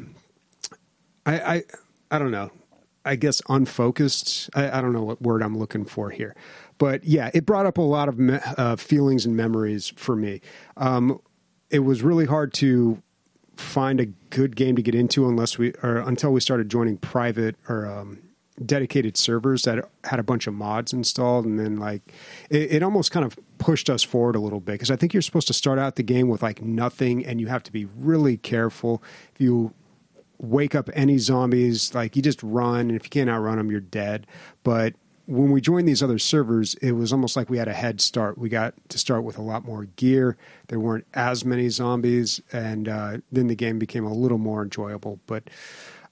[1.25, 1.63] I, I
[2.11, 2.51] I don't know.
[3.05, 4.49] I guess unfocused.
[4.53, 6.35] I, I don't know what word I'm looking for here,
[6.83, 10.41] but yeah, it brought up a lot of me- uh, feelings and memories for me.
[10.75, 11.21] Um,
[11.69, 13.01] it was really hard to
[13.55, 17.55] find a good game to get into unless we or until we started joining private
[17.69, 18.19] or um,
[18.65, 22.11] dedicated servers that had a bunch of mods installed, and then like
[22.49, 25.21] it, it almost kind of pushed us forward a little bit because I think you're
[25.21, 28.35] supposed to start out the game with like nothing, and you have to be really
[28.35, 29.01] careful.
[29.33, 29.73] If you
[30.39, 33.79] wake up any zombies like you just run and if you can't outrun them you're
[33.79, 34.27] dead.
[34.63, 34.93] But
[35.25, 38.37] when we joined these other servers it was almost like we had a head start
[38.37, 40.37] we got to start with a lot more gear
[40.67, 45.19] there weren't as many zombies and uh, then the game became a little more enjoyable
[45.27, 45.49] but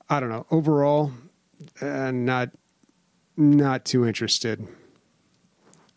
[0.09, 1.11] i don't know overall
[1.81, 2.49] uh, not
[3.37, 4.67] not too interested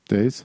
[0.09, 0.45] Days.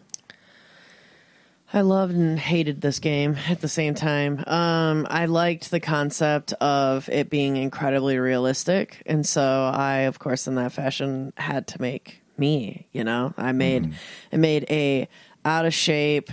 [1.74, 4.44] I loved and hated this game at the same time.
[4.48, 10.48] Um, I liked the concept of it being incredibly realistic, and so I, of course,
[10.48, 12.88] in that fashion, had to make me.
[12.92, 14.36] You know, I made mm-hmm.
[14.36, 15.08] I made a
[15.46, 16.32] out of shape.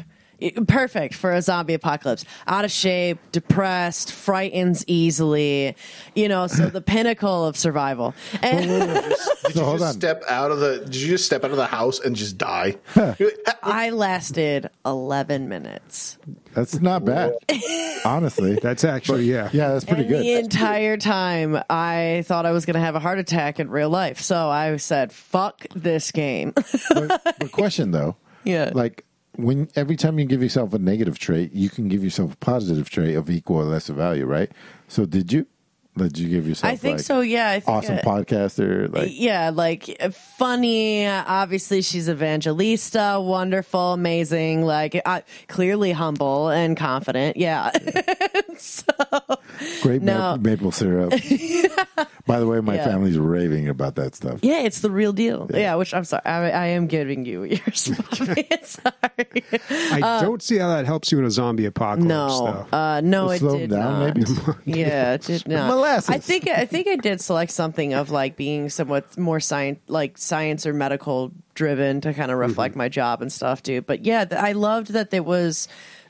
[0.50, 2.24] Perfect for a zombie apocalypse.
[2.46, 5.76] Out of shape, depressed, frightens easily,
[6.14, 6.46] you know.
[6.46, 8.14] So the pinnacle of survival.
[8.42, 8.66] And
[9.46, 9.94] did you hold just on.
[9.94, 10.80] step out of the?
[10.84, 12.76] Did you just step out of the house and just die?
[13.62, 16.18] I lasted eleven minutes.
[16.54, 17.34] That's not bad.
[18.04, 20.44] Honestly, that's actually yeah yeah, that's pretty and the good.
[20.44, 24.20] entire time, I thought I was going to have a heart attack in real life.
[24.20, 26.54] So I said, "Fuck this game."
[26.94, 29.04] but, but question though, yeah, like
[29.36, 32.90] when every time you give yourself a negative trait, you can give yourself a positive
[32.90, 34.50] trait of equal or lesser value, right?
[34.88, 35.46] So did you?
[35.96, 36.72] Did you give yourself?
[36.72, 37.20] I think like, so.
[37.20, 41.06] Yeah, I think Awesome uh, podcaster, like yeah, like uh, funny.
[41.06, 44.62] Obviously, she's Evangelista, wonderful, amazing.
[44.62, 47.36] Like uh, clearly humble and confident.
[47.38, 47.70] Yeah.
[49.82, 50.38] great ma- no.
[50.38, 51.10] maple syrup.
[52.26, 52.84] By the way, my Yeah.
[52.86, 54.40] family's raving about that stuff.
[54.42, 55.48] Yeah, it's the real deal.
[55.52, 58.48] Yeah, which I'm sorry, I, I am giving you your Bobby.
[58.62, 59.44] sorry.
[59.92, 63.30] i don't see how that helps you in a zombie apocalypse No, though uh, no,
[63.30, 64.16] it Slow did down, not.
[64.66, 64.80] maybe?
[64.80, 65.68] yeah, it did not.
[65.86, 66.10] Molasses.
[66.10, 70.18] I think I think I did select something of like being somewhat more science, like
[70.18, 72.78] science or medical driven to kind of reflect mm-hmm.
[72.78, 73.82] my job and stuff, too.
[73.82, 75.68] But yeah, I loved that it was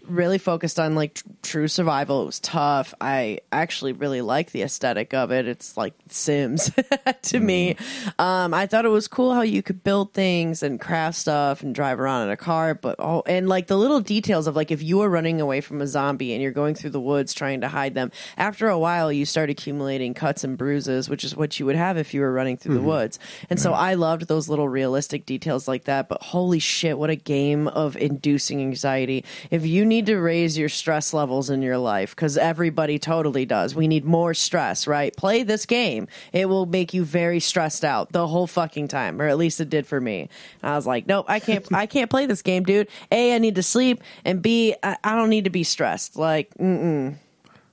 [0.09, 2.23] really focused on like tr- true survival.
[2.23, 2.95] It was tough.
[3.01, 5.47] I actually really like the aesthetic of it.
[5.47, 6.71] It's like Sims
[7.23, 7.77] to me.
[8.19, 11.75] Um, I thought it was cool how you could build things and craft stuff and
[11.75, 14.83] drive around in a car, but oh, and like the little details of like if
[14.83, 17.69] you are running away from a zombie and you're going through the woods trying to
[17.69, 21.67] hide them, after a while you start accumulating cuts and bruises, which is what you
[21.67, 23.19] would have if you were running through the woods.
[23.51, 26.09] And so I loved those little realistic details like that.
[26.09, 29.25] But holy shit, what a game of inducing anxiety.
[29.51, 33.75] If you need to raise your stress levels in your life, because everybody totally does,
[33.75, 35.17] we need more stress, right?
[35.17, 36.09] Play this game.
[36.33, 39.71] It will make you very stressed out the whole fucking time, or at least it
[39.71, 40.29] did for me.
[40.63, 42.89] And I was like, nope, I can't, I can't play this game, dude.
[43.11, 46.17] A, I need to sleep, and B, I, I don't need to be stressed.
[46.17, 47.17] Like, mm-mm.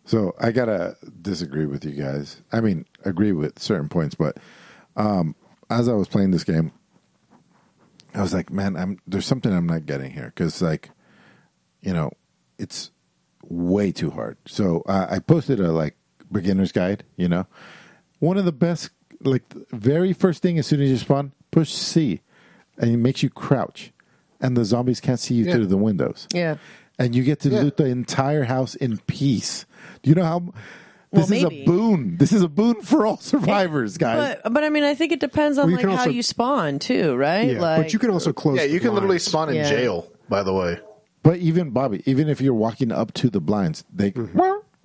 [0.06, 2.42] So I gotta disagree with you guys.
[2.52, 4.38] I mean, agree with certain points, but
[4.96, 5.36] um,
[5.70, 6.72] as I was playing this game,
[8.14, 10.92] I was like, man, I'm there's something I'm not getting here because, like,
[11.84, 12.12] you know,
[12.58, 12.92] it's
[13.48, 14.38] way too hard.
[14.46, 15.96] So uh, I posted a like
[16.32, 17.04] beginner's guide.
[17.18, 17.46] You know,
[18.20, 18.90] one of the best,
[19.22, 22.22] like, the very first thing as soon as you spawn, push C,
[22.78, 23.92] and it makes you crouch,
[24.42, 25.54] and the zombies can't see you Yeah.
[25.56, 26.56] through the windows yeah.
[26.98, 27.62] and you get to Yeah.
[27.62, 29.66] loot the entire house in peace.
[30.02, 30.40] Do you know how?
[30.40, 30.54] Well,
[31.12, 31.62] This is maybe.
[31.62, 32.18] a boon.
[32.18, 34.38] This is a boon for all survivors, guys.
[34.44, 36.24] But, but I mean, I think it depends on Well, like can how also- you
[36.24, 37.52] spawn too, right?
[37.52, 38.58] Yeah, like, but you can also close.
[38.58, 39.70] Yeah, the you can literally spawn in Yeah.
[39.70, 40.08] jail.
[40.28, 40.80] By the way,
[41.24, 44.12] But even Bobby, even if you're walking up to the blinds, they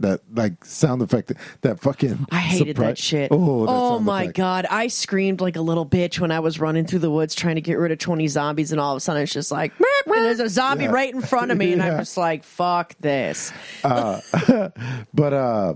[0.00, 1.32] that like sound effect,
[1.62, 2.26] that fucking.
[2.30, 3.28] I hated surpri- that shit.
[3.32, 4.36] Oh, that Oh my effect.
[4.36, 7.56] god, I screamed like a little bitch when I was running through the woods trying
[7.56, 9.72] to get rid of twenty zombies, and all of a sudden it's just like,
[10.06, 10.92] and there's a zombie Yeah.
[10.92, 13.52] right in front of me, and I'm just like, fuck this.
[13.82, 15.74] But uh,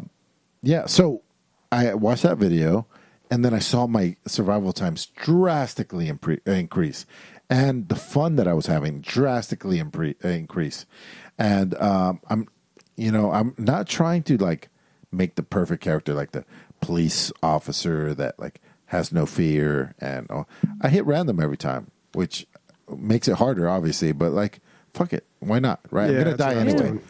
[0.63, 1.23] yeah, so
[1.73, 2.87] I watched that video,
[3.31, 7.07] and then I saw my survival times drastically impre- increase,
[7.53, 10.87] and the fun that I was having drastically impre- increase.
[11.39, 12.49] And um, I'm,
[12.97, 14.71] you know, I'm not trying to like
[15.13, 16.47] make the perfect character like the
[16.81, 20.49] police officer that like has no fear, and all.
[20.81, 22.47] I hit random every time, which
[22.97, 24.13] makes it harder, obviously.
[24.13, 24.61] But like,
[24.95, 25.81] fuck it, why not?
[25.91, 26.11] Right?
[26.11, 27.03] Yeah, I'm gonna die what I was anyway.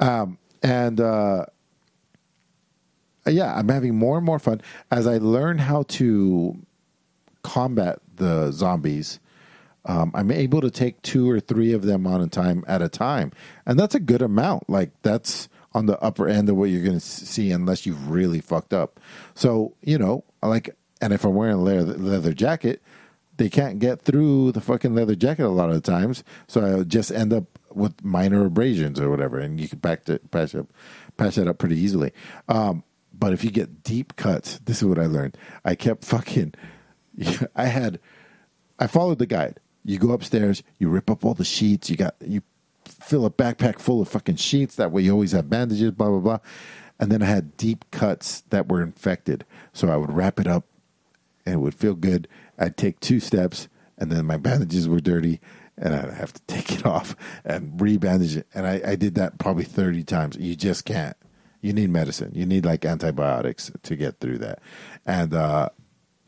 [0.00, 1.46] Um, and uh,
[3.26, 4.60] yeah, I'm having more and more fun
[4.90, 6.56] as I learn how to
[7.42, 9.20] combat the zombies.
[9.86, 12.88] Um, I'm able to take two or three of them on a time at a
[12.88, 13.32] time,
[13.66, 14.68] and that's a good amount.
[14.68, 18.40] Like that's on the upper end of what you're going to see, unless you've really
[18.40, 19.00] fucked up.
[19.34, 20.70] So you know, like,
[21.00, 22.82] and if I'm wearing a leather, leather jacket,
[23.36, 26.24] they can't get through the fucking leather jacket a lot of the times.
[26.46, 30.18] So I just end up with minor abrasions or whatever, and you can back to,
[30.30, 30.68] patch up,
[31.16, 32.12] patch that up pretty easily.
[32.48, 35.36] Um, but if you get deep cuts, this is what I learned.
[35.64, 36.54] I kept fucking.
[37.56, 38.00] I had.
[38.78, 39.60] I followed the guide.
[39.84, 41.90] You go upstairs, you rip up all the sheets.
[41.90, 42.42] You got you
[42.84, 44.76] fill a backpack full of fucking sheets.
[44.76, 45.90] That way, you always have bandages.
[45.92, 46.38] Blah blah blah.
[46.98, 50.64] And then I had deep cuts that were infected, so I would wrap it up,
[51.44, 52.28] and it would feel good.
[52.58, 55.40] I'd take two steps, and then my bandages were dirty,
[55.76, 58.46] and I'd have to take it off and re-bandage it.
[58.54, 60.36] And I, I did that probably thirty times.
[60.36, 61.16] You just can't.
[61.60, 62.32] You need medicine.
[62.34, 64.60] You need like antibiotics to get through that.
[65.06, 65.70] And uh,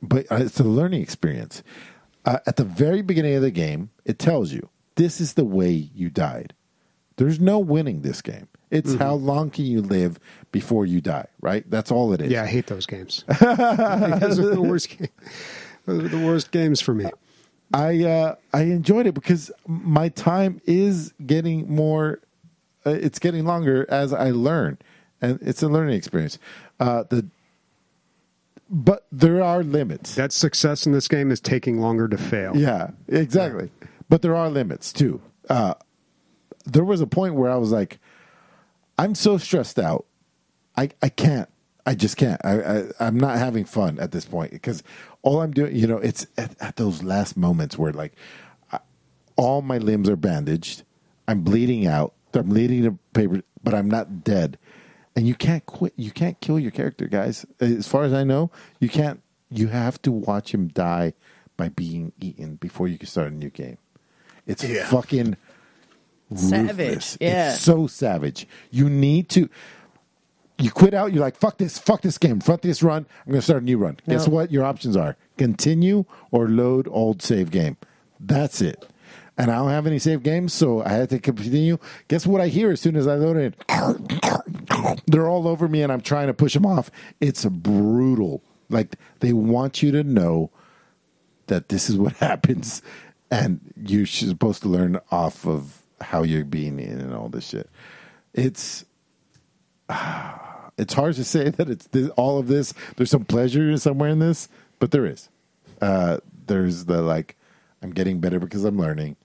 [0.02, 1.62] but uh, it's a learning experience.
[2.26, 5.70] Uh, at the very beginning of the game, it tells you this is the way
[5.70, 6.52] you died.
[7.16, 8.48] There's no winning this game.
[8.70, 10.18] It's how long can you live
[10.50, 11.68] before you die, right?
[11.70, 12.30] That's all it is.
[12.30, 13.24] Yeah, I hate those games.
[13.40, 14.90] those are the worst.
[14.90, 15.08] Game.
[15.86, 17.06] Those are the worst games for me.
[17.72, 22.20] I uh, I enjoyed it because my time is getting more.
[22.84, 24.78] Uh, it's getting longer as I learn,
[25.22, 26.38] and it's a learning experience.
[26.80, 27.26] Uh, the
[28.68, 30.14] but there are limits.
[30.14, 32.56] That success in this game is taking longer to fail.
[32.56, 33.70] Yeah, exactly.
[34.08, 35.20] But there are limits too.
[35.48, 35.74] Uh,
[36.64, 37.98] there was a point where I was like,
[38.98, 40.06] I'm so stressed out.
[40.76, 41.48] I, I can't.
[41.84, 42.40] I just can't.
[42.44, 44.82] I, I I'm not having fun at this point because
[45.22, 48.14] all I'm doing, you know, it's at, at those last moments where like
[48.72, 48.80] I,
[49.36, 50.82] all my limbs are bandaged.
[51.28, 52.14] I'm bleeding out.
[52.34, 54.58] I'm bleeding to paper, but I'm not dead.
[55.16, 55.94] And you can't quit.
[55.96, 57.46] You can't kill your character, guys.
[57.58, 59.22] As far as I know, you can't.
[59.50, 61.14] You have to watch him die
[61.56, 63.78] by being eaten before you can start a new game.
[64.46, 64.86] It's Yeah.
[64.86, 65.36] fucking
[66.34, 67.18] Savage, ruthless.
[67.20, 67.52] yeah.
[67.52, 68.46] It's so savage.
[68.70, 69.48] You need to.
[70.58, 71.12] You quit out.
[71.12, 71.78] You're like, fuck this.
[71.78, 72.40] Fuck this game.
[72.40, 73.06] Fuck this run.
[73.26, 73.98] I'm going to start a new run.
[74.08, 74.50] Guess what?
[74.50, 77.76] Your options are continue or load old save game.
[78.20, 78.86] That's it.
[79.38, 81.76] And I don't have any save games, so I had to continue.
[82.08, 83.54] Guess what I hear as soon as I load it?
[85.06, 86.90] They're all over me, and I'm trying to push them off.
[87.20, 88.42] It's brutal.
[88.68, 90.50] Like they want you to know
[91.46, 92.82] that this is what happens,
[93.30, 97.70] and you're supposed to learn off of how you're being in and all this shit.
[98.34, 98.84] It's
[100.78, 102.74] it's hard to say that it's this, all of this.
[102.96, 104.48] There's some pleasure somewhere in this,
[104.78, 105.28] but there is.
[105.80, 107.36] Uh, there's the like,
[107.82, 109.16] I'm getting better because I'm learning,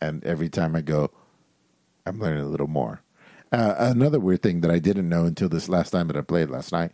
[0.00, 1.10] and every time I go,
[2.06, 3.00] I'm learning a little more.
[3.54, 6.50] Uh, another weird thing that I didn't know until this last time that I played
[6.50, 6.90] last night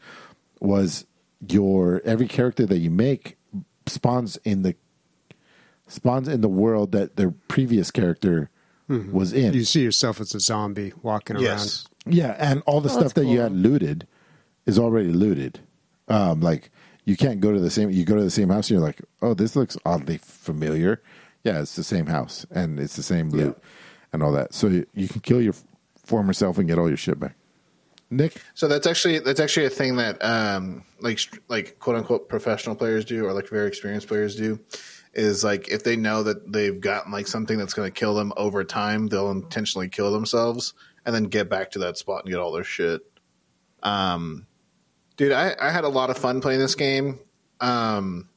[0.61, 1.07] was
[1.49, 3.37] your every character that you make
[3.87, 4.75] spawns in the
[5.87, 8.51] spawns in the world that their previous character
[9.13, 9.55] was in.
[9.55, 11.87] You see yourself as a zombie walking Yes.
[12.07, 14.07] Yeah, and all the Oh, stuff that's that you had looted
[14.67, 15.61] is already looted.
[16.09, 16.71] Um, like
[17.05, 17.91] you can't go to the same.
[17.91, 21.01] You go to the same house, and you're like, "Oh, this looks oddly familiar."
[21.45, 23.57] Yeah, it's the same house, and it's the same loot,
[24.13, 24.55] and all that.
[24.55, 25.63] So you, you can kill your f-
[26.11, 27.37] former self and get all your shit back.
[28.13, 32.75] Nick, So that's actually that's actually a thing that um like like quote unquote professional
[32.75, 34.59] players do or like very experienced players do
[35.15, 38.33] is like if they know that they've gotten like something that's going to kill them
[38.37, 40.75] over time, they'll intentionally kill themselves
[41.07, 43.01] and then get back to that spot and get all their shit.
[43.83, 44.47] Um,
[45.17, 47.21] dude, I, I had a lot of fun playing this game.
[47.61, 48.29] Um,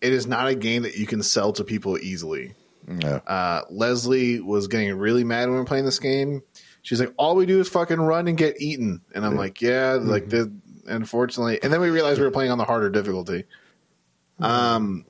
[0.00, 2.54] it is not a game that you can sell to people easily.
[2.88, 6.42] yeah, Uh, Leslie was getting really mad when we were playing this game.
[6.82, 9.98] She's like, "All we do is fucking run and get eaten," and I'm like, "Yeah,
[10.00, 10.50] like the
[10.86, 13.44] unfortunately." And then we realized we were playing on the harder difficulty.
[14.38, 15.04] Um,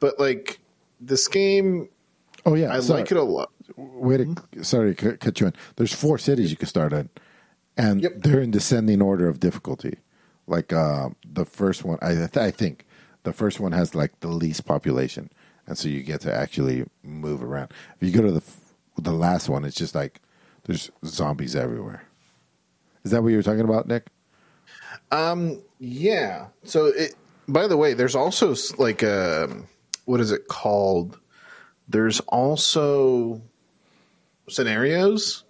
[0.00, 0.60] but like
[1.00, 1.88] this game,
[2.44, 3.00] oh yeah, I sorry.
[3.00, 3.50] like it a lot.
[3.76, 5.54] Way to sorry to cut- cut you in.
[5.76, 7.08] There's four cities you can start in,
[7.76, 8.12] and Yep.
[8.18, 9.98] they're in descending order of difficulty.
[10.46, 12.86] Like uh, the first one, I th- I think
[13.24, 15.30] the first one has like the least population,
[15.66, 17.72] and so you get to actually move around.
[18.00, 20.20] If you go to the f- the last one, it's just like
[20.66, 22.04] there's zombies everywhere.
[23.04, 24.06] Is that what you were talking about, Nick?
[25.10, 26.48] Um, yeah.
[26.64, 27.14] So it.
[27.48, 29.48] By the way, there's also like a
[30.04, 31.18] what is it called?
[31.88, 33.40] There's also
[34.48, 35.44] scenarios.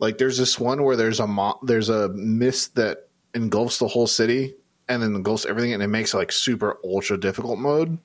[0.00, 4.08] Like there's this one where there's a mo- there's a mist that engulfs the whole
[4.08, 4.54] city
[4.88, 7.98] and then engulfs everything, and it makes like super ultra difficult mode.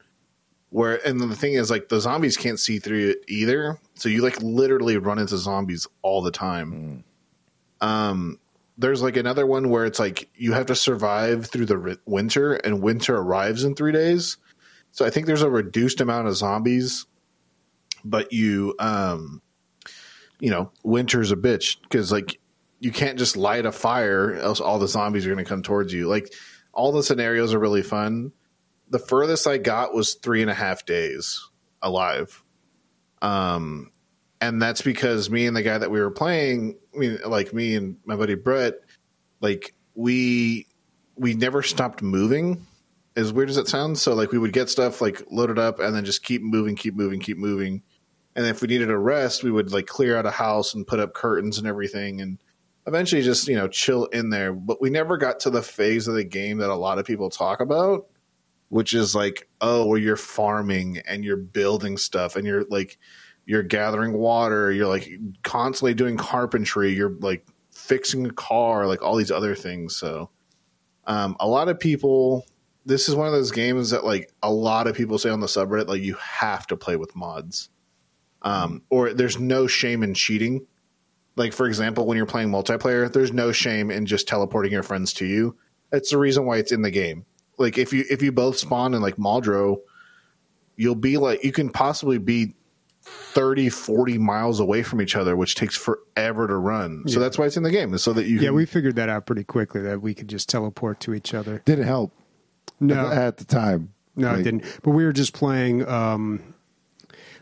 [0.71, 4.21] Where and the thing is like the zombies can't see through it either, so you
[4.21, 7.03] like literally run into zombies all the time.
[7.81, 8.39] Um
[8.77, 12.81] there's like another one where it's like you have to survive through the winter and
[12.81, 14.37] winter arrives in three days.
[14.91, 17.05] So i think there's a reduced amount of zombies
[18.03, 19.41] but you um
[20.39, 22.39] you know winter's a bitch because like
[22.79, 25.93] you can't just light a fire else all the zombies are going to come towards
[25.93, 26.07] you.
[26.07, 26.33] Like
[26.71, 28.31] all the scenarios are really fun
[28.89, 31.49] the furthest i got was three and a half days
[31.81, 32.43] alive
[33.21, 33.91] um
[34.41, 37.75] and that's because me and the guy that we were playing, I mean, like me
[37.75, 38.75] and my buddy Brett,
[39.41, 40.67] like we
[41.15, 42.65] we never stopped moving.
[43.15, 45.93] As weird as it sounds, so like we would get stuff like loaded up and
[45.93, 47.81] then just keep moving, keep moving, keep moving.
[48.35, 51.01] And if we needed a rest, we would like clear out a house and put
[51.01, 52.37] up curtains and everything, and
[52.87, 54.53] eventually just you know chill in there.
[54.53, 57.29] But we never got to the phase of the game that a lot of people
[57.29, 58.05] talk about,
[58.69, 62.97] which is like, oh, where you're farming and you're building stuff and you're like
[63.45, 65.09] you're gathering water, you're like
[65.43, 69.95] constantly doing carpentry, you're like fixing a car, like all these other things.
[69.95, 70.29] So,
[71.07, 72.45] um, a lot of people,
[72.85, 75.47] this is one of those games that like a lot of people say on the
[75.47, 77.69] subreddit, like you have to play with mods,
[78.43, 80.67] um, or there's no shame in cheating.
[81.35, 85.11] Like for example, when you're playing multiplayer, there's no shame in just teleporting your friends
[85.13, 85.57] to you.
[85.89, 87.25] That's the reason why it's in the game.
[87.59, 89.77] Like if you if you both spawn in like Muldraugh,
[90.75, 92.55] you'll be like you can possibly be
[93.01, 97.45] 30 40 miles away from each other which takes forever to run so that's why
[97.45, 99.43] it's in the game is so that you Yeah, can we figured that out pretty
[99.43, 101.61] quickly that we could just teleport to each other.
[101.65, 102.11] Didn't help
[102.79, 103.93] No, at the time.
[104.15, 104.79] No, Like, it didn't.
[104.83, 105.87] But we were just playing.
[105.87, 106.53] Um,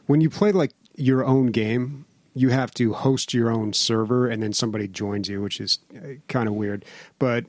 [0.05, 4.41] when you play like your own game, you have to host your own server, and
[4.43, 5.79] then somebody joins you, which is
[6.27, 6.85] kind of weird.
[7.19, 7.45] But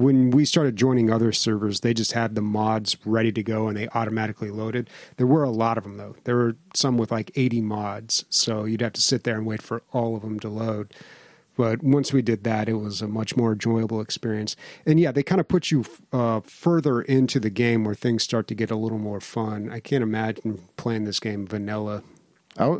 [0.00, 3.76] when we started joining other servers, they just had the mods ready to go, and
[3.76, 4.88] they automatically loaded.
[5.16, 6.16] There were a lot of them though.
[6.24, 9.62] There were some with like eighty mods, so you'd have to sit there and wait
[9.62, 10.94] for all of them to load.
[11.56, 14.56] But once we did that, it was a much more enjoyable experience.
[14.86, 18.46] And yeah, they kind of put you uh, further into the game where things start
[18.48, 19.70] to get a little more fun.
[19.70, 22.02] I can't imagine playing this game vanilla.
[22.56, 22.76] I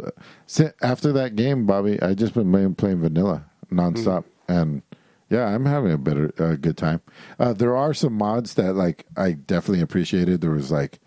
[0.80, 4.82] after that game, Bobby, I just been playing, playing vanilla nonstop, and
[5.30, 7.00] yeah, I'm having a better uh, good time.
[7.38, 10.40] Uh, there are some mods that like I definitely appreciated.
[10.40, 10.98] There was like,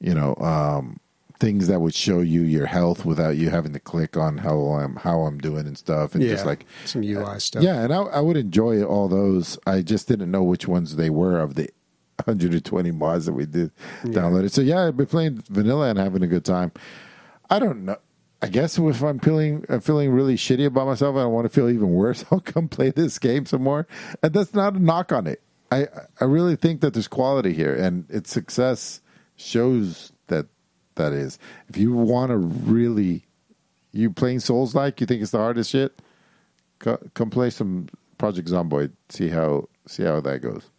[0.00, 1.00] you know, um,
[1.40, 4.96] things that would show you your health without you having to click on how I'm
[4.96, 7.62] how I'm doing and stuff, and Yeah, just like some UI stuff.
[7.62, 9.58] yeah, and I, I would enjoy all those.
[9.66, 11.68] I just didn't know which ones they were of the
[12.24, 13.70] 120 mods that we did
[14.02, 14.52] download it.
[14.52, 16.72] So yeah, I've been playing vanilla and having a good time.
[17.48, 17.96] I don't know.
[18.40, 21.48] I guess if I'm feeling I'm feeling really shitty about myself and I want to
[21.48, 23.86] feel even worse, I'll come play this game some more.
[24.22, 25.42] And that's not a knock on it.
[25.70, 25.88] I
[26.20, 29.00] I really think that there's quality here, and its success
[29.36, 30.46] shows that
[30.94, 31.38] that is.
[31.68, 33.26] If you want to really,
[33.92, 36.00] you playing Souls like, you think it's the hardest shit,
[36.78, 37.88] co- come play some
[38.18, 38.92] Project Zomboid.
[39.08, 40.70] See how see how that goes.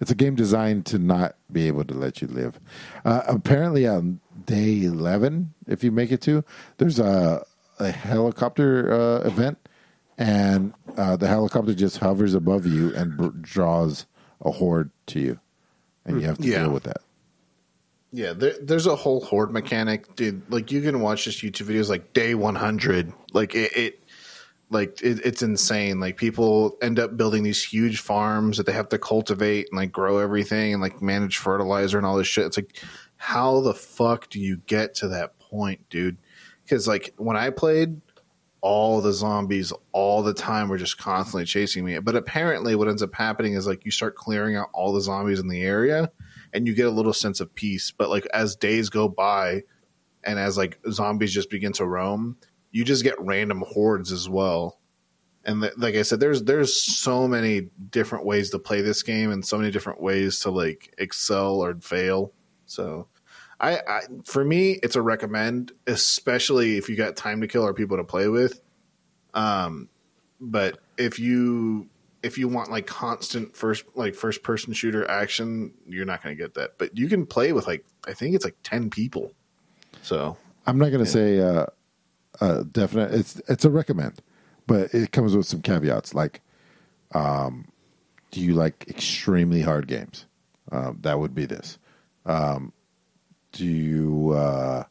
[0.00, 2.60] It's a game designed to not be able to let you live.
[3.04, 6.44] Uh, apparently, on day eleven, if you make it to,
[6.76, 7.44] there's a
[7.80, 9.58] a helicopter uh, event,
[10.16, 14.06] and uh, the helicopter just hovers above you and br- draws
[14.44, 15.40] a horde to you,
[16.04, 16.62] and you have to Yeah.
[16.64, 16.98] deal with that.
[18.10, 20.42] Yeah, there, there's a whole horde mechanic, dude.
[20.50, 23.12] Like you can watch just YouTube videos like day 100.
[23.34, 24.02] Like it, it
[24.70, 26.00] like it, it's insane.
[26.00, 29.92] Like people end up building these huge farms that they have to cultivate and like
[29.92, 32.46] grow everything and like manage fertilizer and all this shit.
[32.46, 32.76] It's like,
[33.16, 36.18] how the fuck do you get to that point, dude?
[36.64, 38.00] Because like when I played,
[38.60, 41.98] all the zombies all the time were just constantly chasing me.
[42.00, 45.38] But apparently, what ends up happening is like you start clearing out all the zombies
[45.38, 46.10] in the area,
[46.52, 47.92] and you get a little sense of peace.
[47.92, 49.62] But like as days go by,
[50.24, 52.36] and as like zombies just begin to roam,
[52.70, 54.78] you just get random hordes as well.
[55.44, 59.30] And th- like I said, there's there's so many different ways to play this game,
[59.30, 62.32] and so many different ways to like excel or fail.
[62.66, 63.08] So
[63.60, 67.74] I, I for me, it's a recommend, especially if you got time to kill or
[67.74, 68.60] people to play with.
[69.34, 69.88] Um,
[70.40, 71.88] but if you
[72.22, 76.42] if you want like constant first like first person shooter action, you're not going to
[76.42, 76.78] get that.
[76.78, 79.32] But you can play with like I think it's like ten people.
[80.02, 80.36] So
[80.66, 81.66] I'm not going to say uh,
[82.40, 83.12] uh, definite.
[83.14, 84.20] It's it's a recommend,
[84.66, 86.14] but it comes with some caveats.
[86.14, 86.40] Like,
[87.12, 87.68] um,
[88.30, 90.26] do you like extremely hard games?
[90.70, 91.78] Um, that would be this.
[92.26, 92.72] Um,
[93.52, 94.84] do you uh,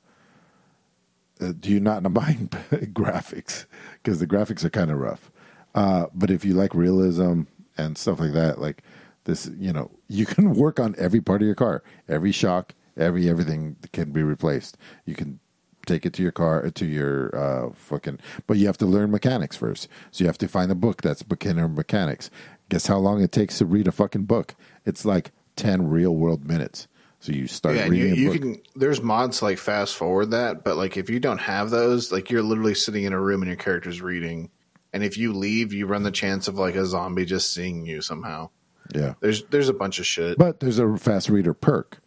[1.40, 3.66] uh, do you not mind graphics
[4.02, 5.32] because the graphics are kind of rough?
[5.76, 7.44] Uh, but if you like realism
[7.78, 8.82] and stuff like that, like
[9.26, 13.30] this, you know, you can work on every part of your car, every shock, every
[13.30, 14.78] everything can be replaced.
[15.06, 15.40] You can
[15.88, 19.56] take it to your car to your uh, fucking, but you have to learn mechanics
[19.56, 19.88] first.
[20.12, 22.30] So you have to find a book that's beginner mechanics.
[22.70, 24.56] Guess how long it takes to read a fucking book?
[24.86, 26.88] It's like ten real world minutes.
[27.20, 28.62] So you start yeah, and you, you can.
[28.76, 32.44] There's mods like fast forward that, but like if you don't have those, like you're
[32.44, 34.52] literally sitting in a room and your character's reading,
[34.94, 38.02] and if you leave, you run the chance of like a zombie just seeing you
[38.02, 38.50] somehow.
[38.94, 39.16] yeah.
[39.20, 40.38] There's there's a bunch of shit.
[40.38, 42.00] But there's a fast reader perk,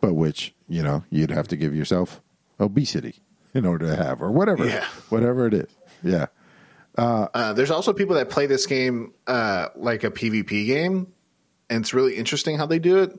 [0.00, 2.20] but which you know you'd have to give yourself
[2.60, 3.20] obesity
[3.54, 4.84] in order to have, or whatever, Yeah.
[5.08, 5.68] whatever it is.
[6.02, 6.26] Yeah,
[6.96, 11.06] Uh, there's also people that play this game uh, like a PvP game,
[11.70, 13.18] and it's really interesting how they do it.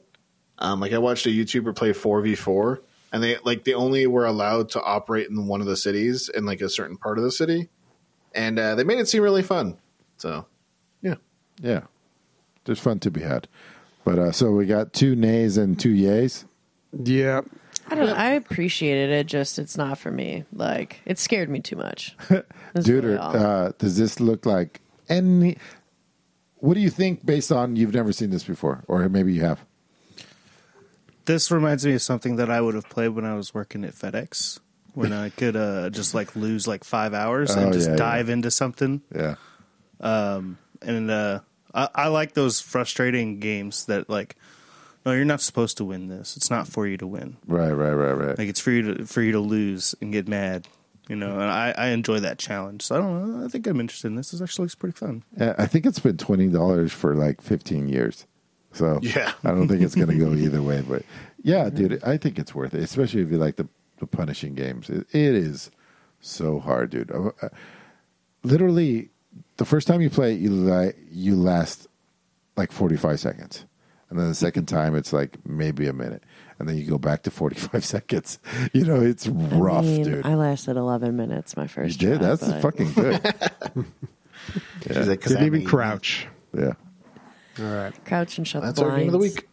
[0.60, 2.80] Um, like I watched a YouTuber play 4v4,
[3.14, 6.46] and they like they only were allowed to operate in one of the cities in
[6.46, 7.70] like a certain part of the city,
[8.36, 9.78] and uh, they made it seem really fun.
[10.18, 10.46] So,
[11.02, 11.16] yeah,
[11.62, 11.82] yeah.
[12.66, 13.48] There's fun to be had.
[14.04, 16.44] But uh, so we got two nays and two yays.
[17.04, 17.42] Yeah.
[17.92, 18.10] I don't.
[18.10, 19.28] I appreciated it.
[19.28, 20.44] Just it's not for me.
[20.54, 22.16] Like it scared me too much.
[22.30, 23.36] That's Dude, really or, all.
[23.38, 25.58] uh, does this look like any?
[26.58, 29.64] What do you think based on you've never seen this before, or maybe you have?
[31.26, 33.94] This reminds me of something that I would have played when I was working at
[33.94, 34.60] FedEx,
[34.96, 38.30] when I could uh, just like lose like five hours Oh, and just yeah, dive
[38.30, 39.02] into something.
[39.16, 39.36] Yeah,
[40.00, 41.42] And uh,
[41.74, 44.36] I, I like those frustrating games that like,
[45.06, 46.36] no, you're not supposed to win this.
[46.38, 47.38] It's not for you to win.
[47.48, 48.38] right, right, right, right.
[48.38, 50.68] Like it's for you to for you to lose and get mad.
[51.08, 52.84] You know, and I, I enjoy that challenge.
[52.84, 53.46] So I don't know.
[53.46, 54.30] I think I'm interested in this.
[54.30, 55.24] This actually looks pretty fun.
[55.40, 58.28] Yeah, I think it's been twenty dollars for like fifteen years.
[58.74, 59.32] So Yeah.
[59.44, 60.84] I don't think it's going to go either way.
[60.88, 61.02] But
[61.42, 63.68] yeah, dude, I think it's worth it, especially if you like the
[63.98, 64.90] the punishing games.
[64.92, 65.72] It, it is
[66.22, 67.10] so hard, dude.
[67.12, 67.50] Uh, uh,
[68.44, 69.10] Literally,
[69.58, 71.88] the first time you play it, you li- you last
[72.56, 73.66] like forty five seconds,
[74.10, 76.24] and then the second time it's like maybe a minute,
[76.60, 78.40] and then you go back to forty five seconds.
[78.74, 80.26] You know, it's rough, I mean, dude.
[80.26, 82.00] I lasted 11 minutes my you first.
[82.00, 82.20] did.
[82.20, 83.86] try, That's but- fucking good.
[84.88, 86.28] She's like, Didn't I'm even eating." crouch.
[86.58, 86.74] yeah.
[87.60, 88.06] All right.
[88.06, 89.48] Crouch and shut That's the our game of the week.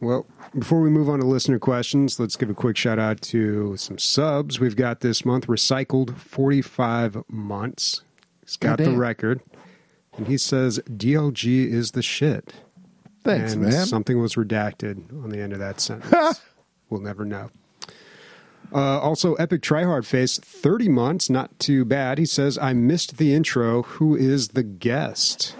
[0.00, 0.26] Well,
[0.58, 3.98] before we move on to listener questions, let's give a quick shout out to some
[3.98, 5.46] subs we've got this month.
[5.48, 8.02] Recycled 45 months.
[8.44, 9.40] He's got the record.
[10.16, 12.54] And he says DLG is the shit.
[13.24, 13.86] Thanks, and man.
[13.86, 16.40] Something was redacted on the end of that sentence.
[16.90, 17.50] we'll never know.
[18.74, 22.16] Uh, also, Epic Tryhard Face, 30 months, not too bad.
[22.18, 23.82] He says, I missed the intro.
[23.82, 25.54] Who is the guest?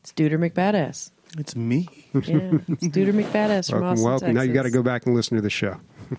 [0.00, 1.10] It's Duder McBadass.
[1.38, 1.88] It's me.
[2.14, 4.34] Yeah, it's Duder McBadass from Welcome, Austin, welcome.
[4.34, 5.76] Now you got to go back and listen to the show.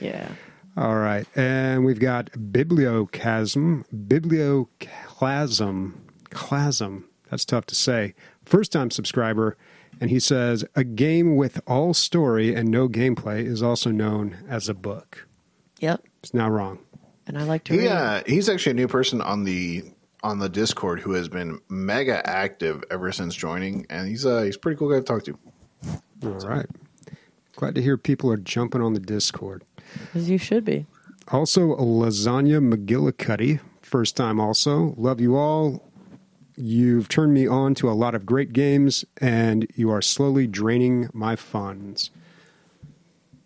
[0.00, 0.28] Yeah.
[0.76, 1.26] All right.
[1.34, 3.82] And we've got Biblioclasm.
[3.92, 5.92] Biblioclasm.
[6.30, 7.04] Clasm.
[7.28, 8.14] That's tough to say.
[8.50, 9.56] First time subscriber.
[10.00, 14.68] And he says, a game with all story and no gameplay is also known as
[14.68, 15.28] a book.
[15.78, 16.02] Yep.
[16.22, 16.80] It's not wrong.
[17.26, 19.84] And I like to He uh, he's actually a new person on the
[20.24, 24.56] on the Discord who has been mega active ever since joining, and he's uh he's
[24.56, 25.38] a pretty cool guy to talk to.
[26.24, 26.66] All right.
[27.54, 29.64] Glad to hear people are jumping on the Discord.
[30.14, 30.86] As you should be.
[31.28, 34.94] Also, Lasagna McGillicuddy, first time also.
[34.96, 35.89] Love you all.
[36.60, 41.08] You've turned me on to a lot of great games, and you are slowly draining
[41.14, 42.10] my funds.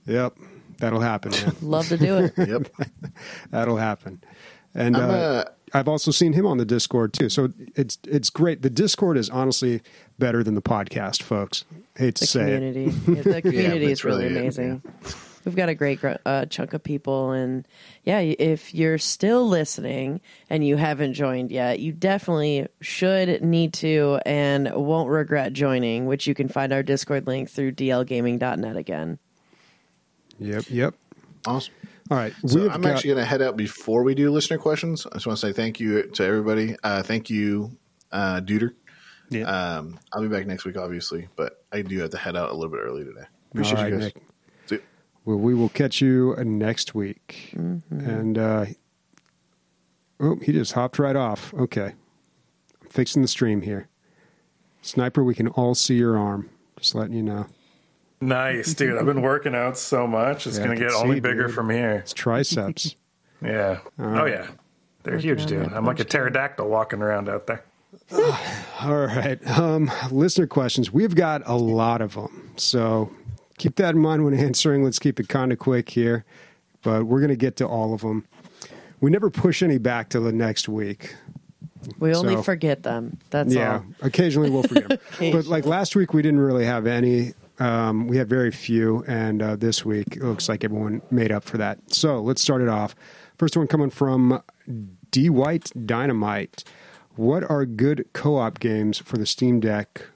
[0.07, 0.37] Yep,
[0.79, 1.55] that'll happen, man.
[1.63, 2.33] Love to do it.
[2.49, 2.69] Yep.
[3.51, 4.23] that'll happen.
[4.75, 8.31] And I'm, uh, uh, I've also seen him on the Discord too, so it's it's
[8.31, 8.63] great.
[8.63, 9.81] The Discord is honestly
[10.19, 11.65] better than the podcast, folks.
[11.97, 12.55] Hate to the say it.
[12.57, 12.85] community.
[13.07, 14.83] Yeah, the community it's is really, really it, amazing.
[15.45, 17.67] We've got a great gr- uh, chunk of people, and
[18.05, 24.21] yeah, if you're still listening and you haven't joined yet, you definitely should need to
[24.25, 26.07] and won't regret joining.
[26.07, 29.19] Which you can find our Discord link through dlgaming.net again.
[30.39, 30.95] Yep, yep.
[31.47, 31.75] awesome.
[32.11, 35.07] All right, So I'm got- actually going to head out before we do listener questions.
[35.07, 36.77] I just want to say thank you to everybody.
[36.83, 37.79] Uh, thank you,
[38.13, 38.73] uh, Duder.
[39.31, 39.45] Yeah.
[39.45, 42.55] Um, I'll be back next week, obviously, but I do have to head out a
[42.55, 43.25] little bit early today.
[43.53, 44.15] Appreciate All right, you guys.
[44.15, 44.23] Nick.
[45.25, 45.37] See ya.
[45.37, 47.53] Well, we will catch you next week.
[47.91, 48.67] And uh,
[50.21, 51.53] oh, he just hopped right off.
[51.55, 51.95] Okay,
[52.83, 53.89] I'm fixing the stream here.
[54.83, 56.51] Sniper, we can all see your arm.
[56.79, 57.47] Just letting you know.
[58.21, 58.99] Nice, dude.
[58.99, 60.47] I've been working out so much.
[60.47, 61.55] It's Yeah, going to can get only bigger dude.
[61.55, 61.93] from here.
[61.97, 62.97] It's triceps.
[63.43, 63.81] Yeah.
[63.99, 64.47] oh, yeah.
[65.03, 65.67] They're huge, dude.
[65.67, 67.63] that I'm like a punch pterodactyl walking around out there.
[68.81, 70.91] all right, um, listener questions.
[70.91, 73.13] We've got a lot of them, so
[73.59, 74.85] keep that in mind when answering.
[74.85, 76.25] Let's keep it kind of quick here,
[76.83, 78.27] but we're going to get to all of them.
[79.01, 81.15] We never push any back till the next week.
[81.99, 83.19] We only So- forget them.
[83.31, 83.85] That's yeah, all.
[84.03, 84.99] occasionally we'll forget them.
[85.33, 87.35] but like last week, we didn't really have any.
[87.59, 91.45] Um, we had very few, and uh, this week it looks like everyone made up
[91.45, 91.79] for that.
[91.93, 92.97] So let's start it off.
[93.39, 94.43] First one coming from
[95.11, 96.65] D White Dynamite.
[97.17, 100.07] What are good co-op games for the Steam Deck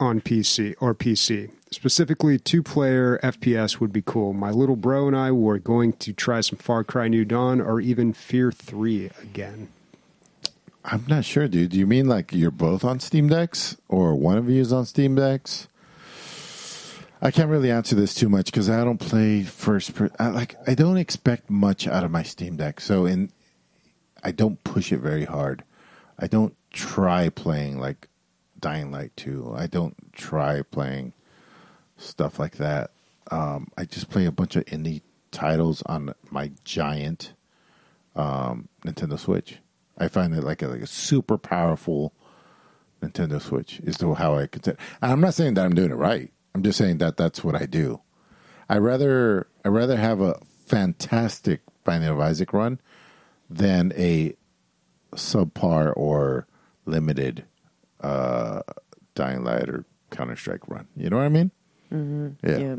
[0.00, 1.50] on PC or PC?
[1.70, 4.32] Specifically, two-player FPS would be cool.
[4.32, 7.80] My little bro and I were going to try some Far Cry New Dawn or
[7.80, 9.68] even Fear Three again.
[10.84, 11.70] I'm not sure, dude.
[11.70, 14.86] Do you mean like you're both on Steam Decks or one of you is on
[14.86, 15.68] Steam Decks?
[17.20, 19.94] I can't really answer this too much because I don't play first.
[19.94, 23.30] Per- I, like I don't expect much out of my Steam Deck, so in
[24.22, 25.64] I don't push it very hard.
[26.18, 28.08] I don't try playing like
[28.60, 29.54] Dying Light 2.
[29.56, 31.12] I don't try playing
[31.96, 32.90] stuff like that.
[33.30, 37.34] Um, I just play a bunch of indie titles on my giant
[38.16, 39.58] um, Nintendo Switch.
[39.98, 42.12] I find it like a, like a super powerful
[43.02, 44.78] Nintendo Switch is to how I consider.
[45.02, 46.32] And I'm not saying that I'm doing it right.
[46.54, 48.00] I'm just saying that that's what I do.
[48.68, 52.80] I rather I rather have a fantastic Binding of Isaac run
[53.48, 54.34] than a
[55.14, 56.46] subpar or
[56.84, 57.44] limited
[58.00, 58.62] uh,
[59.14, 60.86] Dying Light or Counter Strike run.
[60.96, 61.50] You know what I mean?
[61.92, 62.48] Mm-hmm.
[62.48, 62.58] Yeah.
[62.58, 62.76] Yeah.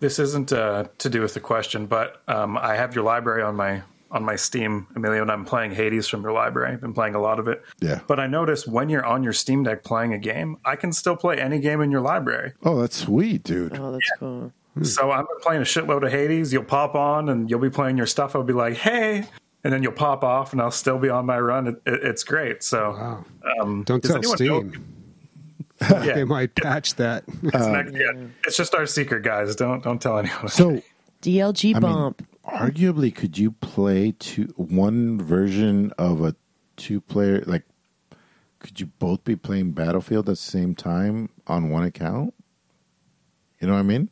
[0.00, 3.56] This isn't uh, to do with the question, but um, I have your library on
[3.56, 6.72] my on my Steam, Emilio, and I'm playing Hades from your library.
[6.72, 7.62] I've been playing a lot of it.
[7.80, 8.00] Yeah.
[8.08, 11.16] But I notice when you're on your Steam Deck playing a game, I can still
[11.16, 12.54] play any game in your library.
[12.64, 13.78] Oh, that's sweet, dude.
[13.78, 14.52] Oh, that's cool.
[14.82, 16.52] So I'm playing a shitload of Hades.
[16.52, 18.34] You'll pop on and you'll be playing your stuff.
[18.34, 19.24] I'll be like, hey.
[19.62, 21.66] And then you'll pop off and I'll still be on my run.
[21.68, 22.62] It, it, it's great.
[22.62, 23.24] So, Wow.
[23.60, 24.70] um, Don't does tell Steam.
[25.80, 27.24] know- They might patch that.
[27.42, 28.12] it's, next- yeah,
[28.46, 29.56] it's just our secret, guys.
[29.56, 30.48] Don't don't tell anyone.
[30.48, 30.82] So
[31.22, 32.26] DLG I mean, bump.
[32.46, 36.34] arguably, could you play two one version of a
[36.76, 37.42] two player?
[37.46, 37.64] Like,
[38.60, 42.34] could you both be playing Battlefield at the same time on one account?
[43.60, 44.08] You know what I mean?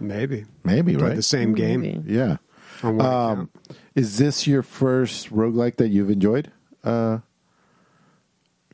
[0.00, 1.16] Maybe Maybe play right.
[1.16, 2.02] the same game Maybe.
[2.12, 2.36] Yeah.
[2.82, 3.50] on one Um, account.
[3.94, 6.50] Is this your first roguelike that you've enjoyed,
[6.82, 7.18] uh,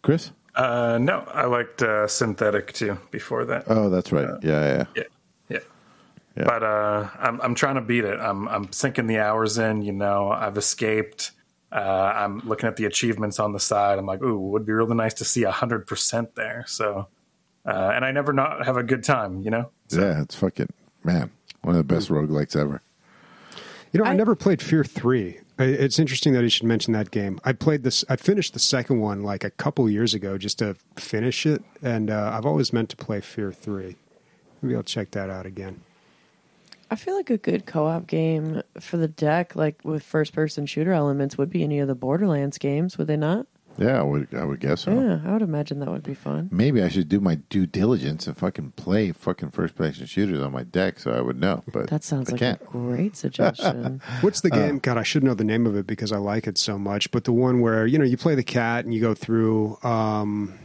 [0.02, 0.32] Chris?
[0.54, 3.64] Uh, no, I liked uh, Synthetik too before that.
[3.66, 4.28] Oh, that's right.
[4.42, 4.84] yeah, yeah.
[4.96, 5.02] Yeah,
[5.48, 5.58] yeah.
[6.36, 6.44] Yeah.
[6.44, 8.18] But uh, I'm I'm trying to beat it.
[8.18, 9.82] I'm I'm sinking the hours in.
[9.82, 11.32] You know, I've escaped.
[11.72, 13.98] Uh, I'm looking at the achievements on the side.
[13.98, 16.64] I'm like, ooh, would be really nice to see hundred percent there.
[16.66, 17.08] So,
[17.66, 19.42] uh, and I never not have a good time.
[19.42, 19.70] You know.
[19.90, 20.70] Yeah, it's fucking
[21.04, 21.30] man,
[21.62, 22.80] one of the best roguelikes ever.
[23.92, 25.40] You know, I, I- never played Fear Three.
[25.58, 27.38] It's interesting that you should mention that game.
[27.44, 28.02] I played this.
[28.08, 32.08] I finished the second one like a couple years ago just to finish it, and
[32.10, 33.96] uh, I've always meant to play Fear Three.
[34.62, 35.82] Maybe I'll check that out again.
[36.90, 41.36] I feel like a good co-op game for the deck, like with first-person shooter elements,
[41.38, 42.96] would be any of the Borderlands games.
[42.98, 43.46] Would they not?
[43.80, 44.92] Yeah, I would, I would guess so.
[44.92, 46.48] Yeah, I would imagine that would be fun.
[46.52, 50.52] Maybe I should do my due diligence and fucking play fucking first person shooters on
[50.52, 51.64] my deck so I would know.
[51.72, 52.60] But That sounds I like can't.
[52.60, 54.02] a great suggestion.
[54.20, 54.48] What's Uh.
[54.48, 54.78] the game?
[54.80, 57.10] God, I should know the name of it because I like it so much.
[57.10, 60.58] But the one where you know you play the cat and you go through, um,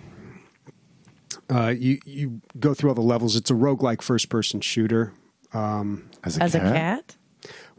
[1.49, 3.35] uh, you you go through all the levels.
[3.35, 5.13] It's a roguelike first person shooter.
[5.53, 6.73] As a As a cat?
[6.75, 7.15] cat?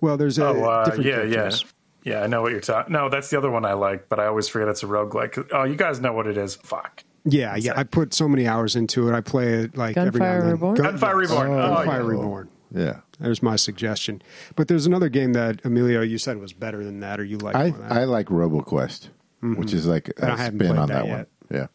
[0.01, 1.35] Well, there's a Oh, uh, different yeah, yeah.
[1.35, 1.65] characters.
[2.07, 2.93] Yeah, I know what you're talking.
[2.93, 5.49] No, that's the other one I like, but I always forget it's a roguelike.
[5.51, 6.55] Oh, you guys know what it is.
[6.55, 7.03] Fuck.
[7.25, 7.73] Yeah, yeah.
[7.75, 9.13] I put so many hours into it.
[9.13, 10.53] I play it like every now Gunfire and then.
[10.53, 10.75] Reborn?
[10.77, 11.51] Gunfire Reborn.
[11.51, 12.09] Oh, Gunfire yeah.
[12.09, 12.49] Reborn.
[12.73, 13.01] Yeah.
[13.19, 14.23] There's my suggestion.
[14.55, 17.57] But there's another game that Emilio you said was better than that, or you like
[17.57, 17.99] I, more than that.
[17.99, 19.09] I like RoboQuest,
[19.57, 21.27] which is like But I a haven't spin on that that, one.
[21.51, 21.67] Yeah.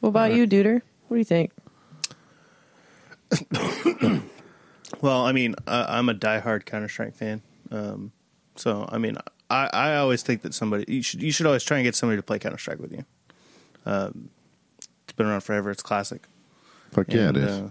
[0.00, 0.80] What about you, Duder?
[1.08, 1.52] What do you think?
[5.00, 7.42] Well, I mean, uh, I'm a diehard Counter Strike fan.
[7.70, 8.12] Um,
[8.56, 9.18] so, I mean,
[9.50, 12.18] I, I always think that somebody you should you should always try and get somebody
[12.18, 13.04] to play Counter Strike with you.
[13.86, 14.30] Um,
[14.78, 15.70] it's been around forever.
[15.70, 16.26] It's classic.
[16.92, 17.50] Fuck yeah, And, it is.
[17.50, 17.70] Uh,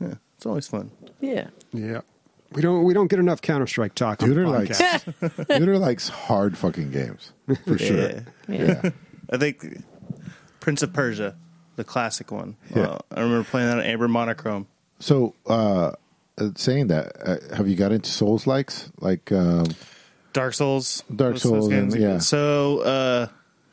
[0.00, 0.90] yeah, it's always fun.
[1.20, 1.48] Yeah.
[1.72, 2.00] yeah.
[2.52, 4.22] We don't we don't get enough Counter Strike talk.
[4.22, 5.46] on Duder likes podcast.
[5.58, 7.32] Duder likes hard fucking games
[7.64, 8.10] for sure.
[8.10, 8.20] Yeah.
[8.48, 8.90] Yeah.
[9.30, 9.82] I think
[10.60, 11.36] Prince of Persia,
[11.76, 12.56] the classic one.
[12.74, 12.82] Yeah.
[12.82, 14.66] Uh, I remember playing that on Amber Monochrome.
[14.98, 15.92] So, uh,
[16.38, 19.32] uh, saying that, uh, have you got into Souls likes like?
[19.32, 19.66] Um,
[20.32, 21.02] Dark Souls.
[21.14, 22.02] Dark those- those Souls and- games.
[22.02, 22.18] yeah.
[22.18, 23.26] So, uh,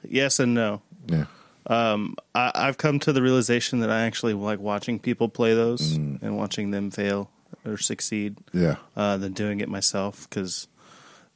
[0.07, 0.81] yes and no.
[1.07, 1.25] yeah.
[1.67, 5.97] Um, I, I've come to the realization that I actually like watching people play those
[5.97, 6.21] Mm.
[6.23, 7.29] and watching them fail
[7.65, 8.77] or succeed Yeah.
[8.97, 10.67] uh, than doing it myself because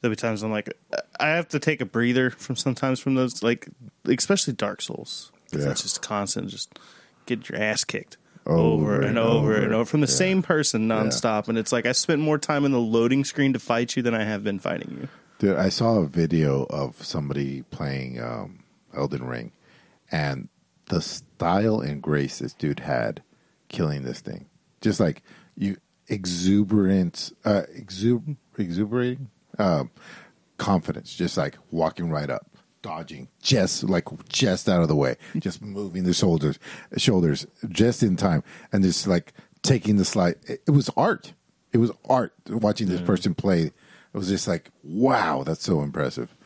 [0.00, 0.76] there'll be times I'm like
[1.20, 3.68] I have to take a breather from sometimes from those like
[4.06, 5.70] especially Dark Souls Yeah.
[5.70, 6.78] it's just constant just
[7.26, 9.62] get your ass kicked Over over, and and over, over.
[9.64, 10.14] and over from the Yeah.
[10.14, 13.58] same person nonstop and it's like I spent more time in the loading screen to
[13.58, 15.08] fight you than I have been fighting you.
[15.38, 18.64] Dude, I saw a video of somebody playing um,
[18.94, 19.52] Elden Ring,
[20.12, 20.48] and
[20.86, 23.22] the style and grace this dude had
[23.68, 24.46] killing this thing,
[24.80, 25.22] just like
[25.56, 25.76] you
[26.08, 29.90] exuberant, uh, exub- exuberating um,
[30.58, 32.46] confidence, just like walking right up,
[32.84, 36.58] dodging, just like just out of the way, just moving the shoulders,
[36.98, 39.32] shoulders just in time, and just like
[39.62, 40.36] taking the slide.
[40.46, 41.32] It, it was art.
[41.72, 43.62] It was art watching this person play.
[43.62, 43.72] It
[44.12, 46.36] was just like, wow, that's so impressive.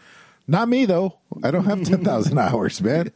[0.46, 1.18] Not me though.
[1.42, 3.10] I don't have ten thousand hours, man.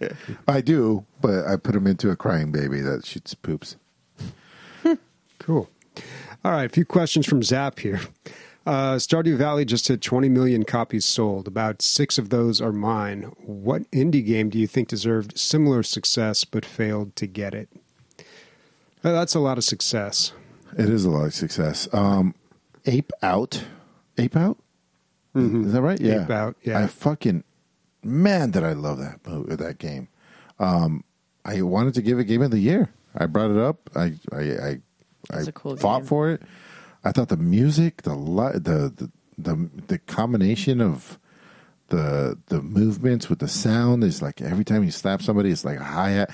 [0.49, 3.77] I do, but I put him into a crying baby that shoots poops.
[5.39, 5.69] Cool.
[6.45, 8.01] All right, a few questions from Zap here.
[8.65, 11.49] Uh, Stardew Valley just hit 20 million copies sold.
[11.49, 13.33] About six of those are mine.
[13.45, 17.69] What indie game do you think deserved similar success but failed to get it?
[19.05, 20.33] Uh, that's a lot of success.
[20.79, 21.89] It is a lot of success.
[21.93, 22.35] Um,
[22.87, 23.65] Ape Out,
[24.17, 24.59] Ape Out,
[25.35, 26.01] is that right?
[26.01, 26.79] Yeah, Ape Out, yeah.
[26.79, 27.43] I fucking
[28.05, 30.09] man, did I love that mo- that game.
[30.59, 31.05] Um,
[31.45, 32.93] I wanted to give it Game of the Year.
[33.17, 33.91] I brought it up.
[33.97, 34.81] I I I,
[35.31, 36.07] I cool fought game.
[36.07, 36.43] for it.
[37.05, 41.19] I thought the music, the the the the, combination of
[41.89, 45.79] the the movements with the sound is like every time you slap somebody, it's like
[45.79, 46.31] a hi hat.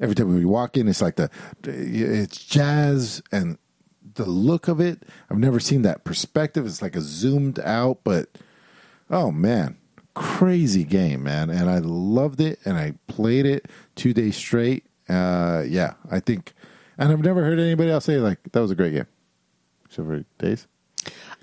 [0.00, 1.30] Every time we walk in, it's like the
[1.64, 3.58] it's jazz and
[4.14, 5.04] the look of it.
[5.30, 6.66] I've never seen that perspective.
[6.66, 8.38] It's like a zoomed out, but
[9.10, 9.76] oh man,
[10.14, 11.50] crazy game, man!
[11.50, 14.84] And I loved it, and I played it two days straight.
[15.08, 16.54] Uh, yeah, I think,
[17.02, 19.06] and I've never heard anybody else say like that was a great game,
[19.86, 20.66] except for days.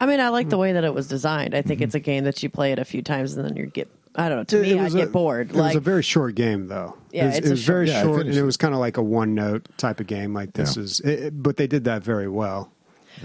[0.02, 1.53] I mean, I like the way that it was designed.
[1.53, 3.65] I think it's a game that you play it a few times and then you
[3.65, 3.90] get.
[4.15, 4.44] I don't know.
[4.45, 5.52] To me, I was get bored.
[5.52, 6.98] It like was a very short game, though.
[7.11, 8.44] Yeah, it was, it's it a was very short- Yeah, short, and it it.
[8.44, 10.34] was kind of like a one note type of game.
[10.34, 10.84] Like this Yeah.
[10.84, 12.72] is, it, but they did that very well.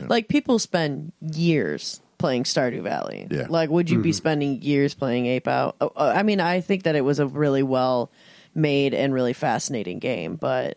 [0.09, 3.27] like people spend years playing Stardew Valley.
[3.31, 3.47] Yeah.
[3.49, 5.77] Like, would you be spending years playing Ape Out?
[5.81, 8.11] Oh, uh, I mean, I think that it was a really well
[8.55, 10.77] made and really fascinating game, but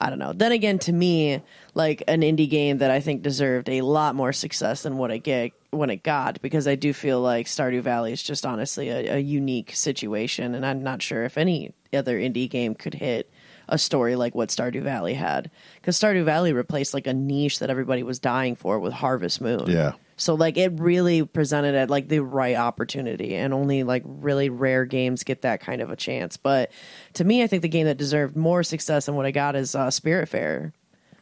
[0.00, 0.32] I don't know.
[0.32, 1.42] Then again, to me,
[1.74, 5.18] like an indie game that I think deserved a lot more success than what it
[5.18, 9.16] get when it got, because I do feel like Stardew Valley is just honestly a,
[9.16, 13.30] a unique situation, and I'm not sure if any other indie game could hit
[13.68, 17.70] a story like what Stardew Valley had, because Stardew Valley replaced like a niche that
[17.70, 19.66] everybody was dying for with Harvest Moon.
[19.68, 19.92] Yeah.
[20.20, 24.84] So like it really presented at like the right opportunity and only like really rare
[24.84, 26.36] games get that kind of a chance.
[26.36, 26.70] But
[27.14, 29.74] to me I think the game that deserved more success than what I got is
[29.74, 30.72] uh, Spiritfarer.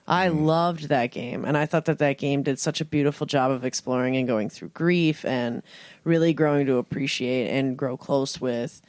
[0.07, 3.51] I loved that game and I thought that that game did such a beautiful job
[3.51, 5.63] of exploring and going through grief and
[6.03, 8.81] really growing to appreciate and grow close with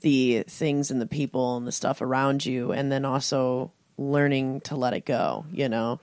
[0.00, 4.74] the things and the people and the stuff around you and then also learning to
[4.74, 6.00] let it go, you know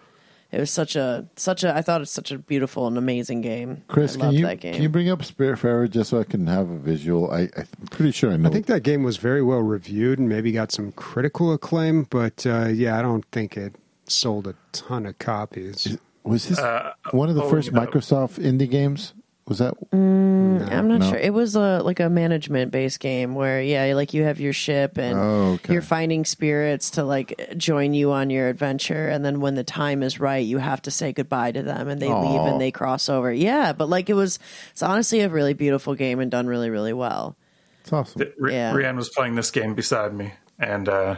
[0.51, 3.83] it was such a such a I thought it's such a beautiful and amazing game.
[3.87, 4.73] Chris, I can loved you that game.
[4.73, 7.31] can you bring up Spiritfarer just so I can have a visual?
[7.31, 8.49] I, I'm pretty sure I know.
[8.49, 12.45] I think that game was very well reviewed and maybe got some critical acclaim, but
[12.45, 13.75] uh, yeah, I don't think it
[14.07, 15.97] sold a ton of copies.
[16.23, 17.79] was this Uh, one of the oh, first no.
[17.81, 19.13] Microsoft indie games?
[19.51, 19.73] Was that?
[19.91, 21.09] I'm not No.
[21.09, 21.17] sure.
[21.19, 24.97] It was a like a management based game where yeah, like you have your ship
[24.97, 25.73] and Oh, okay.
[25.73, 30.03] you're finding spirits to like join you on your adventure, and then when the time
[30.03, 33.09] is right, you have to say goodbye to them, and they leave and they cross
[33.09, 33.29] over.
[33.33, 34.39] Yeah, but like it was,
[34.71, 37.35] it's honestly a really beautiful game and done really really well.
[37.81, 38.21] It's awesome.
[38.21, 38.71] Th- Ri- Yeah.
[38.71, 41.17] Rianne was playing this game beside me, and uh,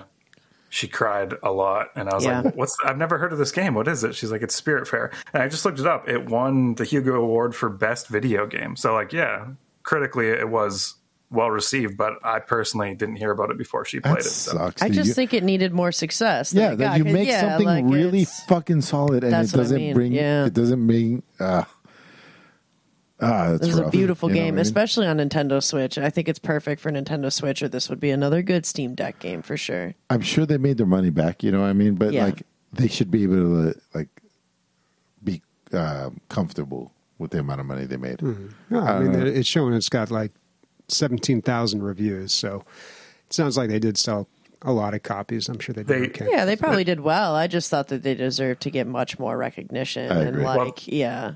[0.76, 1.91] she cried a lot.
[1.95, 2.41] And I was Yeah.
[2.41, 2.76] like, "What's?
[2.84, 3.76] I've never heard of this game.
[3.76, 6.10] What is it?" She's like, "It's Spiritfarer." And I just looked it up.
[6.10, 8.76] It won the Hugo Award for best video game.
[8.76, 9.45] So, like, yeah,
[9.84, 10.95] critically, it was
[11.30, 11.95] well received.
[11.95, 14.30] But I personally didn't hear about it before she played That it.
[14.30, 14.54] So.
[14.54, 14.82] sucks.
[14.82, 16.56] I just You- think it needed more success.
[16.56, 19.30] yeah, it that got, you 'cause, make yeah, something like, really fucking solid, and it
[19.38, 20.12] That's what I doesn't mean, bring.
[20.12, 20.45] yeah.
[20.45, 21.22] It doesn't bring.
[21.40, 21.66] Uh,
[23.24, 24.60] ah, that's It was a beautiful you know game, what I mean?
[24.62, 25.98] especially on Nintendo Switch.
[25.98, 29.20] I think it's perfect for Nintendo Switch, or this would be another good Steam Deck
[29.20, 29.94] game for sure.
[30.10, 31.44] I'm sure they made their money back.
[31.44, 31.95] You know what I mean?
[31.95, 32.26] But Yeah.
[32.26, 32.44] like,
[32.74, 34.10] they should be able to like
[35.24, 35.41] be
[35.72, 38.22] uh, comfortable with the amount of money they made.
[38.22, 39.26] No, I, I mean, know.
[39.26, 40.32] it's showing it's got like
[40.88, 42.64] 17,000 reviews, so
[43.28, 44.28] it sounds like they did sell
[44.64, 45.50] a lot of copies.
[45.50, 46.28] I'm sure they did They- okay.
[46.32, 47.36] Yeah, they probably did well.
[47.36, 50.44] I just thought that they deserved to get much more recognition I and agree.
[50.44, 51.34] like, Well- yeah.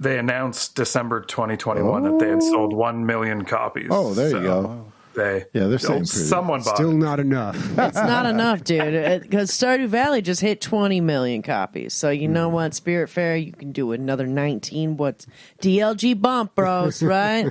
[0.00, 2.50] They announced December 2021 that they had oh.
[2.50, 3.88] sold one million copies.
[3.90, 4.87] Oh, there you go.
[5.18, 6.26] They Yeah, they're oh, saying pretty.
[6.26, 6.76] someone bought.
[6.76, 6.94] Still it.
[6.94, 7.56] not enough.
[7.78, 9.22] It's not enough, dude.
[9.22, 11.92] Because Stardew Valley just hit 20 million copies.
[11.94, 12.34] So you Hmm.
[12.34, 14.96] know what, Spiritfarer, you can do another 19.
[14.96, 15.26] What's
[15.60, 17.02] DLG bump, bros?
[17.08, 17.50] Right?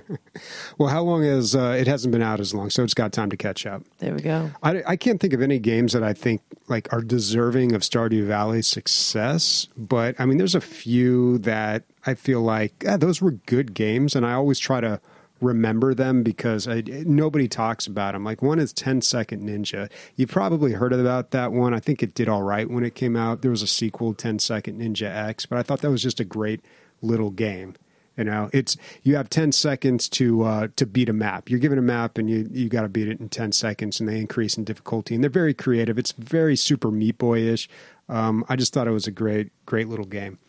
[0.77, 3.29] well, how long has uh, it hasn't been out as long, so it's got time
[3.31, 3.83] to catch up.
[3.99, 4.49] there we go.
[4.63, 8.25] I, I can't think of any games that I think like are deserving of Stardew
[8.27, 13.31] Valley's success, but I mean, there's a few that I feel like eh, those were
[13.31, 14.99] good games, and I always try to
[15.41, 18.23] remember them because I, nobody talks about them.
[18.23, 19.89] Like one is 10 Second Ninja.
[20.15, 21.73] You probably heard about that one.
[21.73, 23.41] I think it did all right when it came out.
[23.41, 26.25] There was a sequel, 10 Second Ninja X, but I thought that was just a
[26.25, 26.61] great
[27.01, 27.75] little game.
[28.17, 31.51] You know, it's you have ten seconds to uh, to beat a map.
[31.51, 34.09] You're given a map and you you got to beat it in ten seconds, and
[34.09, 35.13] they increase in difficulty.
[35.13, 35.99] And they're very creative.
[35.99, 37.69] It's very Super Meat Boy ish.
[38.09, 40.39] Um, I just thought it was a great great little game.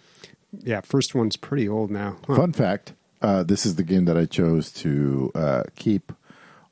[0.63, 2.17] Yeah, first one's pretty old now.
[2.27, 2.37] Huh.
[2.37, 6.13] Fun fact: uh, This is the game that I chose to uh, keep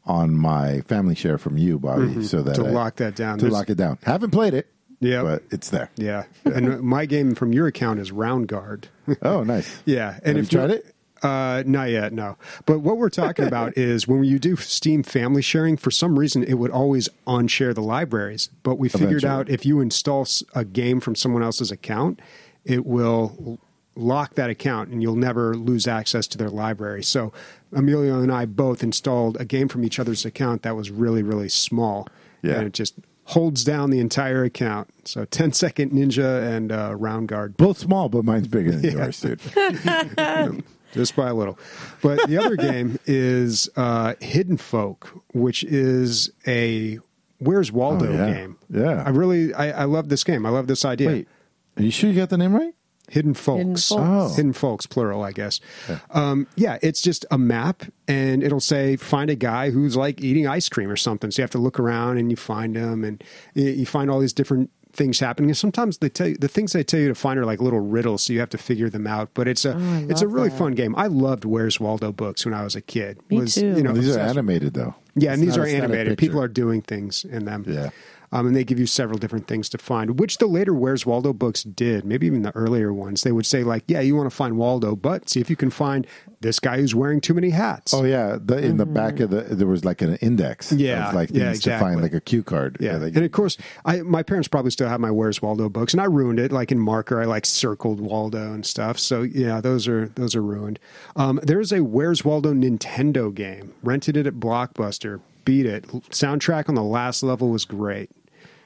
[0.04, 2.62] on my family share from you, Bobby, so that Mm-hmm.
[2.64, 3.38] To I- lock that down.
[3.38, 3.98] To There's- lock it down.
[4.04, 4.68] Haven't played it.
[4.98, 5.22] Yeah.
[5.22, 5.90] but it's there.
[5.96, 8.84] Yeah, and my game from your account is Roundguard.
[9.22, 9.82] Oh, nice.
[9.84, 10.94] Yeah, and Have if you tried it?
[11.22, 12.36] Uh, not yet, no.
[12.66, 16.42] But what we're talking about is when you do Steam family sharing, for some reason
[16.44, 18.48] it would always unshare the libraries.
[18.62, 19.32] But we figured Eventually.
[19.32, 22.20] out if you install a game from someone else's account,
[22.64, 23.58] it will
[23.96, 27.02] lock that account and you'll never lose access to their library.
[27.02, 27.32] So
[27.72, 31.48] Emilio and I both installed a game from each other's account that was really, really
[31.48, 32.06] small.
[32.42, 32.54] Yeah.
[32.56, 32.94] And it just
[33.24, 34.88] holds down the entire account.
[35.08, 39.04] So 10 Second Ninja and uh, Roundguard Both small, but mine's bigger than Yeah.
[39.04, 39.40] yours, dude.
[40.92, 41.58] just by a little.
[42.02, 46.98] But the other game is uh, Hidden Folk, which is a
[47.38, 48.32] Where's Waldo Oh, yeah.
[48.32, 48.56] game.
[48.70, 49.02] Yeah.
[49.04, 50.46] I really I, I love this game.
[50.46, 51.08] I love this idea.
[51.08, 51.28] Wait,
[51.76, 52.74] are you sure you got the name right?
[53.08, 53.58] Hidden Folks.
[53.58, 53.92] Hidden Folks.
[53.92, 54.34] Oh.
[54.34, 55.60] Hidden Folks, plural, I guess.
[55.88, 55.98] Yeah.
[56.10, 60.46] Um, yeah, it's just a map, and it'll say find a guy who's like eating
[60.46, 61.30] ice cream or something.
[61.30, 63.22] So you have to look around and you find him, and
[63.54, 65.50] you- you find all these different things happening.
[65.50, 67.80] And sometimes they tell you the things they tell you to find are like little
[67.80, 69.28] riddles, so you have to figure them out.
[69.34, 70.56] But it's a I it's a really that.
[70.58, 70.94] fun game.
[70.96, 73.18] I loved Where's Waldo books when I was a kid.
[73.28, 73.76] Me was, too.
[73.76, 74.94] You know, These are animated, though.
[75.14, 76.16] yeah, and these are animated.
[76.16, 77.64] People are doing things in them.
[77.68, 77.90] Yeah.
[78.32, 81.32] Um, and they give you several different things to find, which the later Where's Waldo
[81.32, 82.04] books did.
[82.04, 83.22] Maybe even the earlier ones.
[83.22, 85.70] They would say, like, yeah, you want to find Waldo, but see if you can
[85.70, 86.06] find
[86.40, 87.94] this guy who's wearing too many hats.
[87.94, 90.72] Oh yeah, the, in the back of the there was like an index.
[90.72, 92.76] Yeah, of like things yeah, to find, like a cue card.
[92.80, 95.94] Yeah, like- and of course, I my parents probably still have my Where's Waldo books,
[95.94, 96.52] and I ruined it.
[96.52, 98.98] Like in marker, I like circled Waldo and stuff.
[98.98, 100.78] So yeah, those are those are ruined.
[101.16, 103.72] Um, there's a Where's Waldo Nintendo game.
[103.82, 105.20] Rented it at Blockbuster.
[105.46, 105.84] Beat it.
[106.10, 108.10] Soundtrack on the last level was great.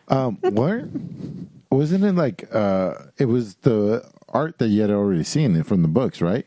[0.09, 0.86] Um, what
[1.70, 2.52] wasn't it like?
[2.52, 6.47] Uh, it was the art that you had already seen from the books, right?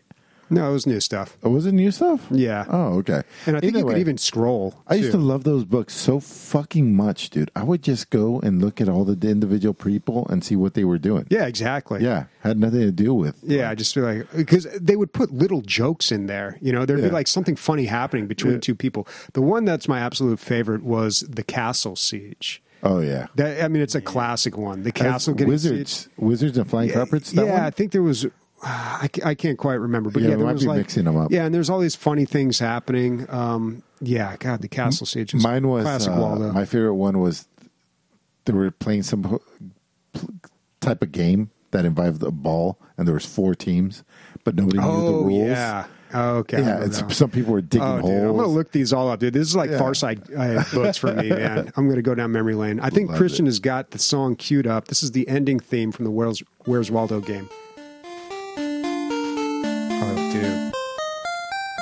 [0.54, 1.38] No, it was new stuff.
[1.44, 2.26] Oh, was it new stuff?
[2.32, 2.66] Yeah.
[2.70, 3.24] Oh, okay.
[3.46, 4.76] And I think Either you way, could even scroll.
[4.88, 5.18] I used too.
[5.18, 7.52] to love those books so fucking much, dude.
[7.56, 10.84] I would just go and look at all the individual people and see what they
[10.84, 11.26] were doing.
[11.30, 12.04] Yeah, exactly.
[12.04, 13.38] Yeah, had nothing to do with.
[13.44, 16.58] Yeah, I just feel like because they would put little jokes in there.
[16.62, 17.08] You know, there'd Yeah.
[17.08, 19.08] be like something funny happening between two people.
[19.34, 22.62] The one that's my absolute favorite was the Castle Siege.
[22.86, 23.28] Oh yeah.
[23.36, 24.84] That, I mean, it's a classic one.
[24.84, 27.32] The castle Has getting wizards, wizards and flying carpets.
[27.32, 28.26] That yeah, I think there was.
[28.66, 31.18] I, I can't quite remember, but Yeah, yeah, there might was be like mixing 'em
[31.18, 31.32] up.
[31.32, 33.26] Yeah, and there's all these funny things happening.
[33.30, 35.34] Um, yeah, God, the castle siege.
[35.34, 36.52] is Mine was classic uh, Waldo.
[36.54, 37.48] my favorite one was
[38.46, 39.40] they were playing some
[40.82, 44.04] type of game that involved a ball, and there was four teams,
[44.44, 45.48] but nobody knew the oh rules.
[45.50, 45.86] yeah.
[46.16, 46.62] Oh, okay.
[46.62, 46.84] Yeah.
[46.86, 48.22] It's, some people were digging Oh, dude, holes.
[48.30, 49.34] I'm gonna look these all up, dude.
[49.34, 49.80] This is like Yeah.
[49.80, 51.72] Far Side uh, books for me, man.
[51.76, 52.80] I'm gonna go down memory lane.
[52.80, 53.50] I think Love Christian it.
[53.50, 54.90] has got the song queued up.
[54.90, 57.50] This is the ending theme from the Where's, Where's Waldo game.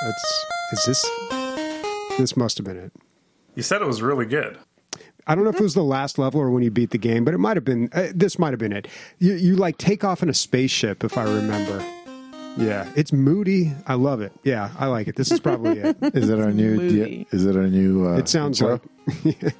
[0.02, 2.18] That's is this?
[2.18, 2.92] This must have been it.
[3.54, 4.58] You said it was really good.
[5.26, 7.24] I don't know if it was the last level or when you beat the game,
[7.24, 7.88] but it might have been.
[7.92, 8.88] Uh, this might have been it.
[9.18, 11.78] You, you like take off in a spaceship, if I remember.
[12.58, 13.72] Yeah, it's moody.
[13.86, 14.32] I love it.
[14.42, 15.16] Yeah, I like it.
[15.16, 15.96] This is probably it.
[16.14, 16.74] Is it our new?
[16.76, 17.26] Movie.
[17.30, 18.06] Is it our new?
[18.08, 18.80] Uh, It sounds intro?
[19.24, 19.42] like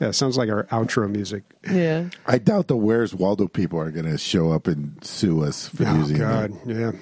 [0.00, 1.44] yeah, it sounds like our outro music.
[1.70, 2.10] Yeah.
[2.26, 5.84] I doubt the Where's Waldo people are going to show up and sue us for
[5.84, 5.94] using.
[5.94, 6.76] Oh using God, it.
[6.76, 6.92] yeah.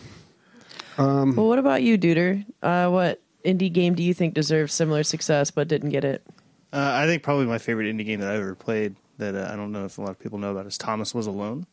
[0.99, 2.45] Well, what about you, Duder?
[2.62, 6.27] Uh, what indie game do you think deserves similar success but didn't get it?
[6.73, 9.57] Uh, I think probably my favorite indie game that I've ever played that uh, I
[9.57, 11.66] don't know if a lot of people know about is Thomas Was Alone.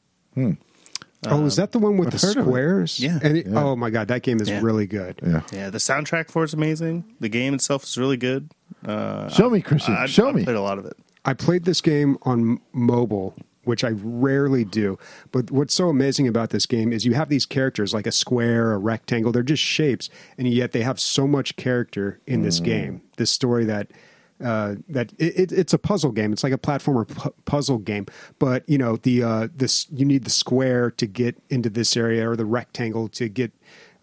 [1.27, 2.99] oh, is that the one with I've the heard of squares?
[2.99, 3.19] Yeah.
[3.23, 3.63] And it, Yeah.
[3.63, 4.61] oh my God, that game is Yeah.
[4.61, 5.19] really good.
[5.25, 5.41] Yeah.
[5.51, 7.03] Yeah, the soundtrack for it's amazing.
[7.19, 8.49] The game itself is really good.
[8.85, 9.95] Uh, Show me, Christian.
[9.95, 10.43] I, Show I me.
[10.43, 10.95] played a lot of it.
[11.25, 13.33] I played this game on mobile,
[13.65, 14.97] which I rarely do.
[15.31, 18.73] But what's so amazing about this game is you have these characters like a square,
[18.73, 19.31] a rectangle.
[19.31, 23.01] They're just shapes, and yet they have so much character in this game.
[23.17, 23.91] This story that.
[24.43, 26.33] Uh, that it, it, it's a puzzle game.
[26.33, 28.05] It's like a platformer pu- puzzle game,
[28.37, 32.29] but you know the uh, this you need the square to get into this area
[32.29, 33.53] or the rectangle to get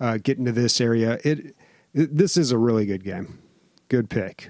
[0.01, 1.19] uh, get into this area.
[1.23, 1.55] It,
[1.93, 3.41] it this is a really good game.
[3.89, 4.49] Good pick.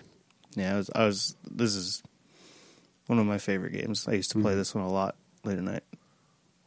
[0.55, 1.37] Yeah, I was, I was.
[1.51, 2.03] This is
[3.13, 4.09] one of my favorite games.
[4.09, 4.47] I used to Mm-hmm.
[4.47, 5.83] play this one a lot late at night.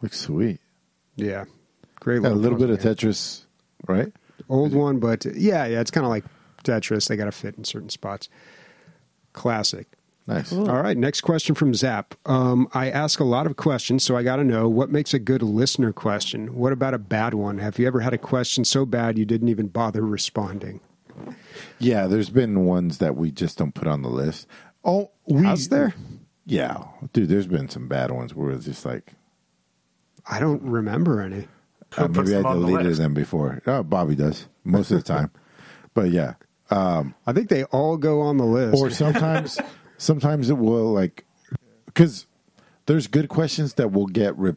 [0.01, 0.59] Looks sweet.
[1.15, 1.45] Yeah,
[1.99, 2.21] great.
[2.21, 2.93] Got a little bit of game.
[2.93, 3.45] Tetris,
[3.87, 4.11] right?
[4.49, 6.23] old one, but yeah, yeah, it's kind of like
[6.63, 7.07] Tetris.
[7.07, 8.29] They got to fit in certain spots.
[9.33, 9.87] Classic.
[10.27, 10.51] Nice.
[10.53, 12.15] All right, next question from Zap.
[12.25, 15.19] Um, I ask a lot of questions, so I got to know what makes a
[15.19, 16.55] good listener question.
[16.55, 17.59] What about a bad one?
[17.59, 20.79] Have you ever had a question so bad you didn't even bother responding?
[21.77, 24.47] Yeah, there's been ones that we just don't put on the list.
[24.83, 25.93] Oh, we, Has there?
[26.45, 27.29] Yeah, dude.
[27.29, 29.13] There's been some bad ones where it's just like
[30.27, 31.47] I don't remember any.
[31.97, 33.61] Uh, maybe I them on the deleted them before.
[33.65, 35.31] Oh, Bobby does most of the time,
[35.93, 36.33] but yeah.
[36.69, 38.81] I think they all go on the list.
[38.81, 39.59] Or sometimes,
[39.97, 41.25] sometimes it will like
[41.85, 42.25] because
[42.85, 44.55] there's good questions that will get re-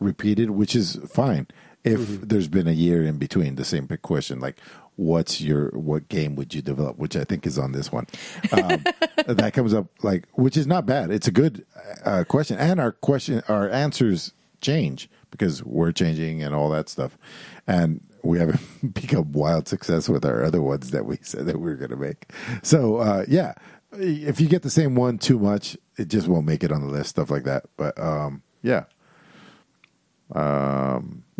[0.00, 1.46] repeated, which is fine
[1.84, 2.26] if Mm-hmm.
[2.26, 4.38] there's been a year in between the same big question.
[4.40, 4.58] Like,
[5.00, 6.98] what's your what game would you develop?
[6.98, 8.06] Which I think is on this one.
[8.52, 8.84] Um,
[9.26, 11.10] that comes up like, which is not bad.
[11.10, 11.64] It's a good
[12.04, 17.16] uh, question, and our question, our answers change because we're changing and all that stuff,
[17.66, 18.60] and we haven't
[18.94, 21.96] become wild success with our other ones that we said that we were going to
[21.96, 22.30] make.
[22.62, 23.54] So uh, yeah,
[23.92, 26.92] if you get the same one too much, it just won't make it on the
[26.92, 27.10] list.
[27.10, 27.64] Stuff like that.
[27.78, 28.84] But um, yeah,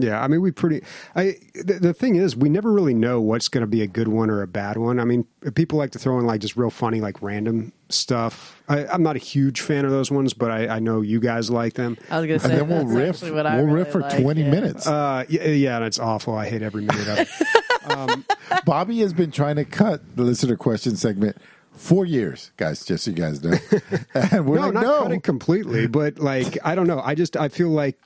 [0.00, 0.82] Yeah, I mean, we pretty.
[1.14, 4.08] I the, the thing is, we never really know what's going to be a good
[4.08, 4.98] one or a bad one.
[4.98, 8.62] I mean, people like to throw in like just real funny, like random stuff.
[8.68, 11.50] I, I'm not a huge fan of those ones, but I, I know you guys
[11.50, 11.98] like them.
[12.10, 13.22] I was gonna and say then we'll riff.
[13.22, 14.50] what We'll really riff for like, twenty yeah.
[14.50, 14.86] minutes.
[14.86, 16.34] Uh, yeah, yeah, and it's awful.
[16.34, 18.26] I hate every minute of it.
[18.64, 21.36] Bobby has been trying to cut the listener question segment
[21.72, 22.84] for years, guys.
[22.84, 23.52] Just so you guys know,
[24.14, 25.02] and we're no, like, not no.
[25.02, 27.00] cut it completely, but like I don't know.
[27.04, 27.98] I just I feel like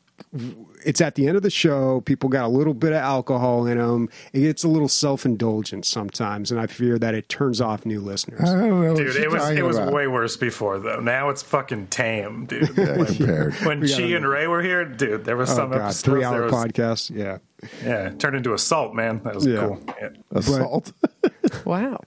[0.85, 2.01] it's at the end of the show.
[2.03, 4.09] People got a little bit of alcohol in them.
[4.33, 8.01] It gets a little self indulgent sometimes, and I fear that it turns off new
[8.01, 8.41] listeners.
[8.49, 9.93] I don't know, Dude, it was it was about.
[9.93, 11.01] way worse before though.
[11.01, 12.71] Now it's fucking tame, dude.
[12.77, 13.55] Yeah, When- compared.
[13.57, 16.21] when We Chi gotta- and Ray were here, dude, there was Oh some god, three
[16.21, 17.11] there hour was, podcast.
[17.15, 17.39] Yeah.
[17.83, 19.21] Yeah, it turned into assault, man.
[19.25, 19.61] That was Yeah.
[19.61, 19.81] cool.
[20.01, 20.09] Yeah.
[20.33, 20.93] assault.
[21.65, 22.01] Wow.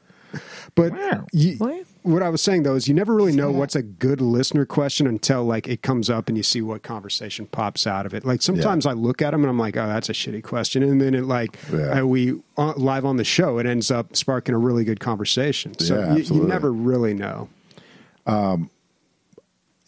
[0.77, 1.25] But Wow.
[1.33, 1.79] you, Wow.
[2.03, 5.07] what I was saying though is you never really know what's a good listener question
[5.07, 8.23] until like it comes up and you see what conversation pops out of it.
[8.23, 11.01] Like sometimes I look at them and I'm like, oh, that's a shitty question, and
[11.01, 11.99] then it like Yeah.
[12.01, 15.77] uh, we uh, live on the show, it ends up sparking a really good conversation.
[15.79, 17.49] So Yeah, you, you never really know.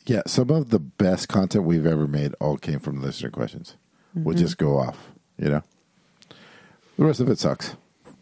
[0.05, 3.75] Yeah, some of the best content we've ever made all came from listener questions.
[4.15, 5.61] We'll just go off, you know.
[6.97, 7.75] The rest of it sucks.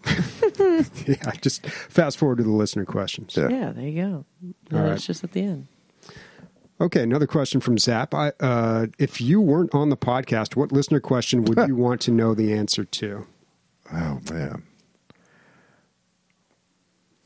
[1.08, 3.36] Yeah, just fast forward to the listener questions.
[3.38, 3.50] Yeah.
[3.50, 4.26] Yeah, there you go.
[4.72, 4.94] No, All right.
[4.94, 5.68] It's just at the end.
[6.80, 8.14] Okay, another question from Zap.
[8.14, 12.12] I, uh, if you weren't on the podcast, what listener question would you want to
[12.12, 13.26] know the answer to?
[13.94, 14.64] Oh man.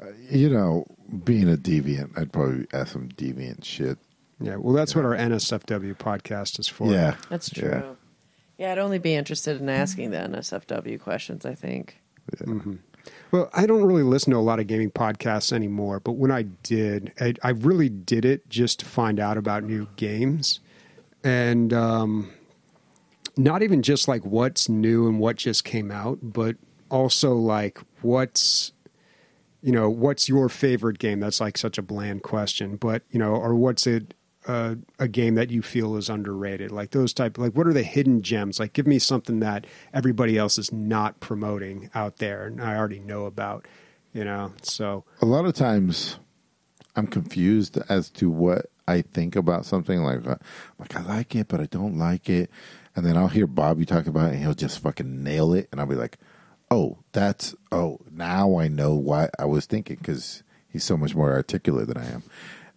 [0.02, 0.86] Uh, You know,
[1.24, 3.98] being a deviant, I'd probably ask some deviant shit.
[4.40, 6.92] Yeah, well, that's what our NSFW podcast is for.
[6.92, 7.70] Yeah, That's true.
[7.70, 7.92] Yeah.
[8.58, 8.72] Yeah.
[8.72, 11.46] I'd only be interested in asking the NSFW questions.
[11.46, 12.01] I think.
[13.32, 16.44] Well, I don't really listen to a lot of gaming podcasts anymore, but when I
[16.44, 20.60] did, I, I really did it just to find out about new games,
[21.24, 22.32] and um,
[23.38, 26.58] not even just like what's new and what just came out, but
[26.90, 28.74] also like what's
[29.62, 31.20] you know what's your favorite game.
[31.20, 34.14] That's like such a bland question, but you know, or what's it
[34.48, 36.72] uh, a game that you feel is underrated?
[36.72, 38.60] Like those type, like what are the hidden gems?
[38.60, 43.00] Like give me something that everybody else is not promoting out there, and I already
[43.00, 43.68] know about.
[44.14, 46.20] You know, so a lot of times
[46.98, 50.04] I'm confused as to what I think about something.
[50.04, 50.36] Like, uh,
[50.78, 52.50] like I like it, but I don't like it.
[52.96, 55.80] And then I'll hear Bobby talk about it, and he'll just fucking nail it, and
[55.80, 56.18] I'll be like,
[56.70, 61.32] "Oh, that's oh, now I know what I was thinking because he's so much more
[61.32, 62.24] articulate than I am."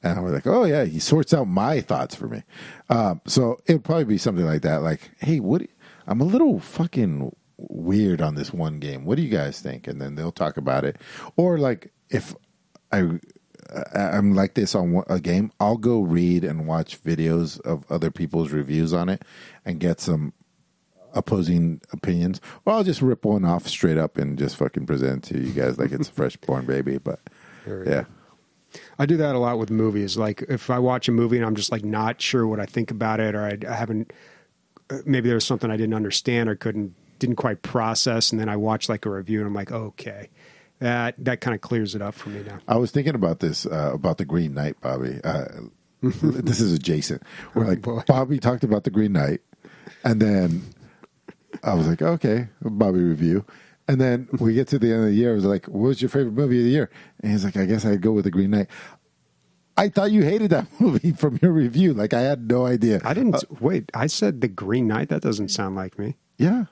[0.04, 2.42] And I'm like, "Oh yeah, he sorts out my thoughts for me."
[2.90, 4.82] Um, so it would probably be something like that.
[4.82, 5.62] Like, "Hey, what?
[6.06, 9.04] I'm a little fucking weird on this one game.
[9.04, 10.96] What do you guys think?" And then they'll talk about it.
[11.36, 12.34] Or like if
[12.92, 13.18] I
[13.94, 18.52] I'm like this on a game, I'll go read and watch videos of other people's
[18.52, 19.22] reviews on it
[19.64, 20.32] and get some
[21.14, 22.40] opposing opinions.
[22.64, 25.78] Or I'll just rip one off straight up and just fucking present to you guys
[25.78, 26.98] like it's a fresh born baby.
[26.98, 27.20] But
[27.88, 28.04] yeah,
[28.98, 30.16] I do that a lot with movies.
[30.16, 32.90] Like if I watch a movie and I'm just like not sure what I think
[32.90, 34.12] about it, or I, I haven't,
[34.90, 38.56] uh, maybe there's something I didn't understand or couldn't didn't quite process, and then I
[38.56, 40.28] watch like a review and I'm like, okay,
[40.80, 42.58] that that kind of clears it up for me now.
[42.68, 45.20] I was thinking about this uh, about the Green Knight, Bobby.
[45.22, 45.46] Uh,
[46.02, 47.22] this is adjacent.
[47.52, 48.02] Where like boy.
[48.06, 49.40] Bobby talked about the Green Knight,
[50.04, 50.62] and then
[51.62, 53.44] I was like, okay, Bobby review.
[53.86, 55.32] And then we get to the end of the year.
[55.32, 56.90] I was like, what was your favorite movie of the year?
[57.20, 58.68] And he's like, I guess I'd go with the Green Knight.
[59.76, 61.92] I thought you hated that movie from your review.
[61.94, 63.00] Like I had no idea.
[63.04, 63.90] I didn't wait.
[63.92, 65.08] I said the Green Knight.
[65.08, 66.16] That doesn't sound like me.
[66.38, 66.66] Yeah.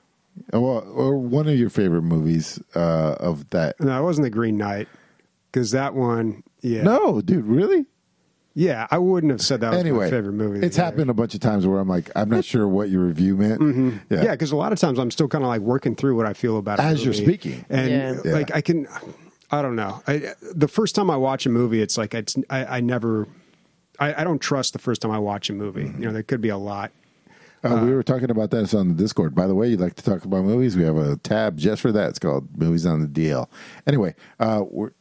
[0.51, 3.79] Well, or one of your favorite movies uh, of that.
[3.79, 4.87] No, it wasn't the Green Knight
[5.51, 6.43] because that one.
[6.61, 7.85] Yeah, No, dude, really?
[8.55, 10.65] Yeah, I wouldn't have said that was anyway, my favorite movie.
[10.65, 13.35] It's happened a bunch of times where I'm like, I'm not sure what your review
[13.35, 14.01] meant.
[14.09, 16.33] Yeah, because a lot of times I'm still kind of like working through what I
[16.33, 17.65] feel about a As you're speaking.
[17.69, 18.15] and Yeah.
[18.23, 18.33] Yeah.
[18.33, 18.87] like I can,
[19.51, 20.01] I don't know.
[20.07, 23.27] I, the first time I watch a movie, it's like it's I, I never,
[23.99, 25.83] I, I don't trust the first time I watch a movie.
[25.85, 26.91] You know, there could be a lot.
[27.63, 29.33] Uh, we were talking about that on the Discord.
[29.33, 30.75] By the way, you'd like to talk about movies?
[30.75, 32.09] We have a tab just for that.
[32.09, 33.47] It's called Movies on the DL.
[33.87, 34.91] Anyway, uh, we're,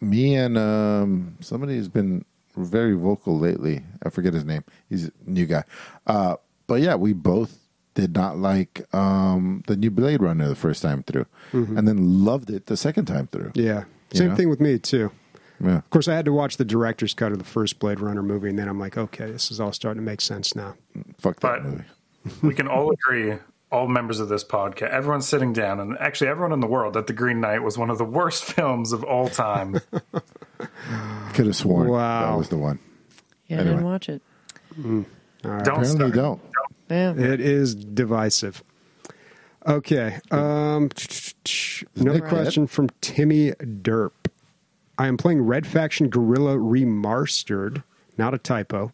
[0.00, 2.24] me and um, somebody who's been
[2.56, 3.82] very vocal lately.
[4.04, 4.64] I forget his name.
[4.88, 5.64] He's a new guy.
[6.06, 6.36] Uh,
[6.66, 7.58] but yeah, we both
[7.94, 12.50] did not like um, the new Blade Runner the first time through, and then loved
[12.50, 13.52] it the second time through.
[13.54, 14.34] Yeah, You same know?
[14.36, 15.10] thing with me too.
[15.60, 15.76] Yeah.
[15.78, 18.48] Of course, I had to watch the director's cut of the first Blade Runner movie,
[18.48, 20.74] and then I'm like, okay, this is all starting to make sense now.
[21.18, 21.84] Fuck that But- movie.
[22.42, 23.34] we can all agree,
[23.70, 27.06] all members of this podcast, everyone's sitting down, and actually everyone in the world, that
[27.06, 29.76] The Green Knight was one of the worst films of all time.
[31.34, 32.30] Could have sworn Wow.
[32.32, 32.78] that was the one.
[33.48, 33.74] Yeah, I Anyway.
[33.76, 34.22] didn't watch it.
[34.80, 35.06] Don't
[35.44, 36.12] Apparently, start.
[36.14, 36.40] don't.
[36.90, 37.14] Yeah.
[37.14, 38.62] It is divisive.
[39.66, 40.18] Okay.
[40.30, 40.90] Um,
[41.96, 44.12] another Nick question from Timmy Derp.
[44.98, 47.82] I am playing Red Faction Guerrilla Remastered,
[48.16, 48.92] not a typo,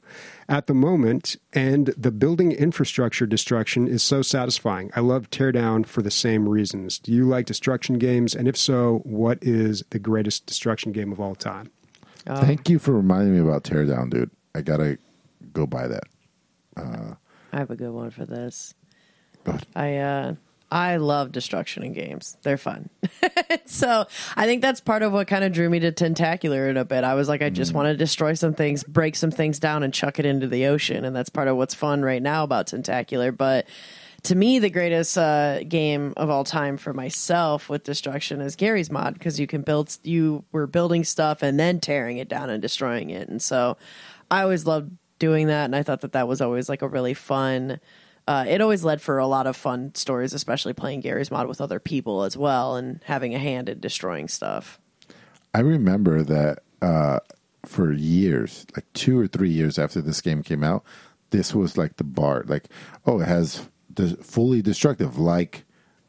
[0.49, 4.91] at the moment, and the building infrastructure destruction is so satisfying.
[4.97, 6.99] I love Teardown for the same reasons.
[6.99, 8.35] Do you like destruction games?
[8.35, 11.71] And if so, what is the greatest destruction game of all time?
[12.31, 14.31] Um, Thank you for reminding me about Teardown, dude.
[14.55, 14.99] I gotta
[15.53, 16.05] go buy that.
[16.77, 17.15] Uh,
[17.53, 18.75] I have a good one for this.
[19.43, 20.35] But I uh
[20.71, 22.37] I love destruction in games.
[22.43, 22.91] They're fun.
[23.67, 26.85] so I think that's part of what kind of drew me to Tentacular in a
[26.85, 27.03] bit.
[27.03, 27.79] I was like, I just hmm.
[27.79, 31.05] want to destroy some things, break some things down, and chuck it into the ocean.
[31.05, 33.33] And that's part of what's fun right now about Tentacular.
[33.33, 33.67] But
[34.25, 38.91] to me, the greatest uh, game of all time for myself with destruction is Garry's
[38.91, 42.61] Mod because you can build, you were building stuff and then tearing it down and
[42.61, 43.29] destroying it.
[43.29, 43.77] And so
[44.31, 45.67] I always loved doing that.
[45.67, 47.81] And I thought that that was always like a really fun
[48.31, 51.61] uh, it always led for a lot of fun stories, especially playing Garry's Mod with
[51.61, 54.79] other people as well and having a hand in destroying stuff.
[55.53, 57.19] I remember that uh,
[57.65, 60.85] for years, like two or three years after this game came out,
[61.31, 62.45] this was like the bar.
[62.47, 62.67] Like,
[63.07, 63.69] oh, it has
[64.23, 65.65] fully destructive, like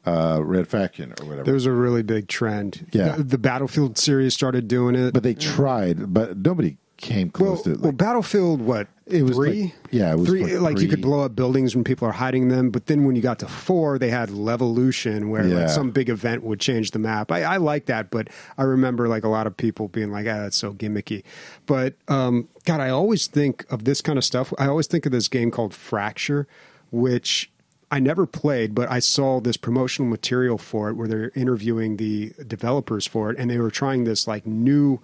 [0.06, 1.44] uh, Red Faction or whatever.
[1.44, 2.88] There was a really big trend.
[2.92, 3.16] Yeah.
[3.18, 5.14] The, the Battlefield series started doing it.
[5.14, 7.80] but they tried, but nobody came Well, close to it.
[7.82, 8.88] well, Battlefield, what?
[9.08, 9.64] It was three?
[9.64, 10.44] like- yeah, it was three.
[10.58, 13.16] like Like, you could blow up buildings when people are hiding them, but then when
[13.16, 15.56] you got to four, they had Levolution, where Yeah.
[15.62, 17.32] like some big event would change the map.
[17.32, 20.40] I, I like that, but I remember like a lot of people being like, "Ah,
[20.44, 21.24] that's so gimmicky."
[21.66, 24.54] But um, God, I always think of this kind of stuff.
[24.58, 26.48] I always think of this game called Fracture,
[26.92, 27.52] which
[27.92, 32.34] I never played, but I saw this promotional material for it where they're interviewing the
[32.48, 35.02] developers for it, and they were trying this like new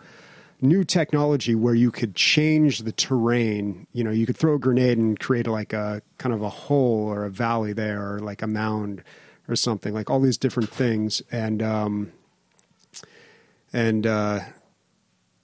[0.62, 3.86] new technology where you could change the terrain.
[3.92, 7.08] You know, you could throw a grenade and create like a kind of a hole
[7.08, 9.04] or a valley there, or like a mound
[9.50, 9.94] or something.
[9.94, 12.14] Like all these different things, and um,
[13.74, 14.40] and uh,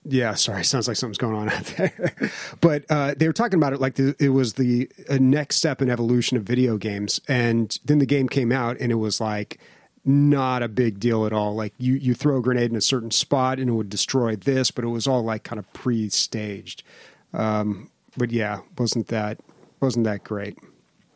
[0.05, 2.13] yeah, sorry, sounds like something's going on out there.
[2.61, 5.81] but uh, they were talking about it like the, it was the uh, next step
[5.81, 9.59] in evolution of video games, and then the game came out, and it was like
[10.05, 11.55] not a big deal at all.
[11.55, 14.71] Like you, you throw a grenade in a certain spot, and it would destroy this,
[14.71, 16.83] but it was all like kind of pre-staged.
[17.33, 19.39] Um, but yeah, wasn't that
[19.79, 20.57] wasn't that great?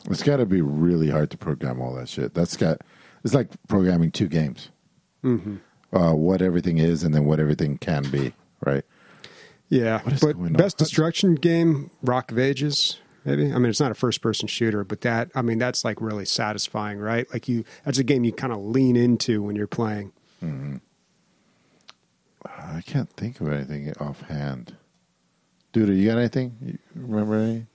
[0.10, 2.34] it's got to be really hard to program all that shit.
[2.34, 2.82] That's got.
[3.24, 4.70] It's like programming two games.
[5.24, 5.58] Mm-hmm.
[5.96, 8.34] Uh, what everything is, and then what everything can be.
[8.66, 8.84] Right.
[9.70, 10.54] Yeah, What is but going on?
[10.54, 13.52] best destruction game, Rock of Ages, maybe.
[13.52, 17.00] I mean, it's not a first-person shooter, but that I mean, that's like really satisfying,
[17.00, 17.28] right?
[17.34, 20.14] Like you, that's a game you kind of lean into when you're playing.
[20.44, 20.78] Mm-hmm.
[22.46, 24.76] I can't think of anything offhand.
[25.74, 26.56] Dude, you got anything?
[26.62, 27.66] You remember any?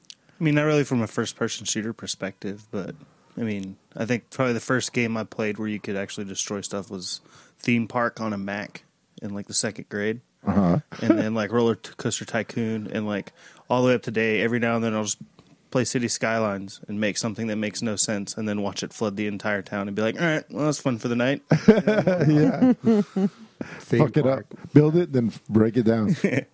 [0.41, 2.95] I mean, not really from a first person shooter perspective, but
[3.37, 6.63] I mean, I think probably the first game I played where you could actually destroy
[6.63, 7.21] stuff was
[7.59, 8.85] Theme Park on a Mac
[9.21, 10.21] in like the second grade.
[10.47, 10.79] Uh huh.
[11.01, 13.33] and then like Roller Coaster Tycoon, and like
[13.71, 14.43] all the way up to date.
[14.43, 15.19] Every now and then, I'll just
[15.71, 19.17] play City Skylines and make something that makes no sense, and then watch it flood
[19.17, 22.73] the entire town, and be like, "All right, well, that's fun for the night." yeah.
[23.81, 24.43] Theme Fuck it up.
[24.75, 26.17] Build it, then break it down.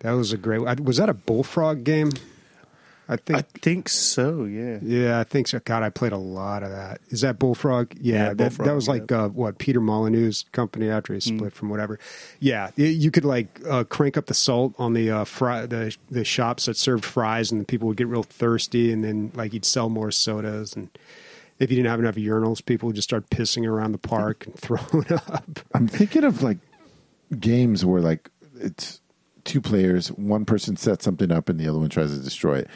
[0.00, 0.60] That was a great.
[0.64, 2.10] I- Was that a bullfrog game?
[3.08, 3.38] I think.
[3.38, 4.44] I think so.
[4.44, 4.78] Yeah.
[4.82, 5.60] yeah, I think so.
[5.60, 7.00] God, I played a lot of that.
[7.08, 7.94] Is that Bullfrog?
[7.98, 11.54] Yeah, Yeah, that, Bullfrog, that was like uh, what Peter Molyneux's company after he split
[11.54, 11.98] from whatever.
[12.38, 16.24] Yeah, you could like uh, crank up the salt on the uh, fry the the
[16.24, 19.88] shops that served fries, and people would get real thirsty, and then like you'd sell
[19.88, 20.90] more sodas, and
[21.58, 24.54] if you didn't have enough urinals, people would just start pissing around the park and
[24.58, 25.60] throwing up.
[25.74, 26.58] I'm thinking of like
[27.40, 28.30] games where like
[28.60, 29.00] it's
[29.44, 32.68] two players, one person sets something up and the other one tries to destroy it.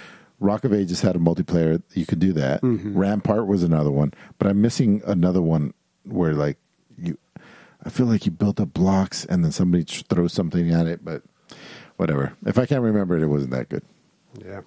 [0.42, 1.80] Rock of Ages had a multiplayer.
[1.94, 2.60] You could do that.
[2.62, 5.72] Rampart was another one, but I'm missing another one
[6.04, 6.58] where like
[6.98, 7.16] you.
[7.84, 11.22] I feel like you built up blocks and then somebody throws something at it, but
[11.96, 12.32] whatever.
[12.46, 13.82] If I can't remember it, it wasn't that good.
[14.44, 14.60] Yeah.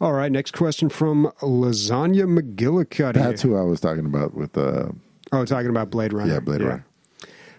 [0.00, 3.14] All right, next question from Lasagna McGillicuddy.
[3.14, 4.88] That's who I was talking about with uh,
[5.32, 6.32] Oh, talking about Blade Runner.
[6.34, 6.86] yeah Blade Runner.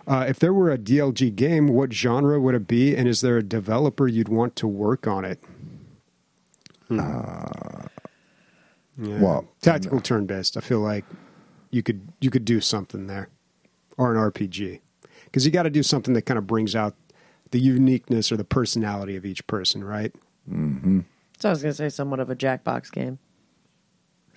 [0.07, 3.37] Uh, if there were a DLG game, what genre would it be, and is there
[3.37, 5.39] a developer you'd want to work on it?
[6.91, 6.99] Hmm.
[6.99, 7.87] Uh,
[8.97, 9.21] yeah.
[9.21, 10.57] well, tactical turn based.
[10.57, 11.05] I feel like
[11.71, 13.29] you could you could do something there,
[13.97, 14.81] or an RPG,
[15.25, 16.95] because you got to do something that kind of brings out
[17.51, 20.13] the uniqueness or the personality of each person, right?
[20.49, 21.01] Mm-hmm.
[21.39, 23.19] So I was going to say somewhat of a Jackbox game.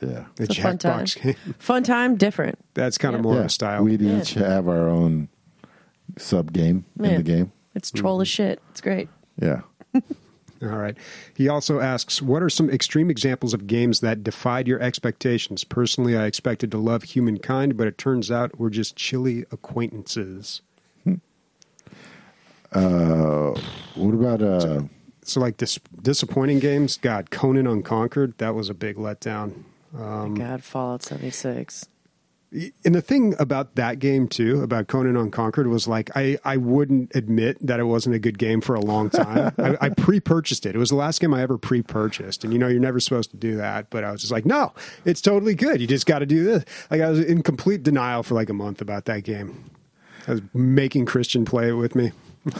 [0.00, 0.26] Yeah.
[0.38, 1.04] It's a fun time.
[1.04, 1.54] Jackbox game.
[1.58, 2.58] Fun time, different.
[2.74, 3.22] That's kind of Yeah.
[3.22, 3.40] more yeah.
[3.40, 3.84] of a style.
[3.84, 4.20] We'd Yeah.
[4.20, 5.28] each have our own
[6.18, 7.52] sub game in the game.
[7.74, 8.34] It's troll as mm-hmm.
[8.34, 8.62] shit.
[8.70, 9.08] It's great.
[9.40, 9.62] Yeah.
[10.64, 10.96] All right.
[11.36, 15.64] He also asks, "What are some extreme examples of games that defied your expectations?
[15.64, 20.62] Personally, I expected to love humankind, but it turns out we're just chilly acquaintances."
[22.74, 24.82] What about uh
[25.22, 26.98] So, like dis- disappointing games.
[26.98, 28.36] God, Conan Unconquered.
[28.38, 29.64] That was a big letdown.
[29.96, 31.88] Um, God, Fallout 76.
[32.84, 37.14] And the thing about that game too, about Conan Unconquered, was like I, I wouldn't
[37.16, 39.52] admit that it wasn't a good game for a long time.
[39.58, 40.76] I, I pre-purchased it.
[40.76, 43.36] It was the last game I ever pre-purchased, and you know you're never supposed to
[43.36, 43.90] do that.
[43.90, 44.72] But I was just like, no,
[45.04, 45.80] it's totally good.
[45.80, 46.64] You just got to do this.
[46.90, 49.70] Like I was in complete denial for like a month about that game.
[50.28, 52.12] I was making Christian play it with me.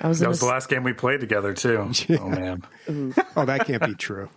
[0.00, 1.90] I was That was a, the last game we played together too.
[2.18, 2.64] Oh man.
[3.36, 4.28] Oh, that can't be true.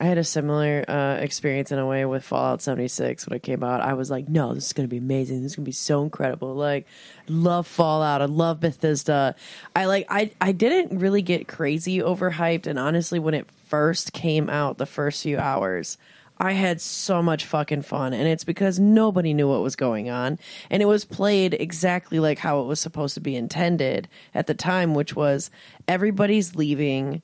[0.00, 3.62] I had a similar uh, experience in a way with Fallout 76 when it came
[3.62, 3.82] out.
[3.82, 5.42] I was like, no, this is going to be amazing.
[5.42, 6.54] This is going to be so incredible.
[6.54, 6.86] Like,
[7.28, 8.22] love Fallout.
[8.22, 9.34] I love Bethesda.
[9.76, 12.66] I like, I, I didn't really get crazy overhyped.
[12.66, 15.98] And honestly, when it first came out, the first few hours,
[16.38, 18.14] I had so much fucking fun.
[18.14, 20.38] And it's because nobody knew what was going on.
[20.70, 24.54] And it was played exactly like how it was supposed to be intended at the
[24.54, 25.50] time, which was
[25.86, 27.20] everybody's leaving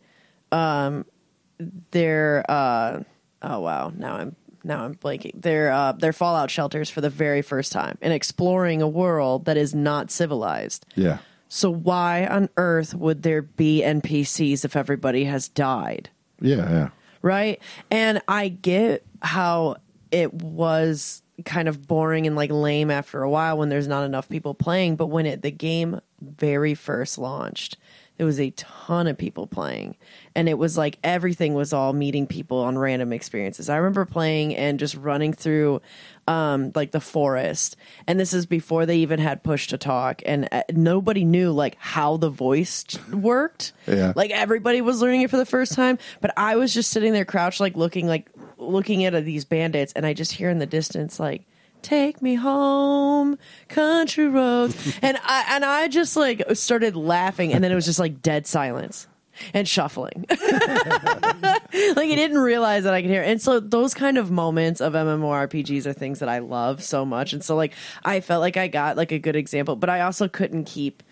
[1.90, 3.02] their uh
[3.42, 7.42] oh wow now i'm now i'm blanking their uh their fallout shelters for the very
[7.42, 11.18] first time and exploring a world that is not civilized yeah.
[11.48, 16.10] So why on earth would there be NPCs if everybody has died?
[16.40, 16.88] Yeah, yeah.
[17.22, 17.62] right?
[17.90, 19.76] And I get how
[20.10, 24.28] it was kind of boring and like lame after a while when there's not enough
[24.28, 27.76] people playing, but when it the game very first launched,
[28.16, 29.96] there was a ton of people playing
[30.34, 33.68] and it was like everything was all meeting people on random experiences.
[33.68, 35.80] I remember playing and just running through
[36.28, 37.76] um like the forest
[38.08, 41.76] and this is before they even had push to talk and uh, nobody knew like
[41.78, 44.12] how the voice worked Yeah.
[44.16, 47.24] like everybody was learning it for the first time but i was just sitting there
[47.24, 48.28] crouched like looking like
[48.58, 51.42] looking at these bandits and i just hear in the distance like
[51.86, 53.38] take me home
[53.68, 58.00] country roads and i and i just like started laughing and then it was just
[58.00, 59.06] like dead silence
[59.54, 63.22] and shuffling like I didn't realize that I could hear.
[63.22, 67.34] And so those kind of moments of MMORPGs are things that I love so much.
[67.34, 70.26] And so like I felt like I got like a good example, but I also
[70.26, 71.02] couldn't keep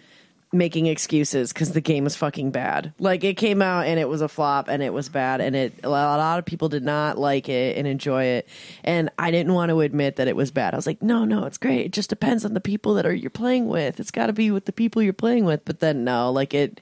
[0.54, 2.94] making excuses because the game was fucking bad.
[2.98, 5.74] Like it came out and it was a flop and it was bad and it
[5.82, 8.48] a lot of people did not like it and enjoy it.
[8.84, 10.74] And I didn't want to admit that it was bad.
[10.74, 11.86] I was like, no, no, it's great.
[11.86, 14.00] It just depends on the people that are you're playing with.
[14.00, 15.64] It's got to be with the people you're playing with.
[15.64, 16.80] But then no, like it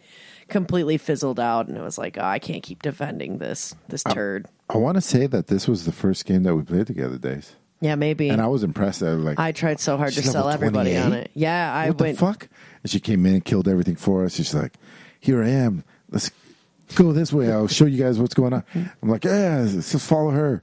[0.49, 4.47] completely fizzled out and it was like, oh, I can't keep defending this this turd.
[4.69, 7.53] I want to say that this was the first game that we played together, DayZ.
[7.83, 8.29] Yeah, maybe.
[8.29, 9.03] And I was impressed.
[9.03, 11.33] I was like, I tried so hard to She's sell level everybody on it.
[11.35, 12.17] Yeah, I what went.
[12.17, 12.49] the fuck?
[12.85, 14.35] And she came in and killed everything for us.
[14.35, 14.75] She's like,
[15.19, 15.83] here I am.
[16.09, 16.31] Let's
[16.95, 17.51] go this way.
[17.51, 18.65] I'll show you guys what's going on.
[19.03, 20.63] I'm like, yeah, let's just follow her.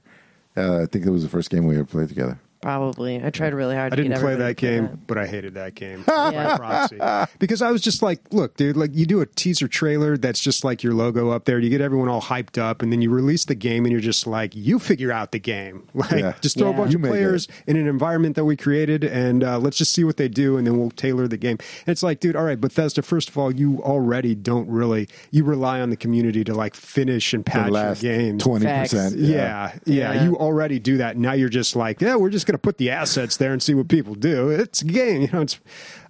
[0.56, 2.38] Uh, I think it was the first game we ever played together.
[2.60, 3.24] Probably.
[3.24, 5.26] I tried really hard I to didn't get play that to play game, but I
[5.26, 6.56] hated that game Yeah.
[6.58, 6.98] proxy
[7.38, 10.62] because I was just like, look, dude, like you do a teaser trailer that's just
[10.62, 11.58] like your logo up there.
[11.58, 14.26] You get everyone all hyped up, and then you release the game, and you're just
[14.26, 15.84] like, you figure out the game.
[15.94, 16.34] Like, Yeah.
[16.40, 19.42] just throw a bunch You of make players in an environment that we created, and
[19.44, 21.56] uh, let's just see what they do, and then we'll tailor the game.
[21.86, 23.02] And it's like, dude, all right, Bethesda.
[23.02, 27.32] First of all, you already don't really you rely on the community to like finish
[27.32, 28.38] and The patch your game.
[28.38, 28.62] 20%.
[28.62, 28.92] Facts.
[29.14, 30.24] Yeah, yeah, Yeah.
[30.24, 31.16] You already do that.
[31.16, 33.74] Now you're just like, yeah, we're just going to put the assets there and see
[33.74, 34.50] what people do.
[34.50, 35.42] It's a game, you know.
[35.42, 35.60] It's,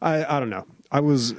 [0.01, 0.67] I, I don't know.
[0.91, 1.35] I was.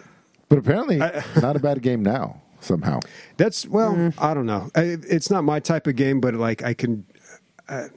[0.49, 0.97] But apparently,
[1.41, 2.99] not a bad game now, somehow.
[3.37, 4.69] That's well, I don't know.
[4.75, 7.05] I, it's not my type of game, but like I can.
[7.67, 7.87] Uh,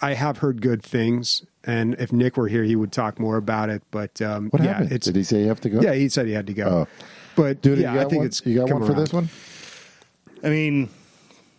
[0.00, 3.68] I have heard good things, and if Nick were here, he would talk more about
[3.68, 3.82] it.
[3.90, 4.92] But um, What yeah, happened?
[4.92, 5.80] it's Did he say you have to go?
[5.80, 5.94] yeah.
[5.94, 6.66] He said he had to go.
[6.66, 6.88] Oh.
[7.34, 8.26] But Dude, yeah, I think one?
[8.26, 9.00] it's you got come one for around.
[9.00, 9.28] this one?
[10.44, 10.88] I mean,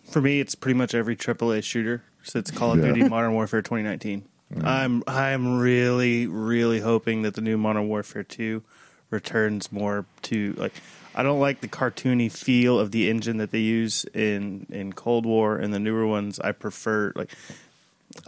[0.09, 2.93] for me, it's pretty much every AAA shooter since Call of Yeah.
[2.93, 4.23] Duty Modern Warfare 2019.
[4.61, 8.61] I'm I'm really really hoping that the new Modern Warfare 2
[9.09, 10.73] returns more to like
[11.15, 15.25] I don't like the cartoony feel of the engine that they use in in Cold
[15.25, 16.39] War and the newer ones.
[16.39, 17.31] I prefer like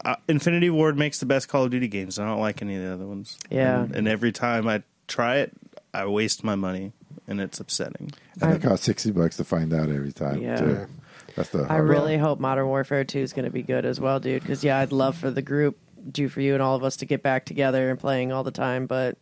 [0.04, 2.20] uh, Infinity Ward makes the best Call of Duty games.
[2.20, 3.38] I don't like any of the other ones.
[3.50, 3.84] Yeah.
[3.84, 5.54] and, and every time I try it,
[5.94, 6.92] I waste my money,
[7.28, 8.12] and it's upsetting.
[8.42, 10.42] And it costs 60 bucks to find out every time.
[10.42, 10.56] Yeah.
[10.58, 10.88] too.
[11.36, 12.28] That's the I hard really part.
[12.28, 14.42] hope Modern Warfare 2 is going to be good as well, dude.
[14.42, 15.78] Because, yeah, I'd love for the group,
[16.10, 18.52] do for you and all of us to get back together and playing all the
[18.52, 19.18] time, but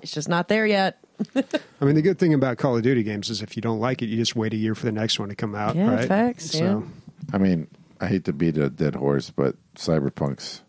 [0.00, 0.98] it's just not there yet.
[1.36, 4.02] I mean, the good thing about Call of Duty games is if you don't like
[4.02, 5.76] it, you just wait a year for the next one to come out.
[5.76, 6.08] Yeah, right?
[6.08, 6.86] facts, So,
[7.32, 7.68] I mean,
[8.00, 10.62] I hate to beat a dead horse, but Cyberpunk's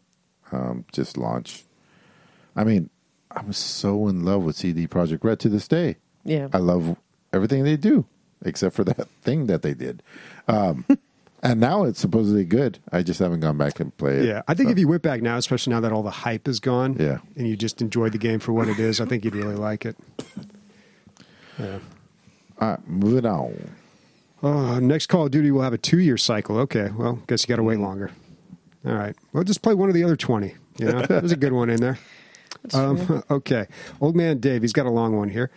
[0.52, 1.64] um, just launched.
[2.56, 2.90] I mean,
[3.32, 5.98] I'm so in love with CD Projekt Red to this day.
[6.24, 6.50] Yeah.
[6.54, 6.96] I love
[7.32, 8.06] everything they do,
[8.46, 10.04] except for that thing that they did.
[10.48, 10.86] Um,
[11.44, 12.80] and now it's supposedly good.
[12.92, 14.26] I just haven't gone back and played.
[14.28, 16.48] Yeah, I think So- if you went back now, especially now that all the hype
[16.48, 17.20] is gone, Yeah.
[17.36, 19.86] and you just enjoyed the game for what it is, I think you'd really like
[19.86, 19.96] it.
[21.60, 21.80] Yeah.
[22.60, 23.70] All right, moving on.
[24.42, 26.58] Oh, next Call of Duty will have a two-year cycle.
[26.60, 28.12] Okay, well, guess you got to wait longer.
[28.86, 30.56] All right, well, just play one of the other twenty.
[30.78, 32.00] You know, there's a good one in there.
[32.74, 33.68] Um, okay,
[34.00, 35.52] old man Dave, he's got a long one here.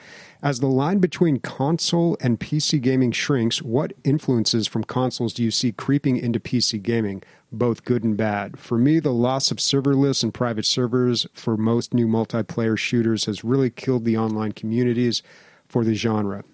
[0.47, 5.51] As the line between console and PC gaming shrinks, what influences from consoles do you
[5.51, 8.57] see creeping into PC gaming, both good and bad?
[8.57, 13.43] For me, the loss of serverless and private servers for most new multiplayer shooters has
[13.43, 15.21] really killed the online communities
[15.67, 16.45] for the genre.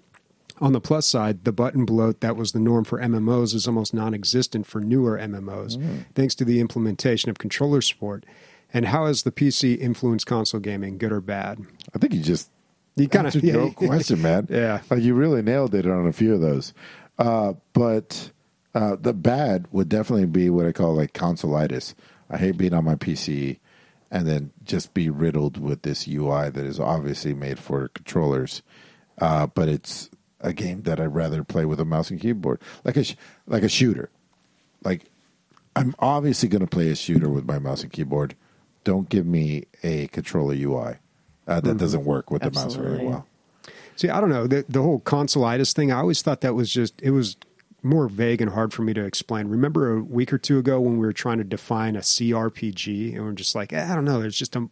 [0.58, 3.92] On the plus side, the button bloat that was the norm for MMOs is almost
[3.92, 6.06] non existent for newer MMOs, mm.
[6.14, 8.24] thanks to the implementation of controller support.
[8.72, 11.60] And how has the PC influenced console gaming, good or bad?
[11.94, 12.48] I think you just
[12.96, 14.46] You kinda- answered yeah, question, man.
[14.50, 14.80] Yeah.
[14.90, 16.74] like you really nailed it on a few of those.
[17.18, 18.30] Uh, but
[18.74, 21.94] uh, the bad would definitely be what I call like consolitis.
[22.30, 23.58] I hate being on my PC
[24.10, 28.62] and then just be riddled with this UI that is obviously made for controllers,
[29.18, 30.10] uh, but it's
[30.40, 33.16] a game that I'd rather play with a mouse and keyboard, like a sh-
[33.46, 34.10] like a shooter.
[34.84, 35.04] Like
[35.76, 38.34] I'm obviously going to play a shooter with my mouse and keyboard.
[38.84, 40.96] Don't give me a controller UI
[41.46, 42.96] uh, that doesn't work with the mouse Absolutely.
[42.96, 43.26] very well.
[43.96, 45.92] See, I don't know the the whole consolitis thing.
[45.92, 47.36] I always thought that was just it was
[47.82, 49.48] more vague and hard for me to explain.
[49.48, 53.24] Remember a week or two ago when we were trying to define a CRPG, and
[53.24, 54.20] we're just like, eh, I don't know.
[54.20, 54.68] There's just a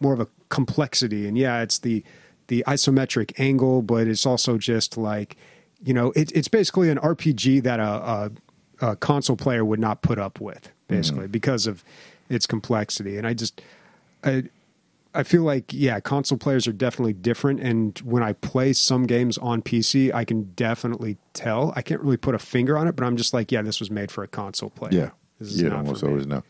[0.00, 2.04] more of a complexity, and yeah, it's the
[2.48, 5.36] the isometric angle, but it's also just like
[5.84, 8.30] you know, it, it's basically an RPG that a,
[8.80, 11.82] a, a console player would not put up with, basically because of
[12.28, 13.18] its complexity.
[13.18, 13.60] And I just,
[14.22, 14.44] I,
[15.14, 17.60] I feel like yeah, console players are definitely different.
[17.60, 21.72] And when I play some games on PC, I can definitely tell.
[21.76, 23.90] I can't really put a finger on it, but I'm just like, yeah, this was
[23.90, 24.90] made for a console player.
[24.92, 26.42] Yeah, this is you not almost always know.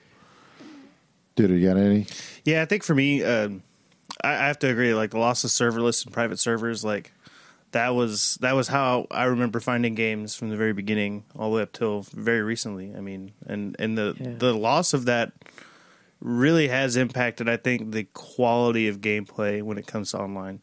[1.35, 2.07] Dude, you got any?
[2.45, 3.63] Yeah, I think for me, um,
[4.23, 4.95] I, I have to agree.
[4.95, 7.11] Like the loss of serverless and private servers, like
[7.73, 11.57] that was that was how I remember finding games from the very beginning, all the
[11.57, 12.95] way up till very recently.
[12.95, 14.35] I mean, and and the Yeah.
[14.39, 15.33] the loss of that
[16.23, 20.61] really has impacted, I think, the quality of gameplay when it comes to online.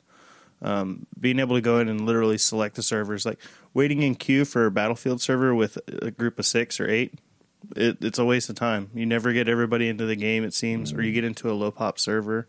[0.61, 3.40] Um, being able to go in and literally select the servers, like
[3.73, 7.14] waiting in queue for a battlefield server with a group of six or eight,
[7.76, 8.90] it, it's a waste of time.
[8.94, 11.72] You never get everybody into the game, it seems, or you get into a low
[11.72, 12.48] pop server,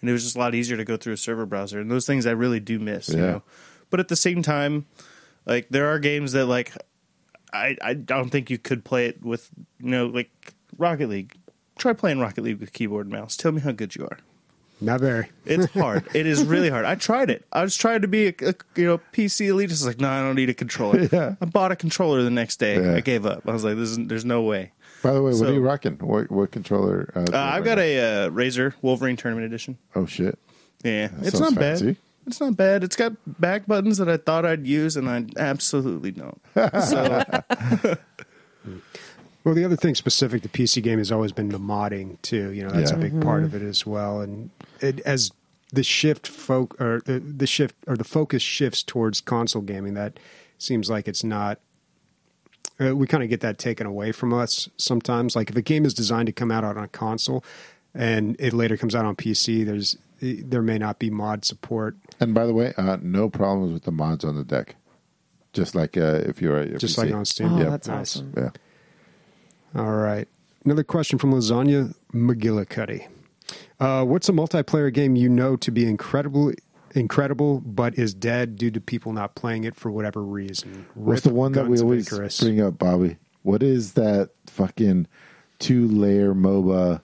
[0.00, 1.80] and it was just a lot easier to go through a server browser.
[1.80, 3.08] And those things I really do miss.
[3.08, 3.26] You Yeah.
[3.26, 3.42] know?
[3.90, 4.86] But at the same time,
[5.46, 6.72] like there are games that like
[7.52, 9.48] I I don't think you could play it with
[9.80, 11.34] you know like Rocket League.
[11.78, 13.36] Try playing Rocket League with keyboard and mouse.
[13.36, 14.18] Tell me how good you are.
[14.80, 15.28] Not very.
[15.44, 16.06] It's hard.
[16.14, 16.84] it is really hard.
[16.84, 17.44] I tried it.
[17.52, 19.70] I was trying to be a, a you know PC elitist.
[19.72, 21.08] It's like no, I don't need a controller.
[21.12, 21.34] Yeah.
[21.40, 22.80] I bought a controller the next day.
[22.80, 22.94] Yeah.
[22.94, 23.42] I gave up.
[23.48, 24.72] I was like, this is, there's no way.
[25.02, 25.94] By the way, what are you rocking?
[25.98, 27.12] What what controller?
[27.14, 29.78] Uh, Uh, I've got a uh, Razer Wolverine Tournament Edition.
[29.96, 30.38] Oh shit!
[30.84, 31.96] Yeah, That it's not bad.
[32.26, 32.84] It's not bad.
[32.84, 36.40] It's got back buttons that I thought I'd use, and I absolutely don't.
[36.54, 37.24] So
[39.48, 42.50] Well, the other thing specific to PC game has always been the modding too.
[42.52, 42.98] You know, that's Yeah.
[42.98, 44.20] a big part of it as well.
[44.20, 44.50] And
[44.82, 45.30] it, as
[45.72, 50.20] the shift folk or the, the shift or the focus shifts towards console gaming, that
[50.58, 51.60] seems like it's not.
[52.78, 55.34] Uh, we kind of get that taken away from us sometimes.
[55.34, 57.42] Like if a game is designed to come out on a console
[57.94, 61.96] and it later comes out on PC, there's there may not be mod support.
[62.20, 64.76] And by the way, uh, no problems with the mods on the deck.
[65.54, 67.04] Just like uh, if you're at your Just PC.
[67.06, 67.54] like on Steam.
[67.54, 67.70] Oh, Yeah.
[67.70, 68.34] that's awesome.
[68.36, 68.50] yeah.
[69.74, 70.28] All right.
[70.64, 73.08] Another question from Lasagna McGillicuddy.
[73.80, 76.52] Uh, what's a multiplayer game you know to be incredible,
[76.94, 80.86] incredible, but is dead due to people not playing it for whatever reason?
[80.94, 82.08] What's the one that we always
[82.40, 83.16] bring up, Bobby?
[83.42, 85.06] What is that fucking
[85.58, 87.00] two layer MOBA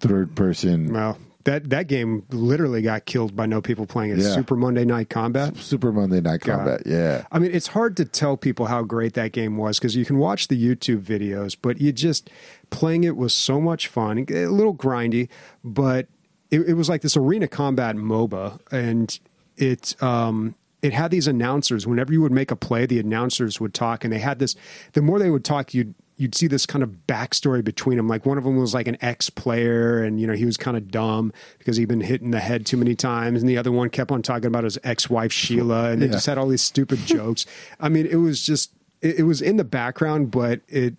[0.00, 4.18] third person Well, that that game literally got killed by no people playing it.
[4.18, 4.34] Yeah.
[4.34, 5.56] Super Monday Night Combat.
[5.56, 6.56] Super Monday Night God.
[6.56, 6.82] Combat?
[6.84, 7.24] Yeah.
[7.30, 10.18] I mean, it's hard to tell people how great that game was because you can
[10.18, 12.30] watch the YouTube videos, but you just
[12.70, 14.26] playing it was so much fun.
[14.28, 15.28] A little grindy,
[15.62, 16.08] but
[16.50, 19.18] it, it was like this arena combat MOBA, and
[19.56, 21.86] it um, it had these announcers.
[21.86, 24.56] Whenever you would make a play, the announcers would talk, and they had this.
[24.94, 28.08] The more they would talk, you'd you'd see this kind of backstory between them.
[28.08, 30.76] Like one of them was like an ex player, and you know he was kind
[30.76, 33.70] of dumb because he'd been hit in the head too many times, and the other
[33.72, 36.12] one kept on talking about his ex wife Sheila, and they Yeah.
[36.12, 37.44] just had all these stupid jokes.
[37.80, 38.72] I mean, it was just
[39.02, 40.96] it, it was in the background, but it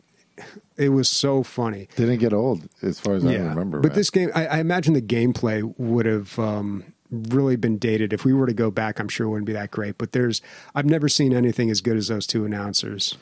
[0.77, 1.87] it was so funny.
[1.95, 3.79] Didn't get old as far as I remember.
[3.79, 3.95] But man.
[3.97, 8.13] this game, I, I imagine the gameplay would have um, really been dated.
[8.13, 9.97] If we were to go back, I'm sure it wouldn't be that great.
[9.97, 10.43] But there's,
[10.75, 13.17] I've never seen anything as good as those two announcers.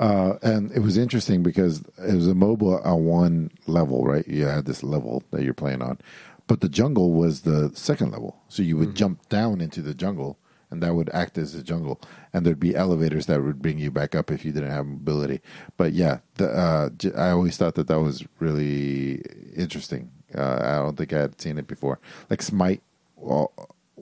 [0.00, 4.26] Uh, and it was interesting because it was a MOBA on one level, right?
[4.26, 5.98] You had this level that you're playing on,
[6.46, 8.40] but the jungle was the second level.
[8.48, 10.38] So you would jump down into the jungle,
[10.70, 12.00] and that would act as a jungle.
[12.32, 15.42] And there'd be elevators that would bring you back up if you didn't have mobility.
[15.76, 19.22] But yeah, the, uh, I always thought that that was really
[19.54, 20.10] interesting.
[20.34, 22.00] Uh, I don't think I had seen it before.
[22.30, 22.82] Like Smite
[23.20, 23.52] well,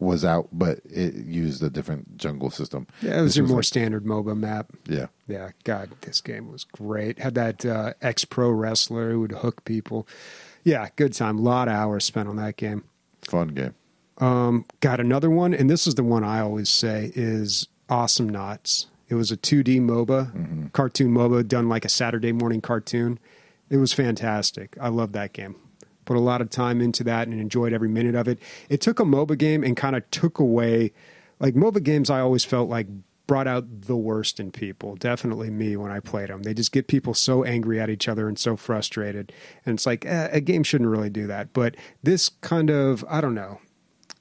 [0.00, 2.86] was out, but it used a different jungle system.
[3.02, 4.70] Yeah, it was This your more like- standard MOBA map.
[4.86, 5.06] yeah.
[5.26, 7.18] Yeah, God, this game was great.
[7.18, 10.06] Had that uh, ex pro wrestler who would hook people.
[10.64, 11.38] Yeah, good time.
[11.38, 12.84] A lot of hours spent on that game.
[13.22, 13.74] Fun game.
[14.18, 18.86] Um, got another one, and this is the one I always say is Awesomenauts.
[19.08, 23.18] It was a 2D MOBA, cartoon MOBA done like a Saturday morning cartoon.
[23.70, 24.76] It was fantastic.
[24.80, 25.56] I love that game.
[26.08, 28.38] Put a lot of time into that and enjoyed every minute of it.
[28.70, 30.94] It took a MOBA game and kind of took away,
[31.38, 32.08] like MOBA games.
[32.08, 32.86] I always felt like
[33.26, 34.96] brought out the worst in people.
[34.96, 36.44] Definitely me when I played them.
[36.44, 39.34] They just get people so angry at each other and so frustrated.
[39.66, 41.52] And it's like eh, a game shouldn't really do that.
[41.52, 43.58] But this kind of, I don't know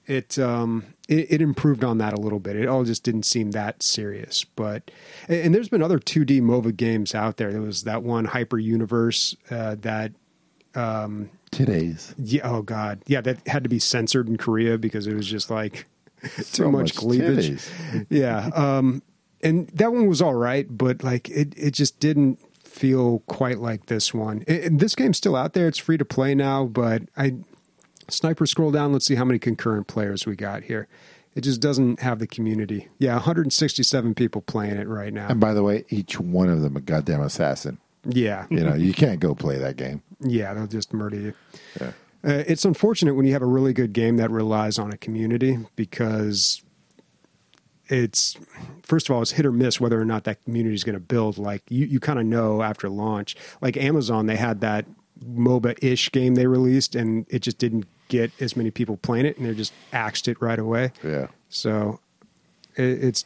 [0.08, 2.58] it um it, it improved on that a little bit.
[2.58, 4.44] It all just didn't seem that serious.
[4.44, 4.92] But
[5.30, 7.52] and, there's been other 2D MOBA games out there.
[7.52, 10.12] There was that one Hyper Universe uh, that
[11.58, 12.14] Today's.
[12.18, 15.50] yeah oh god yeah that had to be censored in Korea because it was just
[15.50, 15.86] like
[16.36, 17.50] too So much, cleavage.
[17.50, 18.06] titties.
[18.10, 18.50] Yeah.
[18.56, 19.02] Um,
[19.44, 23.86] and that one was all right, but like it, it just didn't feel quite like
[23.86, 24.44] this one.
[24.48, 25.68] And this game's still out there.
[25.68, 27.36] It's free to play now, but I
[28.10, 28.94] sniper scroll down.
[28.94, 30.88] Let's see how many concurrent players we got here.
[31.36, 32.88] It just doesn't have the community.
[32.98, 35.28] Yeah, 167 people playing it right now.
[35.28, 37.78] And by the way, each one of them a goddamn assassin.
[38.10, 40.02] Yeah, You know, you can't go play that game.
[40.20, 41.34] Yeah, they'll just murder you.
[41.80, 41.92] Yeah.
[42.24, 45.58] Uh, it's unfortunate when you have a really good game that relies on a community
[45.76, 46.62] because
[47.90, 48.36] it's
[48.84, 51.00] first of all it's hit or miss whether or not that community is going to
[51.00, 51.38] build.
[51.38, 53.36] Like you, you kind of know after launch.
[53.62, 54.86] Like Amazon, they had that
[55.26, 59.48] MOBA-ish game they released, and it just didn't get as many people playing it, and
[59.48, 60.92] they just axed it right away.
[61.04, 61.28] Yeah.
[61.50, 62.00] So
[62.76, 63.26] it, it's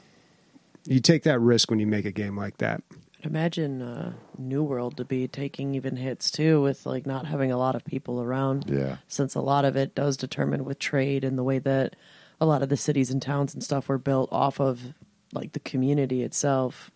[0.86, 2.82] you take that risk when you make a game like that.
[3.26, 7.58] Imagine uh, New World to be taking even hits too, with like not having a
[7.58, 8.66] lot of people around.
[8.68, 8.98] Yeah.
[9.08, 11.96] Since a lot of it does determine with trade and the way that
[12.40, 14.94] a lot of the cities and towns and stuff were built off of
[15.34, 16.90] like the community itself.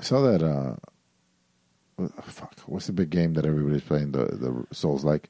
[0.00, 0.42] I saw that.
[0.42, 0.76] Uh,
[2.22, 4.12] fuck, what's the big game that everybody's playing?
[4.12, 5.28] The the Souls like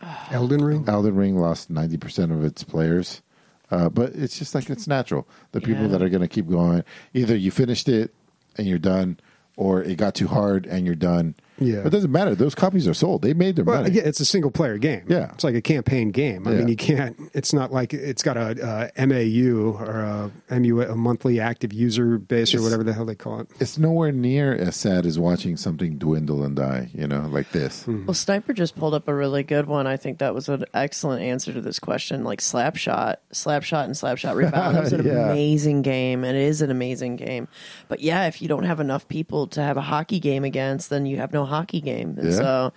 [0.30, 0.84] Elden Ring.
[0.88, 3.22] Elden Ring lost ninety percent of its players,
[3.70, 5.26] uh, but it's just like it's natural.
[5.52, 5.88] The people Yeah.
[5.88, 8.14] that are going to keep going, either you finished it
[8.56, 9.18] and you're done,
[9.56, 11.34] or it got too hard and you're done.
[11.58, 11.76] Yeah.
[11.78, 12.34] But it doesn't matter.
[12.34, 13.22] Those copies are sold.
[13.22, 13.94] They made their Well, money.
[13.94, 15.02] yeah, it's a single player game.
[15.08, 15.30] Yeah.
[15.32, 16.46] it's like a campaign game.
[16.46, 16.58] I Yeah.
[16.58, 17.16] mean, you can't.
[17.32, 22.18] It's not like it's got a, a MAU or a MU, a monthly active user
[22.18, 23.48] base or It's- whatever the hell they call it.
[23.58, 26.90] It's nowhere near as sad as watching something dwindle and die.
[26.94, 27.84] You know, like this.
[27.84, 28.06] Hmm.
[28.06, 29.86] Well, Sniper just pulled up a really good one.
[29.86, 32.22] I think that was an excellent answer to this question.
[32.24, 34.76] Like Slapshot, Slapshot, and Slapshot Rebound.
[34.76, 35.30] It was an Yeah.
[35.30, 37.48] amazing game, and it is an amazing game.
[37.88, 41.06] But yeah, if you don't have enough people to have a hockey game against, then
[41.06, 42.16] you have no hockey game.
[42.18, 42.36] And Yeah.
[42.36, 42.72] so,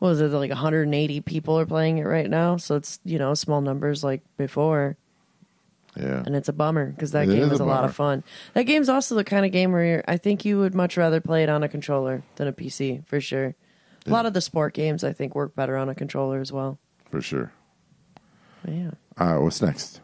[0.00, 2.56] what was it like 180 people are playing it right now?
[2.56, 4.96] So it's you know small numbers like before,
[5.96, 6.22] Yeah.
[6.26, 8.24] and it's a bummer because that It game is is a a lot of fun.
[8.54, 11.20] That game's also the kind of game where you're, I think you would much rather
[11.20, 13.54] play it on a controller than a PC for sure.
[14.06, 16.78] A lot of the sport games I think work better on a controller as well.
[17.10, 17.52] For sure.
[18.62, 18.90] But yeah.
[19.18, 19.38] All right.
[19.38, 20.00] What's next?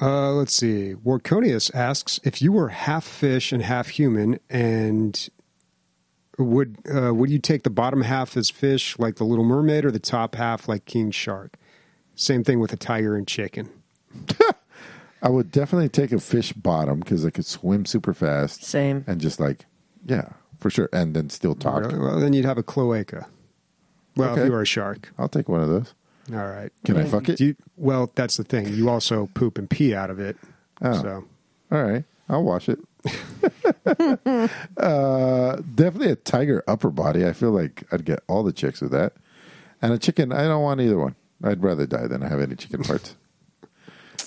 [0.00, 0.94] Uh, let's see.
[0.94, 5.28] Warconius asks if you were half fish and half human, and
[6.38, 9.90] would uh, would you take the bottom half as fish, like the Little Mermaid, or
[9.90, 11.56] the top half, like King Shark?
[12.14, 13.68] Same thing with a tiger and chicken.
[15.22, 18.62] I would definitely take a fish bottom because I could swim super fast.
[18.64, 19.04] Same.
[19.06, 19.66] And just like,
[20.06, 20.88] yeah, for sure.
[20.92, 21.82] And then still talk.
[21.84, 21.98] Really?
[21.98, 23.26] Well, then you'd have a cloaca.
[24.16, 24.42] Well, Okay.
[24.42, 25.12] if you were a shark.
[25.18, 25.94] I'll take one of those.
[26.32, 26.70] All right.
[26.84, 27.38] Can I fuck it?
[27.38, 28.68] Do you, well, that's the thing.
[28.74, 30.36] You also poop and pee out of it.
[30.82, 31.02] Oh.
[31.02, 31.24] So
[31.72, 32.04] All right.
[32.28, 32.78] I'll wash it.
[34.76, 37.26] Uh, definitely a tiger upper body.
[37.26, 39.12] I feel like I'd get all the chicks with that.
[39.82, 41.14] And a chicken, I don't want either one.
[41.42, 43.14] I'd rather die than have any chicken parts.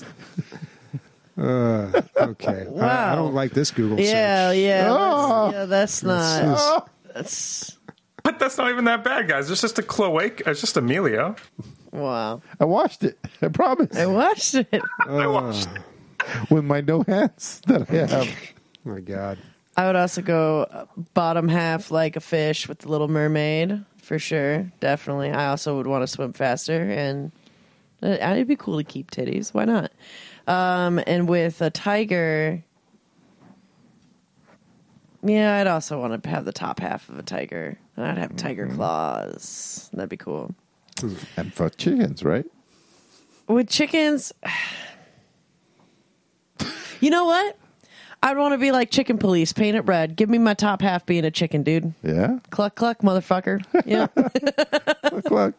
[1.38, 2.68] uh, okay.
[2.80, 4.58] I, I don't like this Google Yeah, search.
[4.60, 5.52] yeah, Oh.
[5.52, 5.66] that's, yeah.
[5.66, 6.90] That's not.
[7.14, 7.78] That's
[8.24, 9.52] But that's not even that bad, guys.
[9.52, 10.50] It's just a cloaca.
[10.50, 11.36] It's just Emilio.
[11.92, 12.42] wow.
[12.60, 13.18] I washed it.
[13.42, 13.96] I promise.
[13.98, 14.70] I watched it.
[15.08, 15.68] I watched.
[16.50, 18.30] With my no hands that I have.
[18.84, 19.38] My God.
[19.78, 24.72] I would also go bottom half like a fish with the Little Mermaid for sure.
[24.80, 25.32] Definitely.
[25.32, 27.32] I also would want to swim faster, and
[28.04, 29.54] uh, it'd be cool to keep titties.
[29.54, 29.92] Why not?
[30.48, 32.64] Um, and with a tiger,
[35.24, 38.36] yeah, I'd also want to have the top half of a tiger, and I'd have
[38.36, 39.90] tiger claws.
[39.94, 40.54] That'd be cool.
[41.38, 42.46] And for chickens, right?
[43.48, 44.34] With chickens,
[47.00, 47.58] you know what?
[48.24, 50.16] I'd want to be like chicken police, paint it red.
[50.16, 51.94] Give me my top half being a chicken, dude.
[52.04, 52.38] Yeah.
[52.52, 53.64] Cluck cluck, motherfucker.
[53.86, 54.08] Yeah,
[55.12, 55.56] Look, look.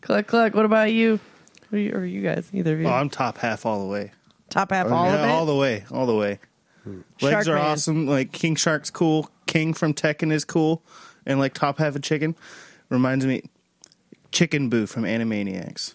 [0.00, 0.54] cluck cluck.
[0.54, 1.20] What about you?
[1.68, 2.48] What are you, or you guys?
[2.52, 2.86] Either of you?
[2.88, 4.10] Oh, I'm top half all the way.
[4.50, 5.32] top half, oh, all yeah, of it.
[5.32, 6.38] all the way, all the way.
[6.84, 7.64] Legs Shark are Man.
[7.64, 8.06] awesome.
[8.08, 9.30] Like King Shark's cool.
[9.46, 10.82] King from Tekken is cool,
[11.24, 12.34] and like top half of chicken
[12.88, 13.42] reminds me
[14.32, 15.94] Chicken Boo from Animaniacs.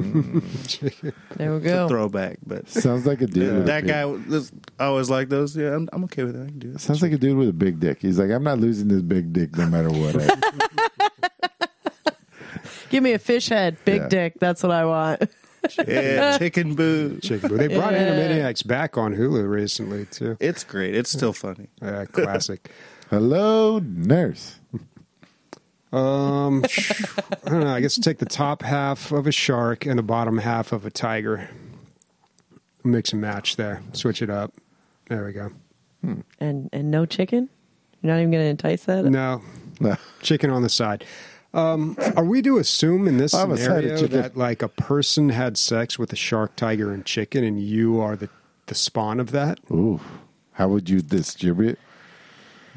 [1.36, 1.88] there we It's a go.
[1.88, 3.54] throwback, but Sounds like a dude.
[3.54, 5.56] with that big- guy was I always like those.
[5.56, 6.42] Yeah, I'm, I'm okay with that.
[6.42, 6.80] I can do it.
[6.80, 7.98] Sounds like a dude with a big dick.
[8.02, 10.14] He's like, I'm not losing this big dick no matter what.
[12.90, 14.08] Give me a fish head, big Yeah.
[14.08, 14.34] dick.
[14.38, 15.22] That's what I want.
[15.88, 17.18] Yeah, Chicken Boo.
[17.20, 17.56] Chicken Boo.
[17.56, 18.10] They brought Yeah.
[18.10, 20.36] Animaniacs back on Hulu recently too.
[20.40, 20.94] It's great.
[20.94, 21.68] It's still funny.
[21.82, 22.70] Uh, classic.
[23.10, 24.58] Hello, nurse.
[25.94, 26.64] Um,
[27.46, 27.74] I don't know.
[27.74, 30.90] I guess take the top half of a shark and the bottom half of a
[30.90, 31.48] tiger.
[32.82, 33.82] Mix and match there.
[33.92, 34.52] Switch it up.
[35.08, 35.50] There we go.
[36.40, 37.48] And and no chicken.
[38.02, 39.04] You're not even going to entice that.
[39.06, 39.40] No
[39.80, 39.96] No.
[40.20, 41.04] chicken on the side.
[41.54, 44.68] Um, Are we to assume in this I'm a side of scenario that like a
[44.68, 48.28] person had sex with a shark, tiger, and chicken, and you are the
[48.66, 49.60] the spawn of that?
[49.70, 50.00] Ooh,
[50.52, 51.78] how would you distribute?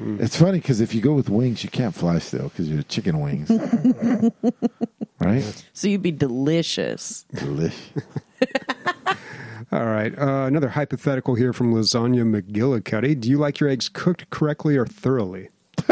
[0.00, 3.20] It's funny because if you go with wings, you can't fly still because you're chicken
[3.20, 3.50] wings,
[5.20, 5.64] right?
[5.72, 7.24] So you'd be delicious.
[7.34, 7.92] Delicious.
[9.72, 10.16] All right.
[10.16, 13.20] Uh, another hypothetical here from Lasagna McGillicuddy.
[13.20, 15.50] Do you like your eggs cooked correctly or thoroughly?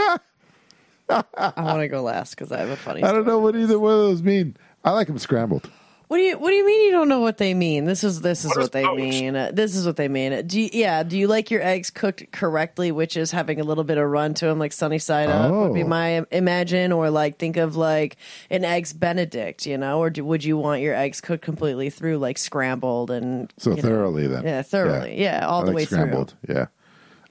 [1.08, 3.02] I want to go last because I have a funny.
[3.02, 4.56] I don't know what either one of those mean.
[4.84, 5.68] I like them scrambled.
[6.08, 7.84] What do you What do you mean you don't know what they mean?
[7.84, 9.00] This is this is What what, is they poached?
[9.00, 9.34] mean.
[9.34, 10.46] Uh, This is what they mean.
[10.46, 11.02] Do you, yeah?
[11.02, 14.32] Do you like your eggs cooked correctly, which is having a little bit of run
[14.34, 15.88] to them, like sunny side up would be Oh.
[15.88, 18.16] my imagine, or like think of like
[18.50, 22.18] an eggs Benedict, you know, or do, would you want your eggs cooked completely through,
[22.18, 23.82] like scrambled and So you know?
[23.82, 24.44] thoroughly then.
[24.44, 25.20] Yeah, thoroughly.
[25.20, 26.34] Yeah, all I the like way scrambled.
[26.48, 26.66] Yeah.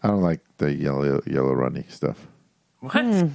[0.03, 2.27] I don't like the yellow yellow runny stuff.
[2.81, 2.91] What?
[2.93, 3.27] Hmm.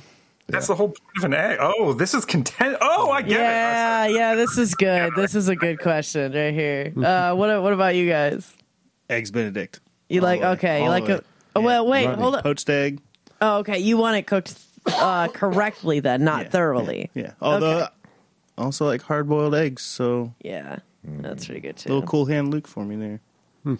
[0.51, 1.59] That's the whole point of an egg.
[1.61, 2.77] Oh, this is content.
[2.81, 3.31] Oh, I through.
[3.31, 3.43] get it.
[3.43, 4.35] Yeah, yeah.
[4.35, 5.13] This is good.
[5.17, 6.93] This is a good question right here.
[6.97, 8.53] Uh, what What about you guys?
[9.09, 9.81] Eggs Benedict.
[10.09, 10.53] You like the way.
[10.53, 10.83] okay?
[10.83, 11.21] You like a way.
[11.57, 11.87] oh, well?
[11.87, 12.21] Wait, Runny.
[12.23, 12.43] hold on.
[12.43, 13.01] Poached egg.
[13.41, 13.79] Oh, okay.
[13.79, 17.11] You want it cooked uh, correctly then, not Yeah, thoroughly.
[17.15, 17.33] Yeah.
[17.41, 17.89] Although Okay.
[18.59, 21.89] Also like hard boiled eggs, so Yeah, that's pretty good too.
[21.89, 23.79] little cool hand Luke for me there.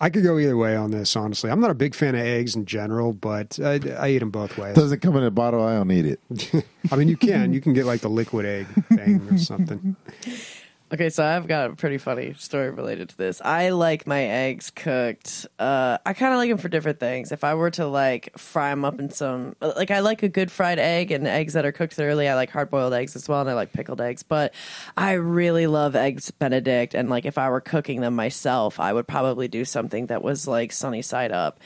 [0.00, 1.50] I could go either way on this, honestly.
[1.50, 4.58] I'm not a big fan of eggs in general, but I, I eat them both
[4.58, 4.74] ways.
[4.74, 5.62] Doesn't come in a bottle.
[5.62, 6.66] I don't eat it.
[6.92, 7.52] I mean, you can.
[7.52, 9.96] You can get like the liquid egg thing or something.
[10.94, 13.40] Okay, so I've got a pretty funny story related to this.
[13.40, 15.44] I like my eggs cooked.
[15.58, 17.32] Uh, I kind of like them for different things.
[17.32, 20.52] If I were to like fry them up in some, like I like a good
[20.52, 22.28] fried egg and eggs that are cooked thoroughly.
[22.28, 24.22] I like hard boiled eggs as well, and I like pickled eggs.
[24.22, 24.54] But
[24.96, 29.08] I really love eggs Benedict, and like if I were cooking them myself, I would
[29.08, 31.58] probably do something that was like sunny side up.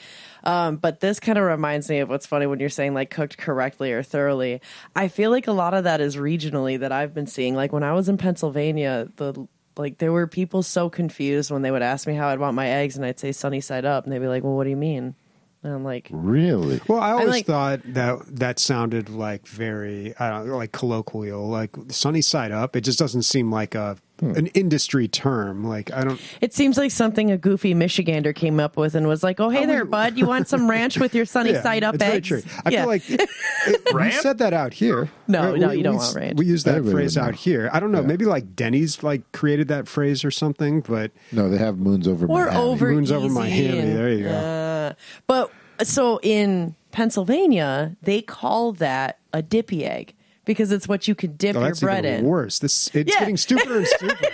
[0.44, 3.38] Um, but this kind of reminds me of what's funny when you're saying like cooked
[3.38, 4.60] correctly or thoroughly.
[4.96, 7.54] I feel like a lot of that is regionally that I've been seeing.
[7.54, 11.70] Like when I was in Pennsylvania, the like there were people so confused when they
[11.70, 14.12] would ask me how I'd want my eggs, and I'd say sunny side up, and
[14.12, 15.14] they'd be like, "Well, what do you mean?"
[15.62, 16.80] And I'm like, Really?
[16.86, 21.48] Well, I always like- thought that that sounded like very, I don't know, like colloquial,
[21.48, 22.76] like sunny side up.
[22.76, 25.64] It just doesn't seem like a an industry term.
[25.64, 26.20] Like I don't.
[26.40, 29.66] It seems like something a goofy Michigander came up with and was like, "Oh, hey
[29.66, 32.42] there, bud, you want some ranch with your sunny Yeah, side up it's very true.
[32.64, 32.80] I yeah.
[32.80, 33.30] feel like it,
[33.94, 35.10] we said that out here.
[35.26, 36.38] No, Uh, no, we- you don't we, want ranch.
[36.38, 37.70] We use that Everybody phrase out here.
[37.72, 38.00] I don't know.
[38.00, 38.06] Yeah.
[38.06, 42.26] Maybe like Denny's like created that phrase or something, but No, they have moons over
[42.26, 42.56] or Miami.
[42.56, 43.92] over Moon's over easy Miami.
[43.92, 44.30] There you go.
[44.30, 44.92] Uh,
[45.26, 45.50] but
[45.82, 50.14] so in Pennsylvania, they call that a dippy egg
[50.48, 52.24] because it's what you could dip oh, your that's bread even in.
[52.24, 52.58] worse.
[52.58, 53.20] This it's Yeah.
[53.20, 54.28] getting stupider and stupider.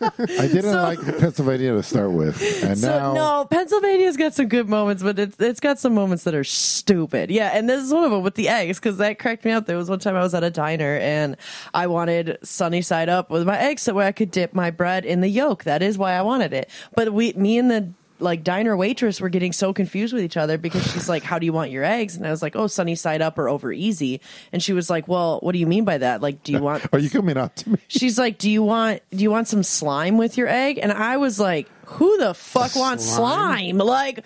[0.40, 4.46] I didn't So- like Pennsylvania to start with, and So now no, Pennsylvania's got some
[4.48, 7.30] good moments, but it's it's got some moments that are stupid.
[7.30, 9.66] Yeah, and this is one of them with the eggs because that cracked me up.
[9.66, 11.36] There was one time I was at a diner and
[11.74, 15.04] I wanted sunny side up with my eggs so where I could dip my bread
[15.04, 15.64] in the yolk.
[15.64, 16.70] That is why I wanted it.
[16.94, 20.56] But we, me and the like diner waitress were getting so confused with each other
[20.56, 22.94] because she's like, "How do you want your eggs?" And I was like, "Oh, sunny
[22.94, 24.20] side up or over easy."
[24.52, 26.20] And she was like, "Well, what do you mean by that?
[26.20, 27.78] Like, do you want are you coming up to me?
[27.88, 31.16] she's like, "Do you want do you want some slime with your egg?" And I
[31.16, 33.78] was like, "Who the fuck wants slime?
[33.78, 34.24] Like,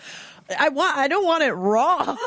[0.59, 2.17] I want I don't want it raw."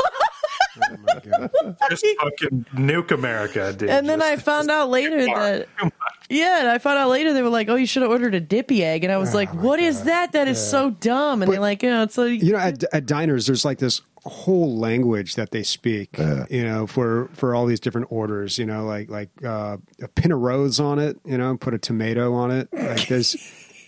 [1.89, 3.89] Just fucking nuke America, dude.
[3.89, 5.67] and then Just- I found out later that
[6.29, 8.39] yeah, and I found out later they were like, "Oh, you should have ordered a
[8.39, 10.31] dippy egg," and I was like, "What is that?
[10.31, 13.47] That is so dumb." And they're like, "Yeah, it's like you know, at, at diners,
[13.47, 16.17] there's like this whole language that they speak.
[16.17, 16.45] Yeah.
[16.49, 18.57] You know, for for all these different orders.
[18.57, 21.19] You know, like like uh, a pin of rose on it.
[21.25, 22.69] You know, put a tomato on it.
[22.71, 23.35] Like there's.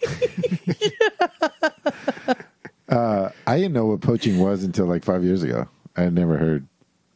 [2.89, 5.67] I didn't know what poaching was until like five years ago.
[5.95, 6.67] I had never heard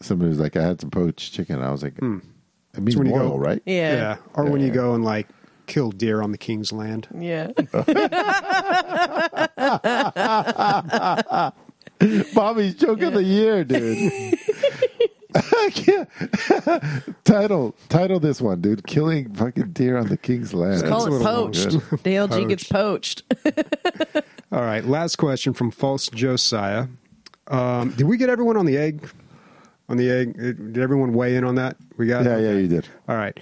[0.02, 3.14] somebody was like, "I had some poached chicken." I was like, "It means when you
[3.14, 4.18] go- right?" yeah, Yeah.
[4.34, 5.28] Or when you go and like
[5.68, 7.08] kill deer on the king's land.
[7.18, 7.52] yeah."
[12.34, 14.36] Bobby's joke of the year, dude.
[15.36, 16.10] I can't.
[17.24, 18.86] title title this one, dude.
[18.86, 20.82] Killing fucking deer on the king's land.
[20.82, 21.70] Just Call a it poached.
[21.72, 21.82] good.
[22.04, 23.24] DLG gets poached.
[24.52, 24.86] All right.
[24.86, 26.88] Last question from False Josiah.
[27.48, 29.10] Um, did we get everyone on the egg?
[29.90, 30.38] On the egg?
[30.38, 31.78] Did everyone weigh in on that?
[31.98, 32.26] We got.
[32.26, 32.88] Yeah, yeah, you did.
[33.08, 33.40] All right.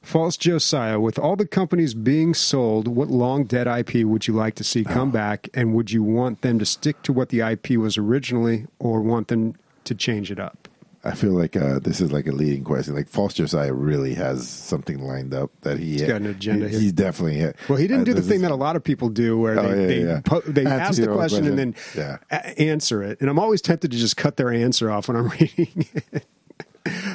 [0.00, 4.54] False Josiah, with all the companies being sold, what long dead IP would you like
[4.54, 5.12] to see come oh.
[5.12, 5.48] back?
[5.52, 9.28] And would you want them to stick to what the IP was originally or want
[9.28, 9.54] them
[9.84, 10.68] to change it up?
[11.04, 12.94] I feel like uh, this is like a leading question.
[12.94, 16.80] Like False Josiah really has something lined up that he got an agenda he, here.
[16.80, 17.56] He's definitely hit.
[17.68, 19.58] Well, he didn't Uh, do the thing is- that a lot of people do where
[19.58, 20.20] Oh, they, yeah, they, yeah.
[20.24, 22.18] po- they ask the own question, and then question.
[22.30, 23.20] a- answer it.
[23.20, 26.26] And I'm always tempted to just cut their answer off when I'm reading it.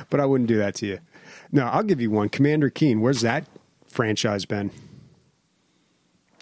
[0.10, 1.00] but I wouldn't do that to you.
[1.52, 2.30] No, I'll give you one.
[2.30, 3.02] Commander Keen.
[3.02, 3.46] Where's that
[3.86, 4.72] franchise been?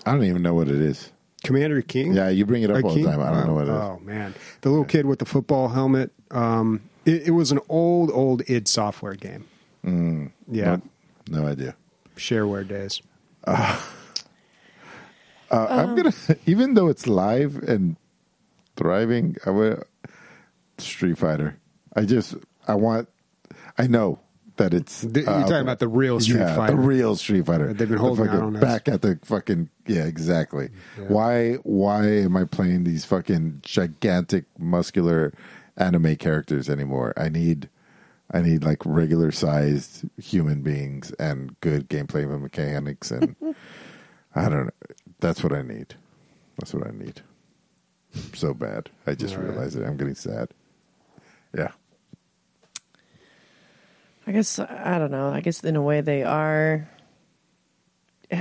[0.06, 1.11] I don't even know what it is.
[1.44, 2.14] Commander King.
[2.14, 3.20] Yeah, you bring it up Like all the time.
[3.20, 3.76] I don't know what it is.
[3.76, 6.11] Oh man, the little kid with the football helmet.
[6.30, 9.46] Um, it, it was an old, old id Software game.
[9.86, 10.32] Mm.
[10.48, 10.82] yeah, Nope.
[11.30, 11.76] No idea.
[12.16, 13.02] shareware days.
[13.46, 13.80] Uh,
[15.52, 16.14] I'm gonna,
[16.46, 17.98] even though it's live and
[18.76, 19.84] thriving, I would
[20.78, 21.58] Street Fighter.
[21.96, 22.36] I just,
[22.68, 23.10] I want,
[23.78, 24.20] I know
[24.58, 25.02] that it's.
[25.02, 26.76] The- you're uh, talking about the real Street yeah, Fighter.
[26.76, 27.68] the real Street Fighter.
[27.74, 28.62] They've been The holding out on us.
[28.62, 30.70] back at the fucking yeah, exactly.
[31.08, 35.34] Why, why am I playing these fucking gigantic muscular
[35.77, 37.14] anime characters anymore?
[37.17, 37.69] I need.
[38.33, 43.35] I need like regular sized human beings and good gameplay mechanics and
[44.35, 44.72] I don't know.
[45.19, 45.95] That's what I need.
[46.58, 47.22] That's what I need.
[48.33, 48.90] So bad.
[49.06, 49.48] I just right.
[49.48, 49.85] realized it.
[49.85, 50.50] I'm getting sad.
[51.58, 51.72] Yeah.
[54.27, 55.30] I guess I don't know.
[55.30, 56.90] I guess in a way they are.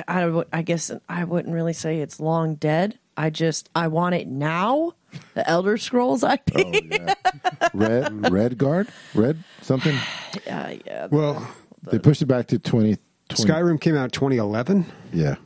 [0.06, 2.98] I I guess I wouldn't really say it's long dead.
[3.16, 4.92] I just I want it now.
[5.34, 6.40] The Elder Scrolls IP.
[6.56, 7.14] Oh yeah.
[7.74, 8.88] Red Red Guard?
[9.14, 9.96] Red something?
[10.46, 11.06] yeah, yeah.
[11.10, 11.46] Well,
[11.90, 12.96] They pushed it back to 20,
[13.28, 14.84] 20 Skyrim came out 2011.
[15.12, 15.36] Yeah.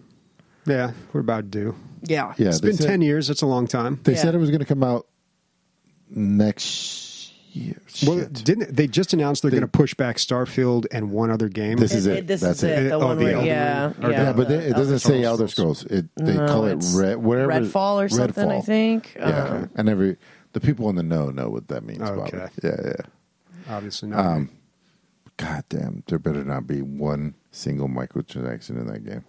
[0.67, 1.75] Yeah, we're about due.
[2.03, 2.33] yeah.
[2.39, 2.49] Yeah.
[2.49, 3.29] it's been said, 10 years.
[3.29, 4.01] That's a long time.
[4.05, 4.19] They Yeah.
[4.23, 5.07] said it was going to come out
[6.11, 7.04] next
[7.55, 7.81] year.
[8.07, 8.33] Well, Shit.
[8.45, 11.77] didn't they just announced they're They- going to push back Starfield and one other game?
[11.79, 12.19] This is It- it.
[12.19, 12.83] it- this That's is it.
[12.89, 13.95] The Oh, one the where, Elden yeah, Ring.
[14.03, 14.09] Yeah.
[14.11, 15.25] yeah, but the they, it doesn't say Scrolls.
[15.27, 15.85] Elder Scrolls.
[15.87, 18.51] It they No, call it Red whatever Redfall or something.
[18.51, 19.15] I think.
[19.17, 20.17] Yeah, Uh, and every
[20.53, 22.01] the people in the know know what that means.
[22.01, 22.37] Okay.
[22.39, 22.53] Bobby.
[22.63, 22.93] Yeah, yeah.
[23.75, 24.25] Obviously not.
[24.25, 24.51] Um,
[25.37, 29.25] God damn, there better not be one single microtransaction in that game.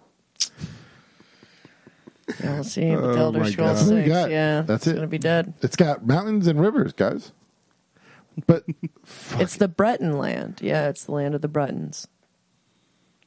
[2.42, 2.94] yeah, we'll see.
[2.94, 3.66] With Oh, Elder Scrolls God.
[3.76, 4.94] That's what Six, yeah, That's it's it.
[4.96, 5.54] Gonna be dead.
[5.62, 7.32] It's got mountains and rivers, guys.
[8.46, 8.64] But
[9.04, 10.58] fuck, It's the Breton land.
[10.62, 12.06] Yeah, it's the land of the Bretons.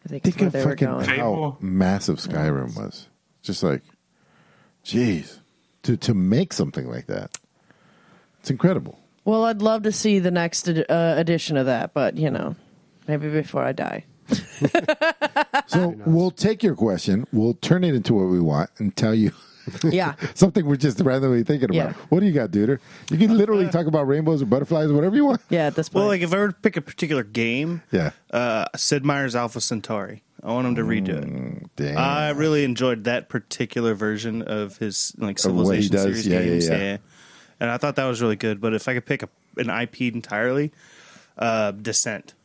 [0.05, 1.19] I think, think that's where of they were fucking going.
[1.19, 3.07] how massive Skyrim was.
[3.41, 3.81] Just like,
[4.85, 5.39] jeez,
[5.83, 7.37] to to make something like that,
[8.39, 8.99] it's incredible.
[9.25, 12.55] Well, I'd love to see the next ed- uh, edition of that, but you know,
[13.07, 14.05] maybe before I die.
[15.67, 19.31] So we'll take your question, we'll turn it into what we want, and tell you
[19.83, 21.75] Yeah, something we're just randomly thinking about.
[21.75, 21.93] Yeah.
[22.09, 22.79] What do you got, Duder?
[23.09, 25.41] You can literally talk about rainbows or butterflies, or whatever you want.
[25.49, 25.67] yeah.
[25.67, 28.11] At this point, Well, like if I were to pick a particular game, Yeah.
[28.31, 30.23] uh, Sid Meier's Alpha Centauri.
[30.41, 31.09] I want him to redo
[31.63, 31.69] it.
[31.75, 31.97] Damn.
[31.97, 36.27] I really enjoyed that particular version of his like Of what he Civilization does, series
[36.27, 36.69] yeah, yeah, games.
[36.69, 36.97] yeah.
[37.59, 38.61] and I thought that was really good.
[38.61, 40.71] But if I could pick a, an IP entirely,
[41.37, 42.35] uh, Descent.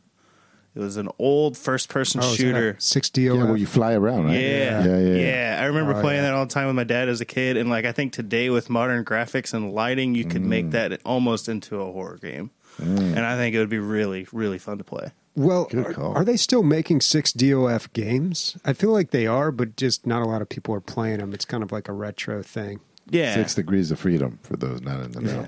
[0.75, 2.75] It was an old first-person Oh, shooter.
[2.79, 3.47] Six yeah, DOF.
[3.47, 4.33] where you fly around, right?
[4.39, 4.83] Yeah.
[4.85, 5.15] yeah, yeah.
[5.15, 6.31] yeah, I remember Oh, playing yeah.
[6.31, 8.49] that all the time with my dad as a kid, and like I think today
[8.49, 10.47] with modern graphics and lighting, you could Mm.
[10.47, 14.57] make that almost into a horror game, and I think it would be really, really
[14.57, 15.11] fun to play.
[15.37, 18.57] Well, are, are they still making six DOF games?
[18.65, 21.33] I feel like they are, but just not a lot of people are playing them.
[21.33, 22.79] It's kind of like a retro thing.
[23.09, 25.47] Yeah, Six degrees of freedom for those not in the know.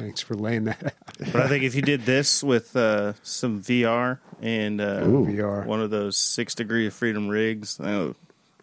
[0.00, 0.06] Yeah.
[0.06, 0.92] Thanks for laying that out.
[1.32, 5.26] But I think if you did this with uh, some VR and uh, Ooh.
[5.26, 5.66] VR.
[5.66, 8.14] one of those six degree of freedom rigs, oh,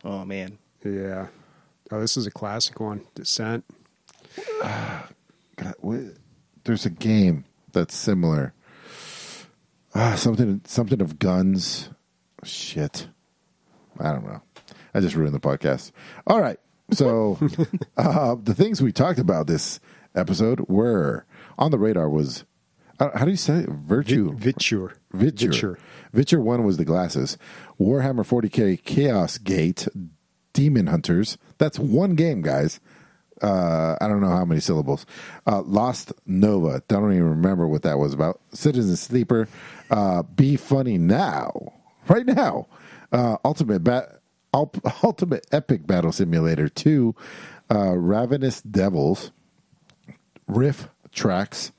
[0.03, 1.27] oh man, Yeah.
[1.91, 3.01] Oh, this is a classic one.
[3.15, 3.63] Descent.
[4.61, 6.01] God, what-
[6.63, 8.53] there's a game that's similar.
[9.95, 11.89] Ah, something, something of guns.
[12.43, 13.07] Shit,
[13.99, 14.41] I don't know.
[14.93, 15.91] I just ruined the podcast.
[16.27, 16.59] All right,
[16.91, 17.37] so
[17.97, 19.79] uh, the things we talked about this
[20.13, 21.25] episode were
[21.57, 22.09] on the radar.
[22.09, 22.45] Was
[22.99, 23.69] uh, how do you say it?
[23.69, 24.33] virtue?
[24.33, 24.93] Viture.
[25.13, 25.49] Viture.
[25.51, 25.77] Viture.
[26.13, 27.37] Viture 1 was the glasses.
[27.79, 29.87] Warhammer 40k Chaos Gate
[30.53, 31.37] Demon Hunters.
[31.59, 32.79] That's one game, guys.
[33.41, 35.05] Uh, I don't know how many syllables.
[35.45, 36.77] Uh, Lost Nova.
[36.77, 38.41] I Don't even remember what that was about.
[38.51, 39.47] Citizen Sleeper.
[39.91, 41.73] Uh, Be Funny Now.
[42.07, 42.67] Right now.
[43.11, 44.21] Uh, Ultimate Bat.
[45.03, 47.13] Ultimate Epic Battle Simulator 2.
[47.69, 49.31] Uh, Ravenous Devils.
[50.47, 51.71] Riff Tracks,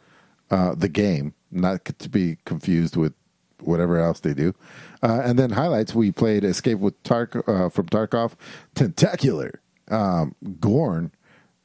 [0.51, 3.15] uh, the game, not to be confused with
[3.61, 4.55] whatever else they do.
[5.03, 8.35] Uh, and then highlights, we played Escape with Tark uh, from Tarkov,
[8.75, 11.13] Tentacular, um, Gorn,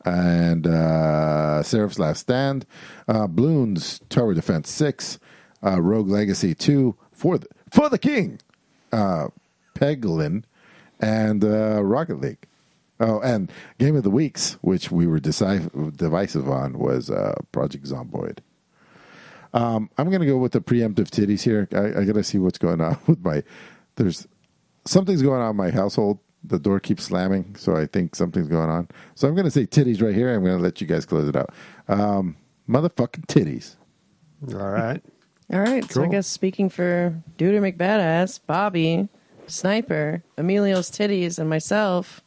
[0.05, 2.65] and uh, Seraph's Last Stand,
[3.07, 5.19] uh, Bloons Tower Defense 6,
[5.63, 8.39] uh, Rogue Legacy 2, For the, for the King,
[8.91, 9.27] uh,
[9.75, 10.43] Peglin,
[10.99, 12.47] and uh, Rocket League.
[13.03, 17.85] Oh, and Game of the Weeks, which we were decisive, divisive on, was uh, Project
[17.85, 18.37] Zomboid.
[19.53, 21.67] Um, I'm going to go with the preemptive titties here.
[21.73, 23.43] I, I got to see what's going on with my.
[23.95, 24.25] There's
[24.85, 26.19] something's going on in my household.
[26.45, 28.87] The door keeps slamming, so I think something's going on.
[29.15, 30.33] So I'm going to say titties right here.
[30.33, 31.53] I'm going to let you guys close it out.
[31.89, 32.37] Um,
[32.69, 33.75] motherfucking titties.
[34.53, 35.01] All right.
[35.51, 35.89] All right.
[35.91, 39.09] So I guess speaking for Duder McBadass, Bobby,
[39.47, 42.21] Sniper, Emilio's titties, and myself,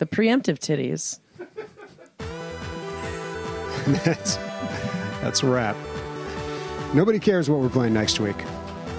[0.00, 1.20] the preemptive titties.
[4.04, 4.36] that's,
[5.20, 5.76] that's a wrap.
[6.94, 8.36] Nobody cares what we're playing next week.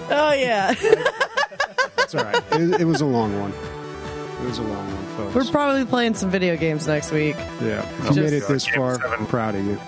[0.10, 0.74] Oh yeah,
[1.98, 2.44] It's all right.
[2.54, 3.52] It, it was a long one.
[3.52, 5.36] It was a long one, folks.
[5.36, 7.36] we're probably playing some video games next week.
[7.62, 7.88] yeah.
[8.08, 9.12] If you made it this Game far, seven.
[9.20, 9.80] I'm proud of you.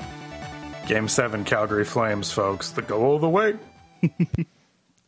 [0.87, 2.71] Game seven, Calgary Flames, folks.
[2.71, 3.55] The go all the way.